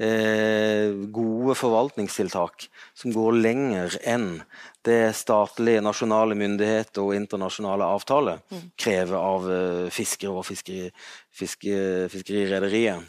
gode 0.00 1.54
forvaltningstiltak 1.60 2.64
som 2.96 3.12
går 3.12 3.34
lenger 3.36 3.96
enn 4.08 4.38
det 4.86 5.12
statlige, 5.16 5.82
nasjonale 5.84 6.36
myndigheter 6.38 7.04
og 7.04 7.16
internasjonale 7.18 7.84
avtaler 7.96 8.40
mm. 8.48 8.66
krever 8.80 9.16
av 9.18 9.48
eh, 9.52 9.86
fiskere 9.92 10.32
og 10.40 10.46
fiskeri, 10.48 10.88
fiske, 11.36 11.78
fiskerirederiet. 12.12 13.08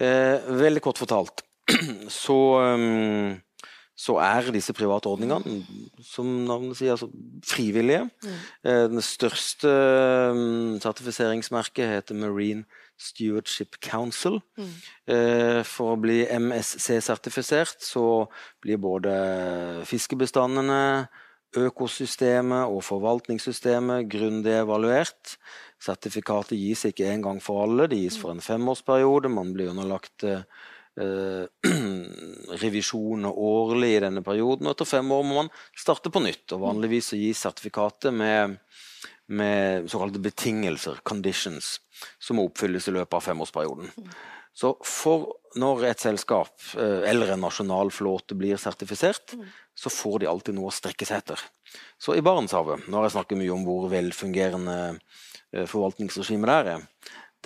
Eh, 0.00 0.50
veldig 0.60 0.82
kort 0.84 1.00
fortalt 1.02 1.42
så, 2.22 2.38
um, 2.78 3.34
så 3.98 4.16
er 4.22 4.52
disse 4.54 4.74
private 4.76 5.10
ordningene, 5.10 5.64
som 6.06 6.30
navnet 6.46 6.78
sier, 6.78 6.94
altså 6.94 7.10
frivillige. 7.46 8.06
Mm. 8.22 8.38
Eh, 8.70 8.84
den 8.94 9.04
største 9.04 9.74
um, 10.30 10.78
sertifiseringsmerket 10.82 11.90
heter 11.90 12.22
Marine 12.22 12.64
Stewardship 13.00 13.80
Council. 13.80 14.40
Mm. 14.60 14.70
Eh, 15.14 15.60
for 15.64 15.94
å 15.94 16.00
bli 16.00 16.20
MSC-sertifisert 16.28 17.80
så 17.84 18.04
blir 18.62 18.80
både 18.82 19.14
fiskebestandene, 19.88 21.08
økosystemet 21.58 22.70
og 22.70 22.84
forvaltningssystemet 22.86 24.06
grundig 24.12 24.54
evaluert. 24.60 25.36
Sertifikatet 25.82 26.60
gis 26.60 26.84
ikke 26.90 27.08
en 27.10 27.24
gang 27.24 27.40
for 27.42 27.64
alle, 27.64 27.88
det 27.90 27.98
gis 28.02 28.20
for 28.20 28.34
en 28.34 28.44
femårsperiode. 28.44 29.32
Man 29.32 29.54
blir 29.56 29.72
underlagt 29.72 30.26
eh, 30.28 30.44
revisjoner 32.62 33.32
årlig 33.32 33.94
i 33.96 34.02
denne 34.04 34.22
perioden, 34.26 34.68
og 34.68 34.76
etter 34.76 34.92
fem 34.92 35.10
år 35.16 35.24
må 35.26 35.40
man 35.40 35.52
starte 35.72 36.12
på 36.12 36.22
nytt. 36.22 36.52
og 36.52 36.66
Vanligvis 36.68 37.14
gis 37.16 37.42
sertifikatet 37.46 38.14
med 38.14 38.60
med 39.30 39.86
såkalte 39.90 40.22
betingelser, 40.22 40.98
conditions, 41.06 41.78
som 42.18 42.38
må 42.38 42.48
oppfylles 42.48 42.88
i 42.90 42.94
løpet 42.96 43.18
av 43.18 43.24
femårsperioden. 43.28 43.92
Så 44.56 44.72
for 44.84 45.28
når 45.58 45.84
et 45.88 46.02
selskap 46.02 46.52
eh, 46.78 47.06
eller 47.10 47.32
en 47.32 47.44
nasjonal 47.44 47.90
flåte 47.94 48.36
blir 48.38 48.58
sertifisert, 48.60 49.34
så 49.74 49.92
får 49.92 50.20
de 50.22 50.28
alltid 50.30 50.56
noe 50.56 50.70
å 50.70 50.74
strekke 50.74 51.06
seg 51.06 51.22
etter. 51.22 51.42
Så 51.98 52.16
i 52.18 52.24
Barentshavet, 52.24 52.88
nå 52.88 52.98
har 52.98 53.08
jeg 53.08 53.16
snakket 53.16 53.40
mye 53.40 53.54
om 53.54 53.64
hvor 53.66 53.88
velfungerende 53.92 54.76
eh, 54.90 55.66
forvaltningsregimet 55.70 56.50
der 56.50 56.72
er, 56.74 56.84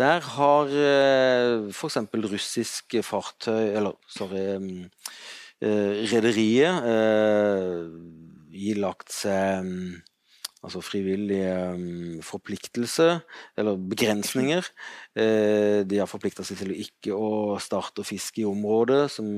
der 0.01 0.25
har 0.35 0.73
eh, 0.75 1.69
f.eks. 1.71 2.01
russiske 2.33 3.05
fartøy 3.07 3.77
Eller 3.77 3.95
sorry 4.11 4.43
rederiet 5.65 6.83
ilagt 8.53 9.15
seg 9.15 9.63
mm, 9.65 9.93
altså 10.65 10.81
frivillige 10.85 11.53
um, 11.77 12.21
forpliktelser, 12.25 13.21
eller 13.61 13.77
begrensninger. 13.77 14.67
Eh, 15.17 15.81
de 15.85 16.01
har 16.01 16.11
forplikta 16.11 16.47
seg 16.47 16.61
til 16.61 16.73
å 16.73 16.79
ikke 16.87 17.19
å 17.19 17.33
starte 17.63 18.03
å 18.03 18.09
fiske 18.09 18.43
i 18.43 18.49
områder 18.49 19.11
som 19.13 19.29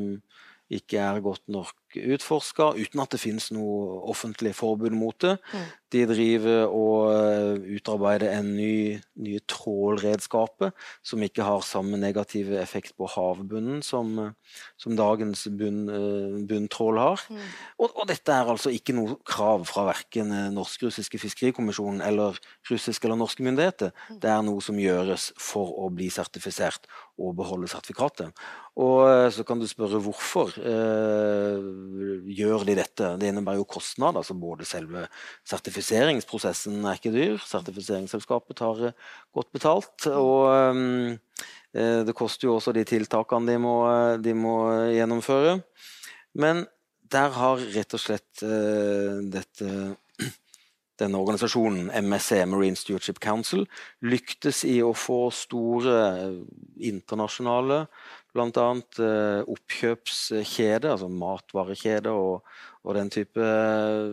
ikke 0.72 1.02
er 1.02 1.22
godt 1.22 1.44
nok 1.52 1.74
utforska, 1.94 2.72
uten 2.76 3.02
at 3.02 3.14
det 3.14 3.20
finnes 3.22 3.50
noe 3.54 4.00
offentlig 4.10 4.54
forbud 4.58 4.94
mot 4.96 5.16
det. 5.22 5.36
Mm. 5.52 5.66
De 5.94 6.02
driver 6.10 6.64
og 6.66 7.12
eh, 7.14 7.76
utarbeider 7.78 8.32
en 8.34 8.48
ny, 8.56 8.98
nye 9.22 9.42
trålredskaper 9.46 10.72
som 11.06 11.22
ikke 11.22 11.46
har 11.46 11.62
samme 11.62 11.98
negative 12.00 12.58
effekt 12.58 12.96
på 12.98 13.06
havbunnen 13.12 13.84
som, 13.86 14.10
som 14.82 14.96
dagens 14.98 15.46
bunn, 15.54 15.84
eh, 15.86 16.40
bunntrål 16.50 16.98
har. 16.98 17.22
Mm. 17.30 17.46
Og, 17.78 17.88
og, 17.92 18.02
dette 18.10 18.34
er 18.34 18.50
altså 18.50 18.74
ikke 18.74 18.96
noe 18.98 19.18
krav 19.28 19.66
fra 19.70 19.86
verken 19.92 20.34
eh, 20.34 20.50
norsk-russiske 20.56 21.22
fiskerikommisjonen 21.22 22.02
eller 22.04 22.40
russiske 22.70 23.06
eller 23.06 23.22
norske 23.22 23.46
myndigheter. 23.46 23.94
Mm. 24.10 24.20
Det 24.24 24.32
er 24.32 24.44
noe 24.48 24.64
som 24.64 24.82
gjøres 24.82 25.30
for 25.38 25.70
å 25.86 25.90
bli 25.94 26.10
sertifisert 26.10 26.90
og 27.16 27.36
beholde 27.38 27.70
sertifikatet. 27.70 28.34
Og 28.76 29.32
så 29.32 29.46
kan 29.48 29.56
du 29.56 29.64
spørre 29.70 30.02
hvorfor. 30.04 30.50
Eh, 30.60 31.70
gjør 32.36 32.64
de 32.68 32.76
dette? 32.78 33.10
Det 33.20 33.30
innebærer 33.30 33.60
jo 33.60 33.68
kostnad. 33.68 34.16
altså 34.16 34.36
Både 34.38 34.66
selve 34.68 35.06
sertifiseringsprosessen 35.48 36.84
er 36.84 37.00
ikke 37.00 37.14
dyr. 37.14 37.36
Sertifiseringsselskapet 37.44 38.58
tar 38.60 38.82
eh, 38.88 38.96
godt 39.36 39.52
betalt. 39.56 40.08
Og 40.12 40.48
um, 40.50 41.18
det 41.76 42.16
koster 42.16 42.48
jo 42.48 42.56
også 42.56 42.72
de 42.72 42.86
tiltakene 42.88 43.52
de 43.52 43.58
må, 43.60 43.76
de 44.24 44.32
må 44.32 44.56
gjennomføre. 44.94 45.58
Men 46.32 46.64
der 47.12 47.34
har 47.36 47.60
rett 47.74 47.92
og 47.94 48.00
slett 48.00 48.40
dette 48.40 49.68
denne 51.00 51.18
organisasjonen, 51.20 51.90
MSC, 51.90 52.44
Marine 52.48 52.78
Stewardship 52.78 53.20
Council, 53.22 53.66
lyktes 54.00 54.62
i 54.68 54.78
å 54.84 54.94
få 54.96 55.26
store 55.34 55.96
internasjonale 56.80 57.84
bl.a. 58.36 58.68
Eh, 59.00 59.42
oppkjøpskjeder, 59.56 60.90
altså 60.92 61.08
matvarekjeder 61.12 62.16
og, 62.16 62.56
og, 62.86 62.94
den 62.96 63.10
type 63.12 63.42
eh, 63.42 64.06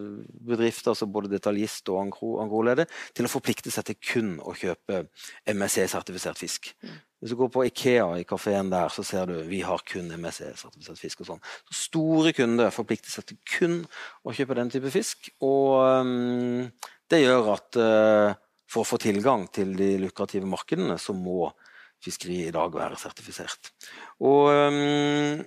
bedrifter, 0.50 0.92
altså 0.92 1.08
både 1.08 1.32
detaljist 1.32 1.90
og 1.94 2.02
angroleder, 2.42 2.90
til 3.14 3.30
å 3.30 3.32
forplikte 3.32 3.72
seg 3.74 3.88
til 3.88 4.00
kun 4.02 4.36
å 4.42 4.56
kjøpe 4.58 5.06
MSC-sertifisert 5.54 6.42
fisk. 6.42 6.74
Mm. 6.82 7.02
Hvis 7.24 7.32
du 7.32 7.38
går 7.40 7.52
på 7.54 7.64
Ikea 7.70 8.08
i 8.20 8.26
kafeen 8.28 8.68
der, 8.74 8.90
så 8.92 9.06
ser 9.08 9.30
du 9.30 9.38
vi 9.48 9.62
har 9.64 9.80
kun 9.88 10.10
MSC-sertifisert 10.12 11.00
fisk. 11.00 11.22
og 11.24 11.30
sånn. 11.30 11.44
Så 11.70 11.78
Store 11.86 12.34
kunder 12.36 12.74
forplikter 12.76 13.14
seg 13.14 13.30
til 13.30 13.40
kun 13.48 13.78
å 14.28 14.34
kjøpe 14.36 14.58
den 14.60 14.74
type 14.74 14.92
fisk. 14.92 15.30
Og 15.40 15.78
um, 16.04 16.66
det 17.08 17.22
gjør 17.24 17.54
at 17.54 17.80
uh, 17.80 18.36
for 18.68 18.84
å 18.84 18.90
få 18.90 19.00
tilgang 19.00 19.48
til 19.56 19.72
de 19.80 19.94
lukrative 20.02 20.50
markedene, 20.50 20.98
så 21.00 21.16
må 21.16 21.48
fiskeri 22.04 22.42
i 22.48 22.52
dag 22.52 22.74
være 22.76 23.00
sertifisert. 23.00 23.72
Og 24.28 24.50
um, 24.52 25.40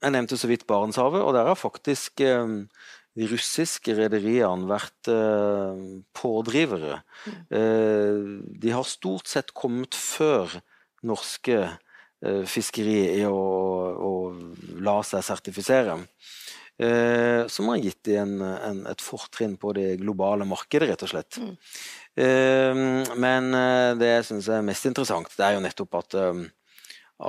Jeg 0.00 0.14
nevnte 0.14 0.38
så 0.40 0.48
vidt 0.48 0.66
Barentshavet, 0.68 1.20
og 1.20 1.34
der 1.36 1.50
har 1.50 1.58
faktisk 1.58 2.22
um, 2.24 2.62
de 3.18 3.28
russiske 3.28 3.92
rederiene 3.98 4.68
vært 4.70 5.10
uh, 5.12 5.76
pådrivere. 6.16 7.02
Mm. 7.26 7.38
Uh, 7.52 8.32
de 8.62 8.72
har 8.72 8.88
stort 8.88 9.28
sett 9.28 9.52
kommet 9.56 9.96
før 9.96 10.60
norske 11.04 11.68
fiskeri 12.20 12.98
i 13.16 13.22
å, 13.24 13.32
å, 13.32 14.08
la 14.84 14.98
seg 15.08 15.22
sertifisere. 15.24 15.94
som 17.48 17.70
har 17.72 17.78
gitt 17.80 18.02
dem 18.04 18.42
et 18.90 19.00
fortrinn 19.00 19.54
på 19.56 19.72
det 19.72 19.94
globale 20.02 20.44
markedet, 20.44 20.90
rett 20.90 21.04
og 21.06 21.10
slett. 21.14 21.38
Mm. 21.40 21.54
Eh, 22.20 22.82
men 23.24 23.48
det 23.96 24.12
synes 24.28 24.28
jeg 24.28 24.28
syns 24.28 24.50
er 24.52 24.68
mest 24.68 24.90
interessant, 24.90 25.32
det 25.32 25.46
er 25.46 25.56
jo 25.56 25.64
nettopp 25.64 25.96
at, 26.02 26.18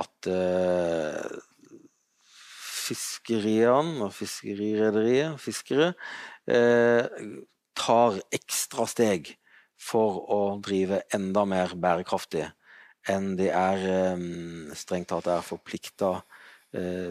at 0.04 0.28
eh, 0.28 1.40
fiskeriene 2.82 4.06
og 4.06 4.12
fiskerirederiet, 4.16 5.38
fiskere, 5.40 5.92
eh, 6.50 7.06
tar 7.78 8.18
ekstra 8.34 8.86
steg 8.90 9.32
for 9.80 10.22
å 10.30 10.40
drive 10.62 11.02
enda 11.14 11.46
mer 11.48 11.74
bærekraftig 11.74 12.46
enn 13.10 13.32
de 13.34 13.48
er 13.50 13.80
ehm, 13.90 14.68
strengt 14.78 15.08
tatt 15.10 15.26
er 15.26 15.42
forplikta 15.42 16.20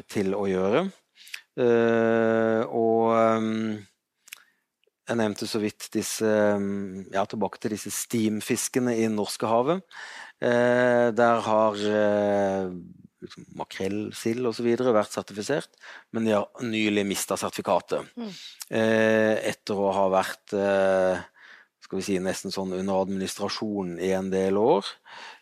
til 0.09 0.31
å 0.33 0.45
gjøre. 0.49 0.79
Og 2.73 3.09
jeg 5.11 5.19
nevnte 5.19 5.47
så 5.49 5.59
vidt 5.59 5.89
disse 5.91 6.31
ja, 7.11 7.23
tilbake 7.27 7.59
til 7.59 7.73
disse 7.75 7.91
steamfiskene 7.91 8.93
i 9.01 9.09
Norskehavet. 9.11 9.81
Eh, 10.39 11.07
der 11.17 11.41
har 11.47 11.81
eh, 11.83 12.69
liksom, 13.21 13.47
makrell, 13.59 13.99
sild 14.17 14.47
osv. 14.49 14.69
vært 14.81 15.15
sertifisert, 15.15 15.75
men 16.11 16.27
de 16.27 16.35
har 16.37 16.65
nylig 16.65 17.05
mista 17.07 17.37
sertifikatet. 17.39 18.07
Mm. 18.17 18.31
Eh, 18.69 19.35
etter 19.51 19.79
å 19.79 19.91
ha 19.95 20.07
vært 20.13 20.55
eh, 20.57 21.21
skal 21.91 21.99
vi 21.99 22.05
si, 22.05 22.17
nesten 22.23 22.53
sånn 22.53 22.71
under 22.77 23.01
administrasjon 23.03 23.97
i 23.99 24.13
en 24.15 24.29
del 24.31 24.55
år. 24.55 24.87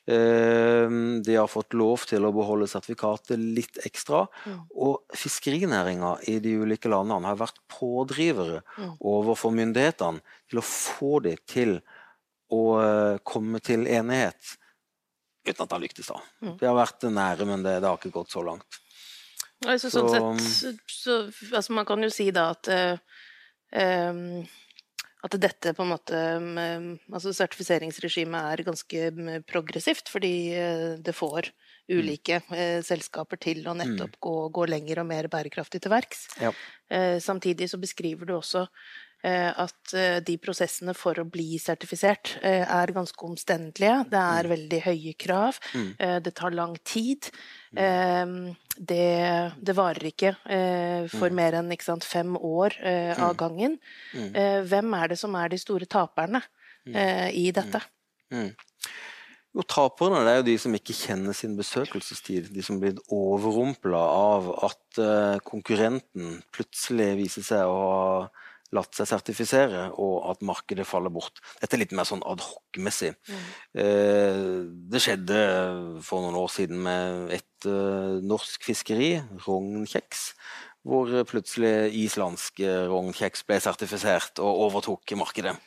Eh, 0.09 0.89
de 1.21 1.35
har 1.37 1.51
fått 1.51 1.75
lov 1.77 2.07
til 2.09 2.25
å 2.25 2.31
beholde 2.33 2.65
sertifikatet 2.71 3.37
litt 3.37 3.77
ekstra. 3.85 4.23
Mm. 4.49 4.63
Og 4.81 5.13
fiskerinæringa 5.13 6.15
i 6.31 6.39
de 6.41 6.55
ulike 6.63 6.89
landene 6.89 7.29
har 7.29 7.37
vært 7.37 7.61
pådrivere 7.69 8.63
mm. 8.65 8.95
overfor 9.11 9.53
myndighetene 9.59 10.25
til 10.49 10.63
å 10.63 10.65
få 10.65 11.19
dem 11.27 11.37
til 11.45 11.77
å 12.49 12.63
eh, 12.81 13.19
komme 13.21 13.61
til 13.61 13.85
enighet. 13.85 14.55
Uten 15.47 15.63
at 15.65 15.73
har 15.75 15.81
lyktes, 15.81 16.11
da. 16.11 16.19
Mm. 16.43 16.55
Vi 16.59 16.67
har 16.67 16.77
vært 16.77 17.07
nære, 17.09 17.47
men 17.49 17.65
det, 17.65 17.79
det 17.79 17.89
har 17.89 17.99
ikke 17.99 18.15
gått 18.19 18.33
så 18.35 18.43
langt. 18.45 18.79
Altså, 19.67 19.91
så, 19.91 20.05
sånn 20.07 20.39
sett, 20.39 20.79
så, 20.87 21.19
altså, 21.51 21.75
man 21.75 21.87
kan 21.87 22.03
jo 22.03 22.09
si 22.13 22.29
da 22.35 22.49
at 22.53 22.71
uh, 22.71 23.21
um 23.75 24.43
at 25.25 25.35
dette 25.41 25.73
på 25.75 25.83
en 25.83 25.91
måte 25.91 26.19
Altså 27.11 27.33
sertifiseringsregimet 27.35 28.53
er 28.53 28.65
ganske 28.67 29.09
progressivt, 29.49 30.11
fordi 30.11 30.33
eh, 30.55 30.93
det 31.03 31.15
får 31.15 31.49
mm. 31.51 31.97
ulike 31.97 32.39
mm. 32.45 32.85
selskaper 32.87 33.41
til 33.41 33.67
å 33.67 33.75
nettopp 33.77 34.15
mm. 34.15 34.21
gå, 34.23 34.35
gå, 34.55 34.67
lenger 34.71 35.03
og 35.03 35.09
mer 35.09 35.27
bærekraftig 35.31 35.83
til 35.83 35.91
verks. 35.91 36.27
Ja. 36.39 36.53
Eh, 36.87 37.17
samtidig 37.23 37.67
så 37.71 37.81
beskriver 37.81 38.29
du 38.29 38.37
også 38.37 38.67
at 39.27 39.93
eh, 39.99 40.19
de 40.23 40.37
prosessene 40.39 40.93
for 40.95 41.19
å 41.19 41.25
bli 41.27 41.57
sertifisert 41.59 42.37
eh, 42.39 42.63
er 42.63 42.93
ganske 42.95 43.25
omstendelige. 43.27 44.05
Det 44.13 44.21
er 44.21 44.47
mm. 44.47 44.53
veldig 44.53 44.79
høye 44.85 45.13
krav. 45.19 45.59
Mm. 45.75 45.89
Det 46.23 46.33
tar 46.37 46.55
lang 46.55 46.77
tid. 46.87 47.27
Mm. 47.75 48.55
Det, 48.79 49.09
det 49.59 49.75
varer 49.75 50.07
ikke 50.07 50.31
for 51.11 51.35
mer 51.35 51.57
enn 51.59 51.73
sant, 51.83 52.05
fem 52.07 52.37
år 52.37 52.77
av 53.19 53.35
gangen. 53.37 53.75
Hvem 54.13 54.95
er 54.97 55.11
det 55.11 55.19
som 55.19 55.35
er 55.37 55.51
de 55.51 55.59
store 55.59 55.85
taperne 55.89 56.41
i 56.87 57.49
dette? 57.53 57.83
Jo, 58.31 59.65
Taperne 59.67 60.23
det 60.25 60.31
er 60.31 60.39
jo 60.39 60.47
de 60.47 60.57
som 60.63 60.77
ikke 60.79 60.95
kjenner 60.95 61.35
sin 61.37 61.57
besøkelsestid. 61.59 62.49
De 62.55 62.63
som 62.65 62.79
blir 62.81 62.97
overrumpla 63.13 63.99
av 63.99 64.49
at 64.71 65.01
konkurrenten 65.45 66.39
plutselig 66.55 67.11
viser 67.19 67.45
seg 67.51 67.67
å 67.67 67.81
ha 67.83 68.05
latt 68.75 68.93
seg 68.97 69.09
sertifisere, 69.09 69.87
og 69.97 70.29
at 70.31 70.43
markedet 70.45 70.85
faller 70.87 71.13
bort. 71.13 71.41
Dette 71.61 71.77
er 71.77 71.83
litt 71.83 71.95
mer 71.97 72.07
sånn 72.07 72.23
adhoc-messig. 72.27 73.15
Mm. 73.29 73.43
Eh, 73.83 74.47
det 74.93 75.03
skjedde 75.03 75.39
for 76.05 76.25
noen 76.25 76.37
år 76.39 76.51
siden 76.53 76.81
med 76.85 77.33
et 77.39 77.69
uh, 77.69 78.19
norsk 78.23 78.69
fiskeri, 78.69 79.15
rognkjeks, 79.45 80.25
hvor 80.89 81.11
plutselig 81.27 81.91
islandsk 82.05 82.61
rognkjeks 82.89 83.43
ble 83.49 83.57
sertifisert 83.61 84.39
og 84.41 84.61
overtok 84.69 85.11
markedet. 85.19 85.57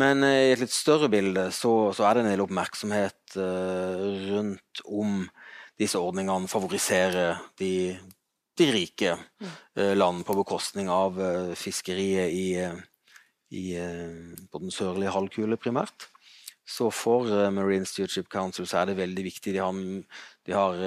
Men 0.00 0.24
i 0.26 0.50
et 0.50 0.60
litt 0.60 0.74
større 0.74 1.06
bilde 1.12 1.46
så, 1.54 1.92
så 1.94 2.08
er 2.08 2.18
det 2.18 2.24
en 2.24 2.32
del 2.32 2.42
oppmerksomhet 2.42 3.38
rundt 3.38 4.82
om 4.84 5.22
disse 5.78 6.00
ordningene 6.02 6.50
favoriserer 6.50 7.38
de 7.60 7.72
de 8.58 8.68
rike 8.74 9.14
eh, 9.76 9.94
land 9.96 10.24
på 10.26 10.36
bekostning 10.40 10.90
av 10.90 11.18
eh, 11.22 11.54
fiskeriet 11.58 12.34
i, 12.34 12.46
eh, 12.62 12.78
i, 13.54 13.64
på 14.50 14.62
den 14.62 14.74
sørlige 14.74 15.14
halvkule, 15.14 15.58
primært. 15.60 16.08
Så 16.68 16.90
for 16.92 17.24
Marine 17.54 17.88
Stewardship 17.88 18.26
Council 18.28 18.66
så 18.68 18.82
er 18.82 18.90
det 18.90 18.98
veldig 18.98 19.22
viktig. 19.24 19.54
De 19.54 19.62
har, 19.62 19.78
de 20.44 20.52
har 20.52 20.82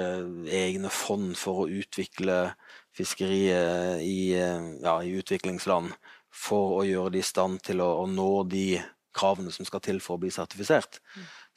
egne 0.46 0.92
fond 0.94 1.32
for 1.34 1.64
å 1.64 1.80
utvikle 1.80 2.52
fiskeriet 2.94 3.98
i, 4.06 4.30
ja, 4.30 4.94
i, 5.02 5.16
utviklingsland 5.18 5.90
for 6.30 6.76
å 6.76 6.84
gjøre 6.86 7.16
det 7.16 7.24
i 7.24 7.26
stand 7.26 7.64
til 7.66 7.82
å, 7.82 7.88
å 8.04 8.06
nå 8.06 8.30
de 8.52 8.78
kravene 9.10 9.50
som 9.50 9.66
skal 9.66 9.82
til 9.82 9.98
for 9.98 10.20
å 10.20 10.22
bli 10.22 10.30
sertifisert. 10.30 11.00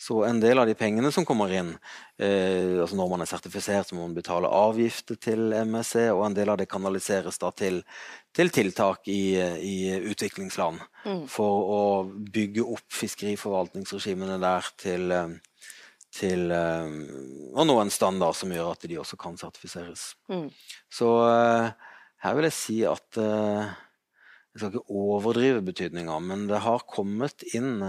Så 0.05 0.19
en 0.25 0.39
del 0.39 0.59
av 0.61 0.67
de 0.69 0.75
pengene 0.77 1.09
som 1.13 1.25
kommer 1.25 1.49
inn 1.55 1.71
eh, 2.21 2.77
altså 2.77 2.97
Når 2.99 3.07
man 3.09 3.23
er 3.23 3.29
sertifisert, 3.29 3.89
så 3.89 3.97
må 3.97 4.03
man 4.05 4.17
betale 4.17 4.51
avgifter 4.53 5.17
til 5.17 5.55
MSC, 5.65 6.11
og 6.13 6.27
en 6.27 6.35
del 6.37 6.51
av 6.53 6.59
det 6.61 6.67
kanaliseres 6.69 7.39
da 7.41 7.49
til, 7.57 7.79
til 8.35 8.51
tiltak 8.53 9.09
i, 9.09 9.33
i 9.65 9.77
utviklingsland 10.11 10.83
mm. 11.07 11.23
for 11.31 11.71
å 11.77 11.81
bygge 12.05 12.67
opp 12.75 12.85
fiskeriforvaltningsregimene 12.93 14.37
der 14.43 14.69
til, 14.77 15.15
eh, 15.15 15.71
til 16.13 16.53
eh, 16.53 16.93
å 17.57 17.65
nå 17.65 17.79
en 17.81 17.93
standard 17.93 18.37
som 18.37 18.53
gjør 18.53 18.75
at 18.75 18.85
de 18.85 19.01
også 19.01 19.17
kan 19.21 19.39
sertifiseres. 19.41 20.11
Mm. 20.29 20.51
Så 20.93 21.15
eh, 21.31 21.71
her 22.27 22.37
vil 22.37 22.49
jeg 22.51 22.59
si 22.59 22.77
at 22.89 23.17
Jeg 23.17 24.61
skal 24.61 24.69
ikke 24.71 24.99
overdrive 25.01 25.65
betydninga, 25.67 26.13
men 26.23 26.45
det 26.47 26.61
har 26.63 26.85
kommet 26.87 27.43
inn 27.57 27.81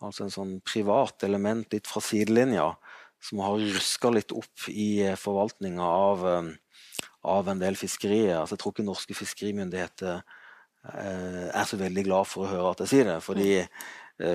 altså 0.00 0.26
en 0.26 0.34
sånn 0.34 0.52
privat 0.66 1.24
element 1.26 1.72
litt 1.74 1.88
fra 1.90 2.02
sidelinja, 2.04 2.72
som 3.20 3.42
har 3.44 3.60
ruska 3.60 4.12
litt 4.14 4.32
opp 4.32 4.68
i 4.72 5.04
forvaltninga 5.20 5.84
av, 5.84 6.26
av, 7.28 7.48
en 7.52 7.60
del 7.60 7.76
fiskerier. 7.76 8.38
Altså, 8.38 8.56
jeg 8.56 8.62
tror 8.62 8.74
ikke 8.74 8.86
norske 8.86 9.16
fiskerimyndigheter 9.18 10.22
er 10.80 11.66
så 11.68 11.76
veldig 11.76 12.06
glad 12.06 12.28
for 12.30 12.46
å 12.46 12.52
høre 12.54 12.70
at 12.72 12.80
jeg 12.80 12.92
sier 12.94 13.10
det. 13.10 13.18
Fordi 13.20 13.50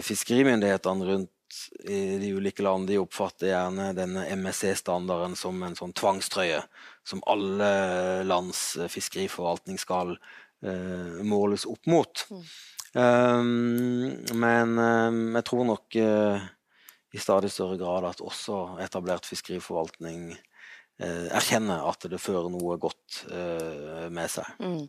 fiskerimyndighetene 0.05 1.07
rundt 1.09 1.57
i 1.89 2.19
de 2.21 2.29
ulike 2.37 2.61
land 2.65 2.91
oppfatter 2.99 3.49
gjerne 3.49 3.89
denne 3.97 4.27
MSC-standarden 4.37 5.33
som 5.39 5.57
en 5.65 5.77
sånn 5.77 5.93
tvangstrøye 5.97 6.61
som 7.05 7.21
alle 7.29 7.69
lands 8.25 8.75
eh, 8.77 8.91
fiskeriforvaltning 8.91 9.81
skal 9.81 10.17
måles 11.21 11.67
opp 11.69 11.85
mot. 11.85 12.23
Um, 12.95 14.15
men 14.39 14.77
um, 14.79 15.21
jeg 15.35 15.47
tror 15.49 15.65
nok 15.67 15.97
uh, 15.99 16.45
i 17.11 17.19
stadig 17.19 17.51
større 17.51 17.75
grad 17.79 18.07
at 18.07 18.23
også 18.23 18.79
etablert 18.83 19.27
fiskeriforvaltning 19.27 20.29
uh, 20.31 21.27
erkjenner 21.35 21.83
at 21.89 22.07
det 22.11 22.21
fører 22.23 22.47
noe 22.53 22.79
godt 22.79 23.25
med 24.15 24.31
seg. 24.31 24.47
Mm. 24.63 24.85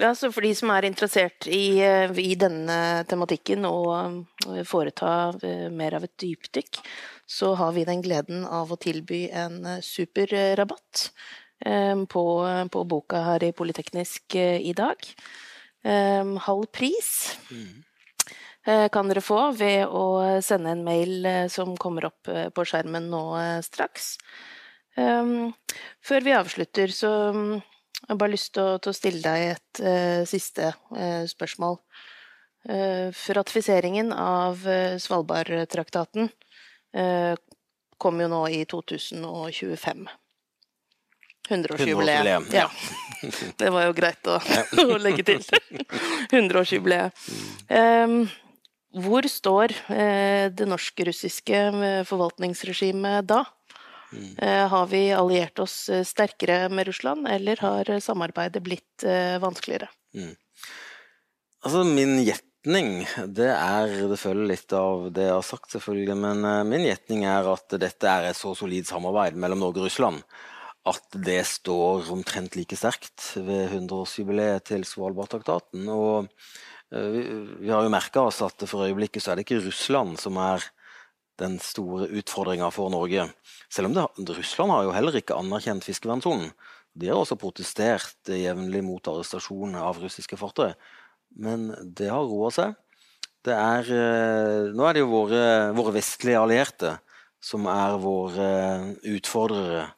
Ja, 0.00 0.14
så 0.14 0.30
For 0.32 0.44
de 0.44 0.54
som 0.56 0.70
er 0.72 0.86
interessert 0.88 1.46
i, 1.52 1.78
eh, 1.84 2.12
i 2.16 2.32
denne 2.40 3.04
tematikken 3.08 3.66
og 3.68 4.24
eh, 4.48 4.62
foreta 4.64 5.34
eh, 5.44 5.68
mer 5.68 5.98
av 5.98 6.06
et 6.06 6.16
dypdykk, 6.22 6.80
så 7.28 7.52
har 7.60 7.74
vi 7.76 7.84
den 7.84 8.00
gleden 8.04 8.46
av 8.48 8.72
å 8.72 8.80
tilby 8.80 9.26
en 9.30 9.62
superrabatt 9.84 11.06
på, 11.62 12.22
på 12.74 12.80
boka 12.90 13.20
her 13.22 13.44
i 13.46 13.52
Politeknisk 13.54 14.34
i 14.34 14.72
dag. 14.76 15.06
Halv 15.82 16.66
pris 16.70 17.08
kan 18.62 19.08
dere 19.10 19.22
få 19.24 19.40
ved 19.58 19.90
å 19.90 20.04
sende 20.44 20.70
en 20.70 20.84
mail 20.86 21.26
som 21.50 21.72
kommer 21.74 22.06
opp 22.06 22.30
på 22.54 22.64
skjermen 22.68 23.08
nå 23.10 23.22
straks. 23.66 24.12
Før 24.94 26.26
vi 26.28 26.36
avslutter, 26.36 26.94
så 26.94 27.10
jeg 27.10 28.08
har 28.12 28.20
bare 28.20 28.34
lyst 28.36 28.52
til 28.54 28.78
å, 28.78 28.94
stille 28.94 29.22
deg 29.24 29.56
et 29.56 29.82
siste 30.30 30.70
spørsmål. 31.34 31.80
For 32.62 33.40
ratifiseringen 33.40 34.14
av 34.14 34.62
Svalbardtraktaten 35.02 36.30
kom 38.02 38.22
jo 38.22 38.30
nå 38.30 38.42
i 38.54 38.62
2025. 38.70 40.06
100-årsjubileet. 41.48 42.52
Ja. 42.54 42.68
Det 43.58 43.70
var 43.70 43.88
jo 43.88 43.96
greit 43.96 44.30
å, 44.30 44.38
å 44.94 45.00
legge 45.02 45.26
til. 45.26 45.42
100-årsjubileet. 46.30 47.26
Um, 47.70 48.22
hvor 49.02 49.24
står 49.30 49.72
det 50.52 50.66
norsk-russiske 50.68 51.60
forvaltningsregimet 52.04 53.24
da? 53.30 53.40
Uh, 54.12 54.66
Har 54.68 54.86
vi 54.86 55.12
alliert 55.12 55.58
oss 55.58 55.88
eh, 55.88 56.04
sterkere 56.04 56.68
med 56.68 56.86
Russland, 56.86 57.28
eller 57.28 57.56
har 57.64 57.88
samarbeidet 58.00 58.62
blitt 58.62 59.04
uh, 59.06 59.38
vanskeligere? 59.40 59.88
Mm. 60.14 60.34
Altså, 61.64 61.84
min 61.88 62.18
gjetning, 62.20 63.06
det 63.26 63.48
er 63.54 63.94
Det 64.10 64.18
følger 64.20 64.50
litt 64.50 64.74
av 64.76 65.08
det 65.14 65.24
jeg 65.30 65.36
har 65.38 65.46
sagt, 65.46 65.70
selvfølgelig. 65.72 66.16
Men 66.26 66.68
min 66.68 66.84
gjetning 66.86 67.24
er 67.26 67.48
at 67.54 67.78
dette 67.80 68.10
er 68.10 68.28
et 68.28 68.38
så 68.38 68.52
solid 68.58 68.86
samarbeid 68.86 69.38
mellom 69.38 69.64
Norge 69.64 69.80
og 69.80 69.88
Russland 69.88 70.20
at 70.88 71.16
det 71.24 71.40
står 71.46 72.10
omtrent 72.10 72.56
like 72.58 72.76
sterkt 72.78 73.32
ved 73.38 73.70
100-årsjubileet 73.70 74.66
til 74.72 74.86
Svalbardtraktaten. 74.88 75.86
Og 75.86 76.28
vi 76.92 77.70
har 77.70 77.84
jo 77.86 77.92
merka 77.92 78.26
oss 78.26 78.42
at 78.44 78.66
for 78.66 78.88
øyeblikket 78.88 79.22
så 79.22 79.32
er 79.32 79.38
det 79.38 79.46
ikke 79.46 79.62
Russland 79.68 80.18
som 80.20 80.40
er 80.42 80.64
den 81.40 81.56
store 81.62 82.08
utfordringa 82.18 82.68
for 82.74 82.90
Norge. 82.92 83.28
Selv 83.72 83.88
om 83.88 83.94
det, 83.96 84.36
Russland 84.36 84.74
har 84.74 84.86
jo 84.86 84.94
heller 84.94 85.16
ikke 85.16 85.38
anerkjent 85.38 85.86
fiskevernsonen. 85.86 86.50
De 86.92 87.08
har 87.08 87.16
også 87.16 87.38
protestert 87.40 88.28
jevnlig 88.28 88.82
mot 88.84 89.08
arrestasjon 89.08 89.78
av 89.80 90.02
russiske 90.02 90.36
fartøy. 90.36 90.74
Men 91.40 91.70
det 91.96 92.10
har 92.12 92.26
roa 92.28 92.50
seg. 92.52 92.74
Er, 93.48 93.88
eh, 93.88 94.68
nå 94.70 94.84
er 94.86 94.94
det 94.94 95.00
jo 95.02 95.10
våre, 95.10 95.72
våre, 95.74 95.96
vestlige 95.96 96.38
allierte 96.38 96.92
som 97.42 97.64
er 97.66 97.96
våre 97.98 98.50
utfordrere 99.02 99.88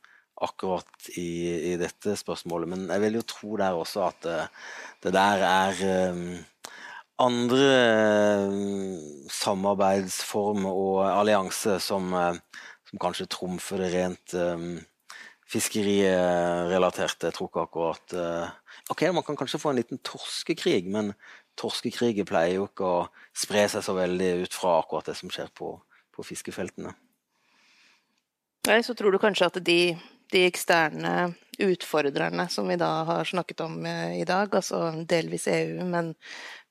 akkurat 0.44 1.08
i, 1.16 1.72
i, 1.72 1.76
dette 1.80 2.16
spørsmålet. 2.20 2.70
Men 2.70 2.88
jeg 2.92 3.02
vil 3.04 3.20
jo 3.20 3.28
tro 3.28 3.56
der 3.60 3.78
også 3.78 4.08
at 4.08 4.20
det, 4.26 4.40
eh, 4.40 4.74
det 5.04 5.12
der 5.12 5.44
er 5.44 5.80
um, 6.14 6.26
andre 7.20 7.66
samarbeidsformer 9.30 10.80
og 10.84 11.02
allianse 11.06 11.76
som, 11.84 12.08
som 12.88 13.02
kanskje 13.02 13.28
trumfer 13.28 13.84
det 13.84 13.90
rent 13.92 14.36
um, 14.40 14.78
fiskerirelaterte. 15.50 17.28
Jeg 17.28 17.36
tror 17.36 17.50
ikke 17.50 17.66
akkurat 17.68 18.16
uh, 18.16 18.48
Ok, 18.90 19.06
man 19.16 19.24
kan 19.24 19.36
kanskje 19.36 19.60
få 19.60 19.70
en 19.72 19.78
liten 19.80 20.00
torskekrig, 20.04 20.88
men 20.92 21.14
torskekriger 21.60 22.26
pleier 22.28 22.58
jo 22.58 22.66
ikke 22.68 22.84
å 22.88 23.06
spre 23.36 23.64
seg 23.70 23.84
så 23.86 23.94
veldig 23.96 24.30
ut 24.44 24.56
fra 24.56 24.78
akkurat 24.82 25.08
det 25.08 25.16
som 25.16 25.32
skjer 25.32 25.48
på, 25.56 25.70
på 26.12 26.26
fiskefeltene. 26.26 26.92
Nei, 28.68 28.80
så 28.84 28.96
tror 28.96 29.12
du 29.12 29.20
kanskje 29.20 29.48
at 29.50 29.58
de, 29.64 29.94
de 30.32 30.44
eksterne 30.48 31.34
utfordrerne 31.62 32.48
som 32.50 32.68
vi 32.68 32.78
da 32.80 32.90
har 33.10 33.28
snakket 33.28 33.60
om 33.64 33.84
eh, 33.86 34.20
i 34.20 34.24
dag, 34.28 34.54
altså 34.54 34.86
delvis 35.08 35.46
EU, 35.52 35.84
men, 35.88 36.14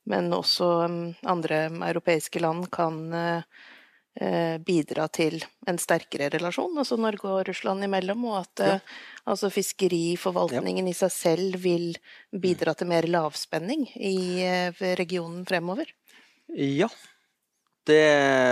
men 0.10 0.34
også 0.36 0.72
um, 0.88 0.98
andre 1.24 1.68
europeiske 1.92 2.42
land, 2.44 2.68
kan 2.74 3.00
uh, 3.14 3.64
Eh, 4.14 4.60
bidra 4.62 5.08
til 5.10 5.40
en 5.66 5.80
sterkere 5.82 6.28
relasjon, 6.30 6.76
altså 6.78 7.00
Norge 7.02 7.26
og 7.26 7.48
Russland 7.48 7.82
imellom, 7.88 8.28
og 8.30 8.44
at 8.44 8.62
ja. 8.62 8.76
Eh, 8.76 9.00
altså 9.26 9.50
fiskeriforvaltningen 9.50 10.86
ja. 10.86 10.92
i 10.92 10.98
seg 10.98 11.14
selv 11.16 11.58
vil 11.64 11.96
bidra 12.30 12.76
til 12.78 12.92
mer 12.92 13.08
lavspenning 13.10 13.88
i 13.98 14.44
eh, 14.46 14.84
regionen 15.00 15.42
fremover? 15.50 15.90
Ja. 16.54 16.92
Det, 17.90 18.04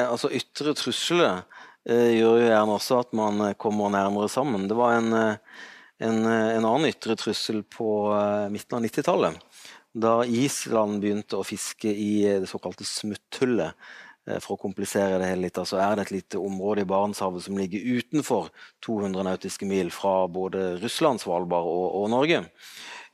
altså 0.09 0.31
ytre 0.33 0.73
trusler 0.75 1.27
eh, 1.29 1.61
gjør 1.87 2.37
jo 2.37 2.47
gjerne 2.47 2.77
også 2.77 2.99
at 3.01 3.13
man 3.17 3.43
kommer 3.61 3.93
nærmere 3.93 4.29
sammen. 4.29 4.67
Det 4.69 4.77
var 4.77 4.99
en, 4.99 5.13
en, 5.17 6.19
en 6.27 6.67
annen 6.67 6.89
ytre 6.91 7.17
trussel 7.19 7.63
på 7.65 7.89
eh, 8.15 8.47
midten 8.53 8.77
av 8.77 8.85
90-tallet. 8.85 9.41
Da 9.91 10.21
Island 10.23 11.01
begynte 11.03 11.39
å 11.39 11.47
fiske 11.47 11.89
i 11.89 12.13
det 12.43 12.47
såkalte 12.47 12.85
smutthullet 12.87 13.75
Eh, 14.29 14.37
for 14.37 14.55
å 14.55 14.61
komplisere 14.61 15.17
det 15.17 15.31
hele 15.31 15.47
litt, 15.47 15.57
så 15.65 15.79
er 15.81 15.97
det 15.97 16.05
et 16.05 16.15
lite 16.19 16.41
område 16.41 16.85
i 16.85 16.89
Barentshavet 16.89 17.45
som 17.45 17.57
ligger 17.57 18.01
utenfor 18.01 18.51
200 18.85 19.25
nautiske 19.25 19.65
mil 19.69 19.89
fra 19.93 20.27
både 20.29 20.75
Russland, 20.81 21.23
Svalbard 21.23 21.69
og, 21.69 21.87
og 22.03 22.09
Norge. 22.13 22.43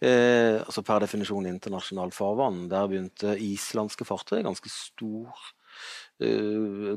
Eh, 0.04 0.60
altså 0.60 0.84
per 0.86 1.06
definisjon 1.06 1.48
internasjonalt 1.50 2.16
farvann. 2.18 2.66
Der 2.72 2.90
begynte 2.92 3.38
islandske 3.42 4.08
fartøy, 4.08 4.42
ganske 4.46 4.72
stor 4.72 5.32
uh, 5.32 5.57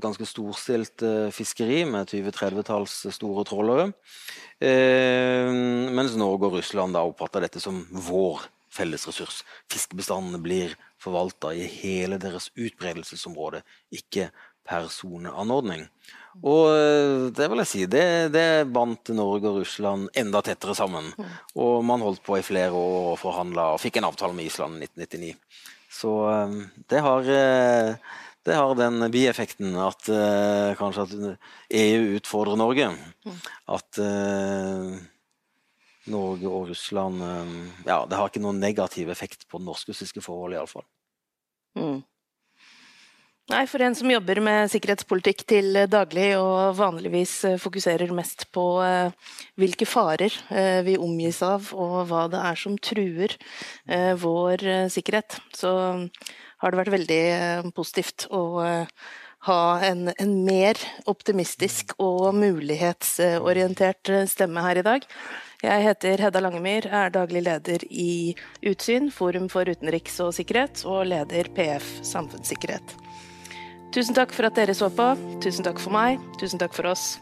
ganske 0.00 0.24
storstilt 0.24 1.02
uh, 1.04 1.28
fiskeri 1.34 1.82
med 1.84 2.08
20-30-talls 2.08 2.94
store 3.12 3.44
trålere. 3.44 3.90
Mens 4.60 6.16
Norge 6.20 6.48
og 6.48 6.56
Russland 6.58 6.96
da 6.96 7.02
oppfatter 7.08 7.44
dette 7.44 7.60
som 7.60 7.82
vår 8.08 8.42
felles 8.72 9.06
ressurs. 9.08 9.42
Fiskebestandene 9.72 10.40
blir 10.42 10.74
forvalta 11.00 11.52
i 11.56 11.64
hele 11.64 12.20
deres 12.20 12.50
utbredelsesområde, 12.54 13.62
ikke 13.92 14.28
per 14.66 14.86
soneanordning. 14.92 15.86
Og 16.46 16.68
eh, 16.70 17.26
det 17.34 17.48
vil 17.50 17.62
jeg 17.64 17.70
si, 17.70 17.84
det, 17.90 18.04
det 18.34 18.46
bandt 18.70 19.10
Norge 19.16 19.50
og 19.50 19.60
Russland 19.64 20.08
enda 20.18 20.42
tettere 20.46 20.76
sammen. 20.78 21.10
Og 21.58 21.82
man 21.86 22.04
holdt 22.04 22.22
på 22.26 22.38
i 22.38 22.46
flere 22.46 22.70
år 22.70 23.12
og 23.14 23.20
forhandla 23.22 23.72
og 23.74 23.82
fikk 23.82 23.98
en 23.98 24.10
avtale 24.12 24.36
med 24.36 24.46
Island 24.46 24.78
i 24.78 24.86
1999. 24.86 25.32
Så 25.90 26.14
eh, 26.30 26.58
det 26.92 27.02
har, 27.06 27.32
eh, 27.34 28.18
det 28.48 28.56
har 28.56 28.74
den 28.78 29.04
bieffekten 29.12 29.74
at 29.76 30.06
kanskje 30.78 31.06
at 31.06 31.16
EU 31.76 32.16
utfordrer 32.16 32.56
Norge. 32.60 32.90
At 33.68 34.00
Norge 36.08 36.48
og 36.48 36.70
Russland 36.70 37.22
eh, 37.22 37.56
Ja, 37.88 38.04
det 38.08 38.18
har 38.18 38.30
ikke 38.30 38.42
noen 38.42 38.62
negativ 38.62 39.10
effekt 39.12 39.46
på 39.48 39.60
det 39.60 39.68
norsk-russiske 39.68 40.22
forholdet, 40.24 40.60
iallfall. 40.60 40.86
Mm. 41.78 42.00
Nei, 43.50 43.64
For 43.66 43.82
en 43.82 43.96
som 43.98 44.10
jobber 44.12 44.38
med 44.46 44.70
sikkerhetspolitikk 44.70 45.42
til 45.50 45.78
daglig 45.90 46.28
og 46.38 46.76
vanligvis 46.78 47.32
fokuserer 47.58 48.12
mest 48.14 48.44
på 48.54 48.62
hvilke 49.58 49.88
farer 49.90 50.36
vi 50.86 50.94
omgis 50.94 51.40
av 51.42 51.72
og 51.74 51.96
hva 52.12 52.28
det 52.30 52.44
er 52.46 52.60
som 52.60 52.76
truer 52.78 53.34
vår 54.22 54.62
sikkerhet, 54.94 55.40
så 55.50 55.72
har 56.60 56.72
det 56.72 56.80
vært 56.82 56.94
veldig 56.98 57.22
positivt 57.76 58.28
å 58.30 58.42
ha 59.48 59.60
en, 59.84 60.10
en 60.20 60.32
mer 60.44 60.76
optimistisk 61.08 61.94
og 62.02 62.34
mulighetsorientert 62.36 64.12
stemme 64.28 64.64
her 64.64 64.80
i 64.82 64.84
dag. 64.84 65.06
Jeg 65.60 65.84
heter 65.84 66.22
Hedda 66.24 66.40
Langemyr, 66.40 66.88
er 66.88 67.12
daglig 67.12 67.44
leder 67.44 67.84
i 67.88 68.34
Utsyn, 68.64 69.10
Forum 69.12 69.48
for 69.52 69.68
utenriks 69.68 70.16
og 70.24 70.32
sikkerhet, 70.36 70.84
og 70.88 71.08
leder 71.08 71.52
PF 71.56 71.98
samfunnssikkerhet. 72.08 72.96
Tusen 73.92 74.16
takk 74.16 74.32
for 74.32 74.48
at 74.48 74.56
dere 74.56 74.76
så 74.76 74.88
på. 74.92 75.12
Tusen 75.44 75.66
takk 75.66 75.80
for 75.82 75.92
meg. 75.96 76.20
Tusen 76.40 76.62
takk 76.62 76.76
for 76.76 76.92
oss. 76.92 77.16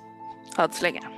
Ha 0.59 0.68
det 0.68 0.78
så 0.78 0.91
lenge. 0.91 1.18